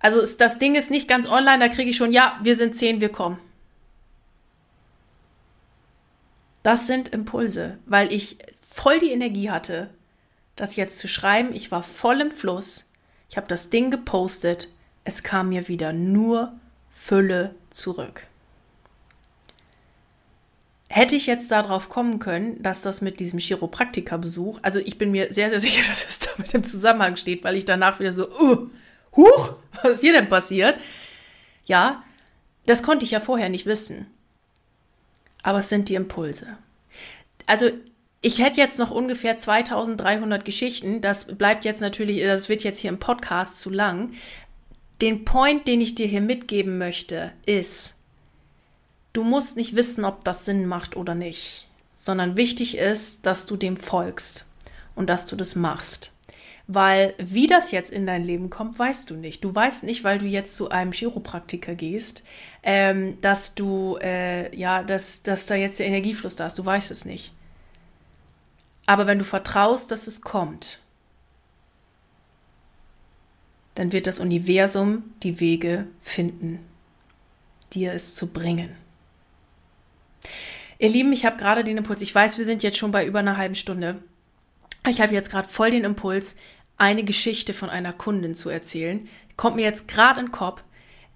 Also 0.00 0.20
das 0.36 0.58
Ding 0.58 0.74
ist 0.74 0.90
nicht 0.90 1.06
ganz 1.06 1.28
online, 1.28 1.60
da 1.60 1.68
kriege 1.68 1.90
ich 1.90 1.96
schon, 1.96 2.10
ja, 2.10 2.38
wir 2.42 2.56
sind 2.56 2.76
zehn, 2.76 3.00
wir 3.00 3.10
kommen. 3.10 3.38
Das 6.64 6.88
sind 6.88 7.08
Impulse, 7.08 7.78
weil 7.86 8.12
ich 8.12 8.38
voll 8.60 8.98
die 8.98 9.12
Energie 9.12 9.50
hatte, 9.50 9.90
das 10.56 10.76
jetzt 10.76 10.98
zu 10.98 11.08
schreiben. 11.08 11.52
Ich 11.52 11.70
war 11.70 11.82
voll 11.82 12.20
im 12.20 12.30
Fluss. 12.30 12.91
Ich 13.32 13.38
habe 13.38 13.48
das 13.48 13.70
Ding 13.70 13.90
gepostet. 13.90 14.68
Es 15.04 15.22
kam 15.22 15.48
mir 15.48 15.66
wieder 15.66 15.94
nur 15.94 16.52
Fülle 16.90 17.54
zurück. 17.70 18.26
Hätte 20.90 21.16
ich 21.16 21.24
jetzt 21.24 21.50
darauf 21.50 21.88
kommen 21.88 22.18
können, 22.18 22.62
dass 22.62 22.82
das 22.82 23.00
mit 23.00 23.20
diesem 23.20 23.38
Chiropraktikerbesuch, 23.38 24.58
also 24.60 24.80
ich 24.80 24.98
bin 24.98 25.12
mir 25.12 25.32
sehr, 25.32 25.48
sehr 25.48 25.60
sicher, 25.60 25.80
dass 25.88 26.06
es 26.06 26.18
damit 26.18 26.52
im 26.52 26.62
Zusammenhang 26.62 27.16
steht, 27.16 27.42
weil 27.42 27.56
ich 27.56 27.64
danach 27.64 28.00
wieder 28.00 28.12
so, 28.12 28.28
uh, 28.38 28.68
huch, 29.16 29.54
was 29.80 29.92
ist 29.92 30.00
hier 30.02 30.12
denn 30.12 30.28
passiert? 30.28 30.78
Ja, 31.64 32.04
das 32.66 32.82
konnte 32.82 33.06
ich 33.06 33.12
ja 33.12 33.20
vorher 33.20 33.48
nicht 33.48 33.64
wissen. 33.64 34.08
Aber 35.42 35.60
es 35.60 35.70
sind 35.70 35.88
die 35.88 35.94
Impulse. 35.94 36.58
Also 37.46 37.70
ich 38.24 38.38
hätte 38.38 38.60
jetzt 38.60 38.78
noch 38.78 38.92
ungefähr 38.92 39.36
2300 39.36 40.44
Geschichten. 40.44 41.00
Das 41.00 41.26
bleibt 41.26 41.64
jetzt 41.64 41.80
natürlich, 41.80 42.22
das 42.22 42.48
wird 42.48 42.62
jetzt 42.62 42.78
hier 42.78 42.90
im 42.90 43.00
Podcast 43.00 43.60
zu 43.60 43.68
lang. 43.68 44.12
Den 45.00 45.24
Point, 45.24 45.66
den 45.66 45.80
ich 45.80 45.96
dir 45.96 46.06
hier 46.06 46.20
mitgeben 46.20 46.78
möchte, 46.78 47.32
ist, 47.46 47.98
du 49.12 49.24
musst 49.24 49.56
nicht 49.56 49.74
wissen, 49.74 50.04
ob 50.04 50.22
das 50.22 50.44
Sinn 50.44 50.66
macht 50.66 50.96
oder 50.96 51.16
nicht, 51.16 51.66
sondern 51.96 52.36
wichtig 52.36 52.78
ist, 52.78 53.26
dass 53.26 53.46
du 53.46 53.56
dem 53.56 53.76
folgst 53.76 54.46
und 54.94 55.10
dass 55.10 55.26
du 55.26 55.34
das 55.34 55.56
machst. 55.56 56.12
Weil 56.68 57.14
wie 57.18 57.48
das 57.48 57.72
jetzt 57.72 57.90
in 57.90 58.06
dein 58.06 58.22
Leben 58.22 58.50
kommt, 58.50 58.78
weißt 58.78 59.10
du 59.10 59.16
nicht. 59.16 59.42
Du 59.42 59.52
weißt 59.52 59.82
nicht, 59.82 60.04
weil 60.04 60.18
du 60.18 60.26
jetzt 60.26 60.54
zu 60.54 60.70
einem 60.70 60.92
Chiropraktiker 60.92 61.74
gehst, 61.74 62.22
ähm, 62.62 63.20
dass 63.20 63.56
du, 63.56 63.98
äh, 64.00 64.56
ja, 64.56 64.84
dass, 64.84 65.24
dass 65.24 65.46
da 65.46 65.56
jetzt 65.56 65.80
der 65.80 65.86
Energiefluss 65.86 66.36
da 66.36 66.46
ist. 66.46 66.56
Du 66.60 66.64
weißt 66.64 66.92
es 66.92 67.04
nicht. 67.04 67.32
Aber 68.92 69.06
wenn 69.06 69.18
du 69.18 69.24
vertraust, 69.24 69.90
dass 69.90 70.06
es 70.06 70.20
kommt, 70.20 70.78
dann 73.74 73.90
wird 73.90 74.06
das 74.06 74.18
Universum 74.18 75.14
die 75.22 75.40
Wege 75.40 75.86
finden, 76.02 76.58
dir 77.72 77.94
es 77.94 78.14
zu 78.14 78.34
bringen. 78.34 78.76
Ihr 80.78 80.90
Lieben, 80.90 81.10
ich 81.14 81.24
habe 81.24 81.38
gerade 81.38 81.64
den 81.64 81.78
Impuls, 81.78 82.02
ich 82.02 82.14
weiß, 82.14 82.36
wir 82.36 82.44
sind 82.44 82.62
jetzt 82.62 82.76
schon 82.76 82.92
bei 82.92 83.06
über 83.06 83.20
einer 83.20 83.38
halben 83.38 83.54
Stunde. 83.54 84.02
Ich 84.86 85.00
habe 85.00 85.14
jetzt 85.14 85.30
gerade 85.30 85.48
voll 85.48 85.70
den 85.70 85.84
Impuls, 85.84 86.36
eine 86.76 87.02
Geschichte 87.02 87.54
von 87.54 87.70
einer 87.70 87.94
Kundin 87.94 88.34
zu 88.34 88.50
erzählen. 88.50 89.08
Kommt 89.38 89.56
mir 89.56 89.64
jetzt 89.64 89.88
gerade 89.88 90.20
in 90.20 90.26
den 90.26 90.32
Kopf, 90.32 90.62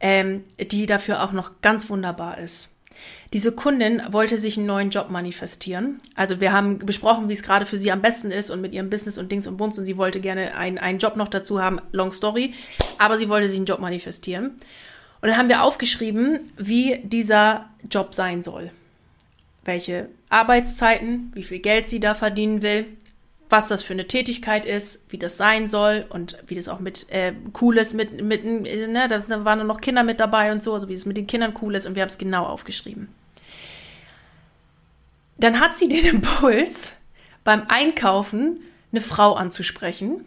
ähm, 0.00 0.44
die 0.58 0.86
dafür 0.86 1.22
auch 1.22 1.32
noch 1.32 1.60
ganz 1.60 1.90
wunderbar 1.90 2.38
ist. 2.38 2.75
Diese 3.32 3.52
Kundin 3.52 4.02
wollte 4.10 4.38
sich 4.38 4.56
einen 4.56 4.66
neuen 4.66 4.90
Job 4.90 5.10
manifestieren. 5.10 6.00
Also 6.14 6.40
wir 6.40 6.52
haben 6.52 6.78
besprochen, 6.78 7.28
wie 7.28 7.32
es 7.32 7.42
gerade 7.42 7.66
für 7.66 7.76
sie 7.76 7.90
am 7.90 8.00
besten 8.00 8.30
ist 8.30 8.50
und 8.50 8.60
mit 8.60 8.72
ihrem 8.72 8.88
Business 8.88 9.18
und 9.18 9.32
Dings 9.32 9.46
und 9.46 9.56
Bums 9.56 9.78
und 9.78 9.84
sie 9.84 9.96
wollte 9.96 10.20
gerne 10.20 10.56
einen, 10.56 10.78
einen 10.78 10.98
Job 10.98 11.16
noch 11.16 11.28
dazu 11.28 11.60
haben, 11.60 11.80
long 11.92 12.12
story, 12.12 12.54
aber 12.98 13.18
sie 13.18 13.28
wollte 13.28 13.48
sich 13.48 13.56
einen 13.56 13.66
Job 13.66 13.80
manifestieren. 13.80 14.52
Und 15.20 15.28
dann 15.28 15.38
haben 15.38 15.48
wir 15.48 15.62
aufgeschrieben, 15.62 16.52
wie 16.56 17.00
dieser 17.02 17.68
Job 17.90 18.14
sein 18.14 18.42
soll. 18.42 18.70
Welche 19.64 20.08
Arbeitszeiten, 20.28 21.32
wie 21.34 21.42
viel 21.42 21.58
Geld 21.58 21.88
sie 21.88 21.98
da 21.98 22.14
verdienen 22.14 22.62
will, 22.62 22.86
was 23.48 23.68
das 23.68 23.82
für 23.82 23.92
eine 23.92 24.06
Tätigkeit 24.06 24.66
ist, 24.66 25.04
wie 25.10 25.18
das 25.18 25.36
sein 25.36 25.68
soll 25.68 26.06
und 26.08 26.38
wie 26.46 26.56
das 26.56 26.68
auch 26.68 26.80
mit 26.80 27.08
äh, 27.10 27.32
cool 27.60 27.78
ist, 27.78 27.94
mit, 27.94 28.22
mit 28.22 28.44
ne, 28.44 29.06
da 29.08 29.44
waren 29.44 29.66
noch 29.66 29.80
Kinder 29.80 30.02
mit 30.02 30.18
dabei 30.18 30.50
und 30.50 30.62
so, 30.62 30.74
also 30.74 30.88
wie 30.88 30.94
es 30.94 31.06
mit 31.06 31.16
den 31.16 31.26
Kindern 31.26 31.54
cool 31.62 31.74
ist 31.74 31.86
und 31.86 31.94
wir 31.94 32.02
haben 32.02 32.08
es 32.08 32.18
genau 32.18 32.44
aufgeschrieben. 32.44 33.08
Dann 35.38 35.60
hat 35.60 35.76
sie 35.76 35.88
den 35.88 36.04
Impuls, 36.16 37.02
beim 37.44 37.62
Einkaufen 37.68 38.60
eine 38.90 39.00
Frau 39.00 39.34
anzusprechen, 39.34 40.24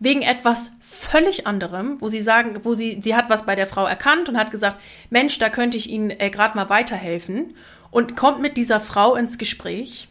wegen 0.00 0.22
etwas 0.22 0.70
völlig 0.80 1.46
anderem, 1.46 2.00
wo 2.00 2.08
sie 2.08 2.20
sagen, 2.20 2.60
wo 2.62 2.72
sie, 2.72 3.00
sie 3.02 3.16
hat 3.16 3.28
was 3.28 3.44
bei 3.44 3.56
der 3.56 3.66
Frau 3.66 3.84
erkannt 3.84 4.28
und 4.28 4.38
hat 4.38 4.50
gesagt, 4.50 4.80
Mensch, 5.10 5.38
da 5.38 5.50
könnte 5.50 5.76
ich 5.76 5.90
Ihnen 5.90 6.10
äh, 6.10 6.30
gerade 6.30 6.56
mal 6.56 6.70
weiterhelfen 6.70 7.56
und 7.90 8.16
kommt 8.16 8.40
mit 8.40 8.56
dieser 8.56 8.80
Frau 8.80 9.16
ins 9.16 9.38
Gespräch 9.38 10.08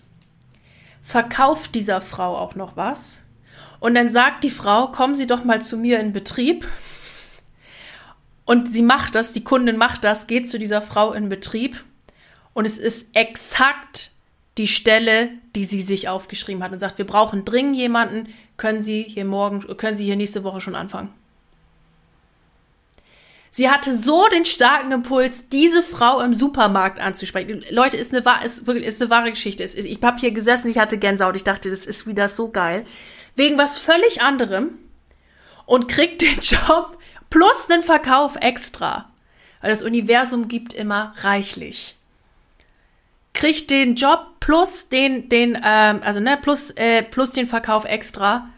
verkauft 1.08 1.74
dieser 1.74 2.02
Frau 2.02 2.36
auch 2.38 2.56
noch 2.56 2.76
was. 2.76 3.24
Und 3.80 3.96
dann 3.96 4.12
sagt 4.12 4.44
die 4.44 4.50
Frau, 4.50 4.88
kommen 4.88 5.16
Sie 5.16 5.26
doch 5.26 5.46
mal 5.46 5.62
zu 5.62 5.78
mir 5.78 6.02
in 6.02 6.12
Betrieb. 6.12 6.68
Und 8.44 8.74
sie 8.74 8.82
macht 8.82 9.16
das, 9.16 9.32
die 9.32 9.44
Kundin 9.44 9.78
macht 9.78 10.04
das, 10.04 10.28
geht 10.28 10.50
zu 10.50 10.60
dieser 10.60 10.82
Frau 10.82 11.14
in 11.14 11.30
Betrieb. 11.30 11.86
Und 12.54 12.66
es 12.66 12.78
ist 12.78 13.16
exakt 13.16 14.12
die 14.58 14.68
Stelle, 14.68 15.30
die 15.56 15.64
sie 15.64 15.82
sich 15.82 16.10
aufgeschrieben 16.10 16.62
hat 16.62 16.74
und 16.74 16.82
sagt, 16.82 16.98
wir 16.98 17.08
brauchen 17.08 17.46
dringend 17.46 17.78
jemanden, 17.78 18.28
können 18.58 18.82
Sie 18.82 19.04
hier 19.04 19.26
morgen, 19.26 19.62
können 19.78 19.96
Sie 19.96 20.06
hier 20.06 20.16
nächste 20.18 20.44
Woche 20.44 20.60
schon 20.60 20.76
anfangen. 20.76 21.14
Sie 23.58 23.72
hatte 23.72 23.98
so 23.98 24.28
den 24.28 24.46
starken 24.46 24.92
Impuls, 24.92 25.50
diese 25.50 25.82
Frau 25.82 26.20
im 26.20 26.36
Supermarkt 26.36 27.00
anzusprechen. 27.00 27.66
Leute, 27.72 27.98
ist 27.98 28.14
eine, 28.14 28.24
ist 28.46 28.68
wirklich, 28.68 28.86
ist 28.86 29.02
eine 29.02 29.10
wahre 29.10 29.32
Geschichte. 29.32 29.64
Ich 29.64 30.00
habe 30.04 30.20
hier 30.20 30.30
gesessen, 30.30 30.70
ich 30.70 30.78
hatte 30.78 31.00
Gänsehaut. 31.00 31.36
Ich 31.36 31.44
dachte, 31.44 31.72
das 31.72 31.88
ist 31.88 32.06
wieder 32.06 32.28
so 32.30 32.52
geil. 32.52 32.86
Wegen 33.36 33.58
was 33.58 33.80
völlig 33.80 34.22
anderem 34.22 34.78
und 35.66 35.88
kriegt 35.88 36.22
den 36.22 36.38
Job 36.40 37.00
plus 37.32 37.66
den 37.66 37.82
Verkauf 37.82 38.36
extra. 38.36 39.10
Weil 39.62 39.72
das 39.72 39.82
Universum 39.82 40.50
gibt 40.50 40.74
immer 40.74 41.16
reichlich. 41.22 41.96
Kriegt 43.34 43.72
den 43.72 43.96
Job 43.96 44.40
plus 44.40 44.90
den, 44.90 45.30
den, 45.30 45.60
ähm, 45.66 46.02
also 46.04 46.20
ne, 46.20 46.38
plus, 46.40 46.70
äh, 46.76 47.02
plus 47.02 47.32
den 47.32 47.48
Verkauf 47.48 47.86
extra 47.86 48.50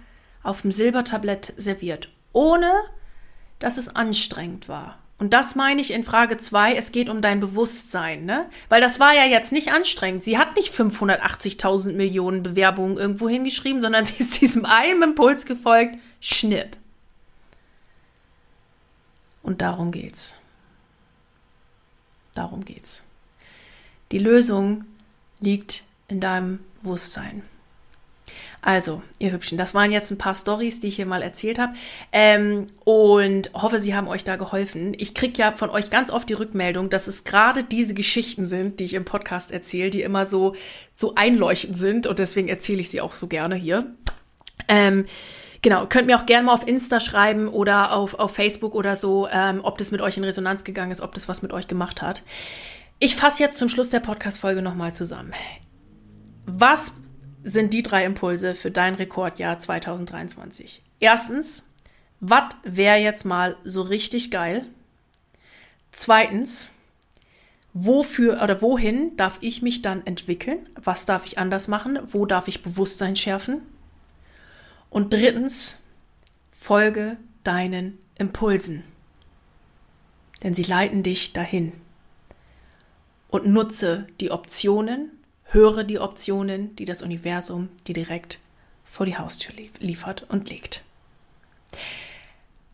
auf 0.43 0.63
dem 0.63 0.73
Silbertablett 0.73 1.53
serviert. 1.55 2.09
Ohne 2.33 2.73
dass 3.59 3.77
es 3.77 3.95
anstrengend 3.95 4.67
war. 4.67 4.97
Und 5.19 5.33
das 5.33 5.55
meine 5.55 5.81
ich 5.81 5.91
in 5.91 6.03
Frage 6.05 6.37
zwei. 6.37 6.75
es 6.75 6.93
geht 6.93 7.09
um 7.09 7.21
dein 7.21 7.41
Bewusstsein, 7.41 8.23
ne? 8.23 8.49
Weil 8.69 8.79
das 8.79 9.01
war 9.01 9.13
ja 9.13 9.25
jetzt 9.25 9.51
nicht 9.51 9.71
anstrengend. 9.71 10.23
Sie 10.23 10.37
hat 10.37 10.55
nicht 10.55 10.73
580.000 10.73 11.91
Millionen 11.91 12.41
Bewerbungen 12.41 12.97
irgendwo 12.97 13.27
hingeschrieben, 13.27 13.81
sondern 13.81 14.05
sie 14.05 14.23
ist 14.23 14.39
diesem 14.39 14.65
einen 14.65 15.03
Impuls 15.03 15.45
gefolgt, 15.45 15.97
schnipp. 16.21 16.77
Und 19.43 19.61
darum 19.61 19.91
geht's. 19.91 20.39
Darum 22.33 22.63
geht's. 22.63 23.03
Die 24.13 24.19
Lösung 24.19 24.85
liegt 25.41 25.83
in 26.07 26.21
deinem 26.21 26.59
Bewusstsein. 26.81 27.43
Also, 28.61 29.01
ihr 29.19 29.31
Hübschen, 29.31 29.57
das 29.57 29.73
waren 29.73 29.91
jetzt 29.91 30.11
ein 30.11 30.17
paar 30.17 30.35
Stories, 30.35 30.79
die 30.79 30.87
ich 30.87 30.97
hier 30.97 31.05
mal 31.05 31.21
erzählt 31.21 31.59
habe. 31.59 31.73
Ähm, 32.11 32.67
und 32.83 33.51
hoffe, 33.53 33.79
sie 33.79 33.95
haben 33.95 34.07
euch 34.07 34.23
da 34.23 34.35
geholfen. 34.35 34.93
Ich 34.97 35.13
kriege 35.13 35.37
ja 35.37 35.53
von 35.53 35.69
euch 35.69 35.89
ganz 35.89 36.11
oft 36.11 36.27
die 36.29 36.33
Rückmeldung, 36.33 36.89
dass 36.89 37.07
es 37.07 37.23
gerade 37.23 37.63
diese 37.63 37.93
Geschichten 37.93 38.45
sind, 38.45 38.79
die 38.79 38.85
ich 38.85 38.93
im 38.93 39.05
Podcast 39.05 39.51
erzähle, 39.51 39.89
die 39.89 40.01
immer 40.01 40.25
so, 40.25 40.55
so 40.93 41.15
einleuchtend 41.15 41.77
sind. 41.77 42.07
Und 42.07 42.19
deswegen 42.19 42.49
erzähle 42.49 42.81
ich 42.81 42.89
sie 42.89 43.01
auch 43.01 43.13
so 43.13 43.27
gerne 43.27 43.55
hier. 43.55 43.85
Ähm, 44.67 45.05
Genau, 45.61 45.85
könnt 45.87 46.07
mir 46.07 46.17
auch 46.17 46.25
gerne 46.25 46.45
mal 46.45 46.53
auf 46.53 46.67
Insta 46.67 46.99
schreiben 46.99 47.47
oder 47.47 47.93
auf, 47.93 48.13
auf 48.13 48.33
Facebook 48.33 48.75
oder 48.75 48.95
so, 48.95 49.27
ähm, 49.29 49.59
ob 49.63 49.77
das 49.77 49.91
mit 49.91 49.99
euch 50.01 50.15
in 50.15 50.23
Resonanz 50.23 50.63
gegangen 50.63 50.91
ist, 50.91 51.01
ob 51.01 51.13
das 51.13 51.27
was 51.27 51.41
mit 51.41 51.51
euch 51.51 51.67
gemacht 51.67 52.01
hat. 52.01 52.23
Ich 52.99 53.15
fasse 53.15 53.43
jetzt 53.43 53.57
zum 53.57 53.67
Schluss 53.67 53.89
der 53.89 53.99
Podcast-Folge 53.99 54.61
nochmal 54.61 54.93
zusammen. 54.93 55.33
Was 56.45 56.93
sind 57.43 57.73
die 57.73 57.83
drei 57.83 58.05
Impulse 58.05 58.55
für 58.55 58.71
dein 58.71 58.95
Rekordjahr 58.95 59.59
2023. 59.59 60.81
Erstens, 60.99 61.69
was 62.19 62.55
wäre 62.63 62.97
jetzt 62.97 63.25
mal 63.25 63.55
so 63.63 63.81
richtig 63.81 64.31
geil? 64.31 64.65
Zweitens, 65.91 66.73
wofür 67.73 68.41
oder 68.43 68.61
wohin 68.61 69.15
darf 69.17 69.37
ich 69.41 69.61
mich 69.61 69.81
dann 69.81 70.05
entwickeln? 70.05 70.67
Was 70.75 71.05
darf 71.05 71.25
ich 71.25 71.37
anders 71.37 71.67
machen? 71.67 71.99
Wo 72.03 72.25
darf 72.25 72.47
ich 72.47 72.63
Bewusstsein 72.63 73.15
schärfen? 73.15 73.61
Und 74.89 75.13
drittens, 75.13 75.83
folge 76.51 77.17
deinen 77.43 77.97
Impulsen. 78.17 78.83
Denn 80.43 80.55
sie 80.55 80.63
leiten 80.63 81.03
dich 81.03 81.33
dahin. 81.33 81.73
Und 83.29 83.45
nutze 83.45 84.07
die 84.19 84.31
Optionen 84.31 85.11
Höre 85.51 85.83
die 85.83 85.99
Optionen, 85.99 86.75
die 86.75 86.85
das 86.85 87.01
Universum 87.01 87.69
dir 87.87 87.93
direkt 87.93 88.39
vor 88.85 89.05
die 89.05 89.17
Haustür 89.17 89.53
liefert 89.79 90.25
und 90.29 90.49
legt. 90.49 90.83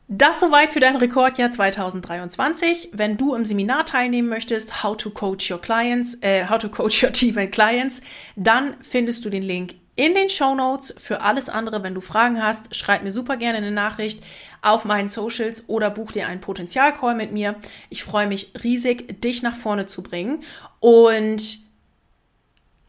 Das 0.08 0.40
soweit 0.40 0.70
für 0.70 0.80
dein 0.80 0.98
Rekordjahr 0.98 1.50
2023. 1.50 2.90
Wenn 2.92 3.18
du 3.18 3.34
im 3.34 3.44
Seminar 3.44 3.86
teilnehmen 3.86 4.28
möchtest, 4.28 4.84
How 4.84 4.96
to 4.96 5.10
Coach 5.10 5.50
Your 5.50 5.62
Clients, 5.62 6.18
äh, 6.22 6.48
How 6.48 6.58
to 6.60 6.70
Coach 6.70 7.02
Your 7.02 7.12
Team 7.14 7.38
and 7.38 7.52
Clients, 7.52 8.02
dann 8.36 8.76
findest 8.82 9.26
du 9.26 9.30
den 9.30 9.44
Link 9.44 9.76
in 9.96 10.14
den 10.14 10.30
Show 10.30 10.54
Notes. 10.54 10.94
Für 10.98 11.22
alles 11.22 11.50
andere, 11.50 11.82
wenn 11.82 11.96
du 11.96 12.02
Fragen 12.02 12.44
hast, 12.44 12.76
schreib 12.76 13.04
mir 13.04 13.12
super 13.12 13.38
gerne 13.38 13.58
eine 13.58 13.72
Nachricht 13.72 14.22
auf 14.62 14.86
meinen 14.86 15.08
Socials 15.08 15.70
oder 15.70 15.90
buch 15.90 16.12
dir 16.12 16.28
einen 16.28 16.42
Potenzialcall 16.42 17.16
mit 17.16 17.32
mir. 17.32 17.56
Ich 17.90 18.04
freue 18.04 18.28
mich 18.28 18.52
riesig, 18.64 19.22
dich 19.22 19.42
nach 19.42 19.56
vorne 19.56 19.86
zu 19.86 20.04
bringen 20.04 20.44
und 20.82 21.64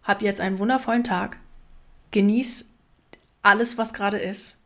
hab 0.07 0.23
jetzt 0.23 0.41
einen 0.41 0.59
wundervollen 0.59 1.05
Tag. 1.05 1.39
Genieß 2.13 2.73
alles, 3.43 3.77
was 3.77 3.93
gerade 3.93 4.19
ist. 4.19 4.61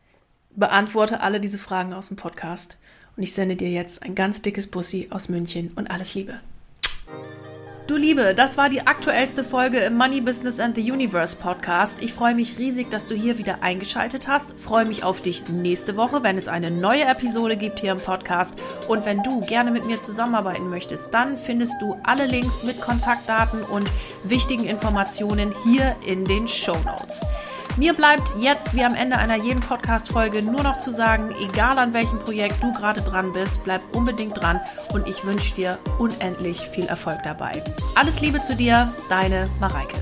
Beantworte 0.55 1.21
alle 1.21 1.41
diese 1.41 1.59
Fragen 1.59 1.93
aus 1.93 2.09
dem 2.09 2.17
Podcast. 2.17 2.77
Und 3.17 3.23
ich 3.23 3.33
sende 3.33 3.57
dir 3.57 3.71
jetzt 3.71 4.03
ein 4.03 4.15
ganz 4.15 4.43
dickes 4.43 4.67
Bussi 4.67 5.09
aus 5.11 5.29
München 5.29 5.73
und 5.75 5.91
alles 5.91 6.15
Liebe. 6.15 6.41
Du 7.91 7.97
Liebe, 7.97 8.37
das 8.37 8.57
war 8.57 8.69
die 8.69 8.87
aktuellste 8.87 9.43
Folge 9.43 9.79
im 9.79 9.97
Money 9.97 10.21
Business 10.21 10.61
and 10.61 10.77
the 10.77 10.93
Universe 10.93 11.35
Podcast. 11.35 12.01
Ich 12.01 12.13
freue 12.13 12.37
mich 12.37 12.57
riesig, 12.57 12.89
dass 12.89 13.09
du 13.09 13.17
hier 13.17 13.37
wieder 13.37 13.65
eingeschaltet 13.65 14.29
hast. 14.29 14.53
Freue 14.61 14.85
mich 14.85 15.03
auf 15.03 15.23
dich 15.23 15.49
nächste 15.49 15.97
Woche, 15.97 16.23
wenn 16.23 16.37
es 16.37 16.47
eine 16.47 16.71
neue 16.71 17.03
Episode 17.03 17.57
gibt 17.57 17.81
hier 17.81 17.91
im 17.91 17.99
Podcast. 17.99 18.57
Und 18.87 19.07
wenn 19.07 19.25
du 19.25 19.41
gerne 19.41 19.73
mit 19.73 19.87
mir 19.87 19.99
zusammenarbeiten 19.99 20.71
möchtest, 20.71 21.13
dann 21.13 21.37
findest 21.37 21.83
du 21.83 21.97
alle 22.05 22.27
Links 22.27 22.63
mit 22.63 22.81
Kontaktdaten 22.81 23.65
und 23.65 23.91
wichtigen 24.23 24.67
Informationen 24.67 25.53
hier 25.65 25.97
in 26.07 26.25
den 26.25 26.47
Show 26.47 26.77
Notes. 26.87 27.27
Mir 27.77 27.95
bleibt 27.95 28.33
jetzt 28.37 28.75
wie 28.75 28.85
am 28.85 28.95
Ende 28.95 29.17
einer 29.17 29.37
jeden 29.37 29.61
Podcast-Folge 29.61 30.43
nur 30.43 30.63
noch 30.63 30.79
zu 30.79 30.91
sagen, 30.91 31.35
egal 31.41 31.79
an 31.79 31.95
welchem 31.95 32.19
Projekt 32.19 32.63
du 32.63 32.73
gerade 32.73 33.01
dran 33.01 33.33
bist, 33.33 33.65
bleib 33.65 33.81
unbedingt 33.95 34.41
dran 34.41 34.61
und 34.93 35.09
ich 35.09 35.25
wünsche 35.25 35.55
dir 35.55 35.79
unendlich 35.99 36.61
viel 36.61 36.87
Erfolg 36.87 37.23
dabei. 37.23 37.63
Alles 37.95 38.21
Liebe 38.21 38.43
zu 38.43 38.57
dir, 38.57 38.93
deine 39.09 39.49
Mareike. 39.61 39.97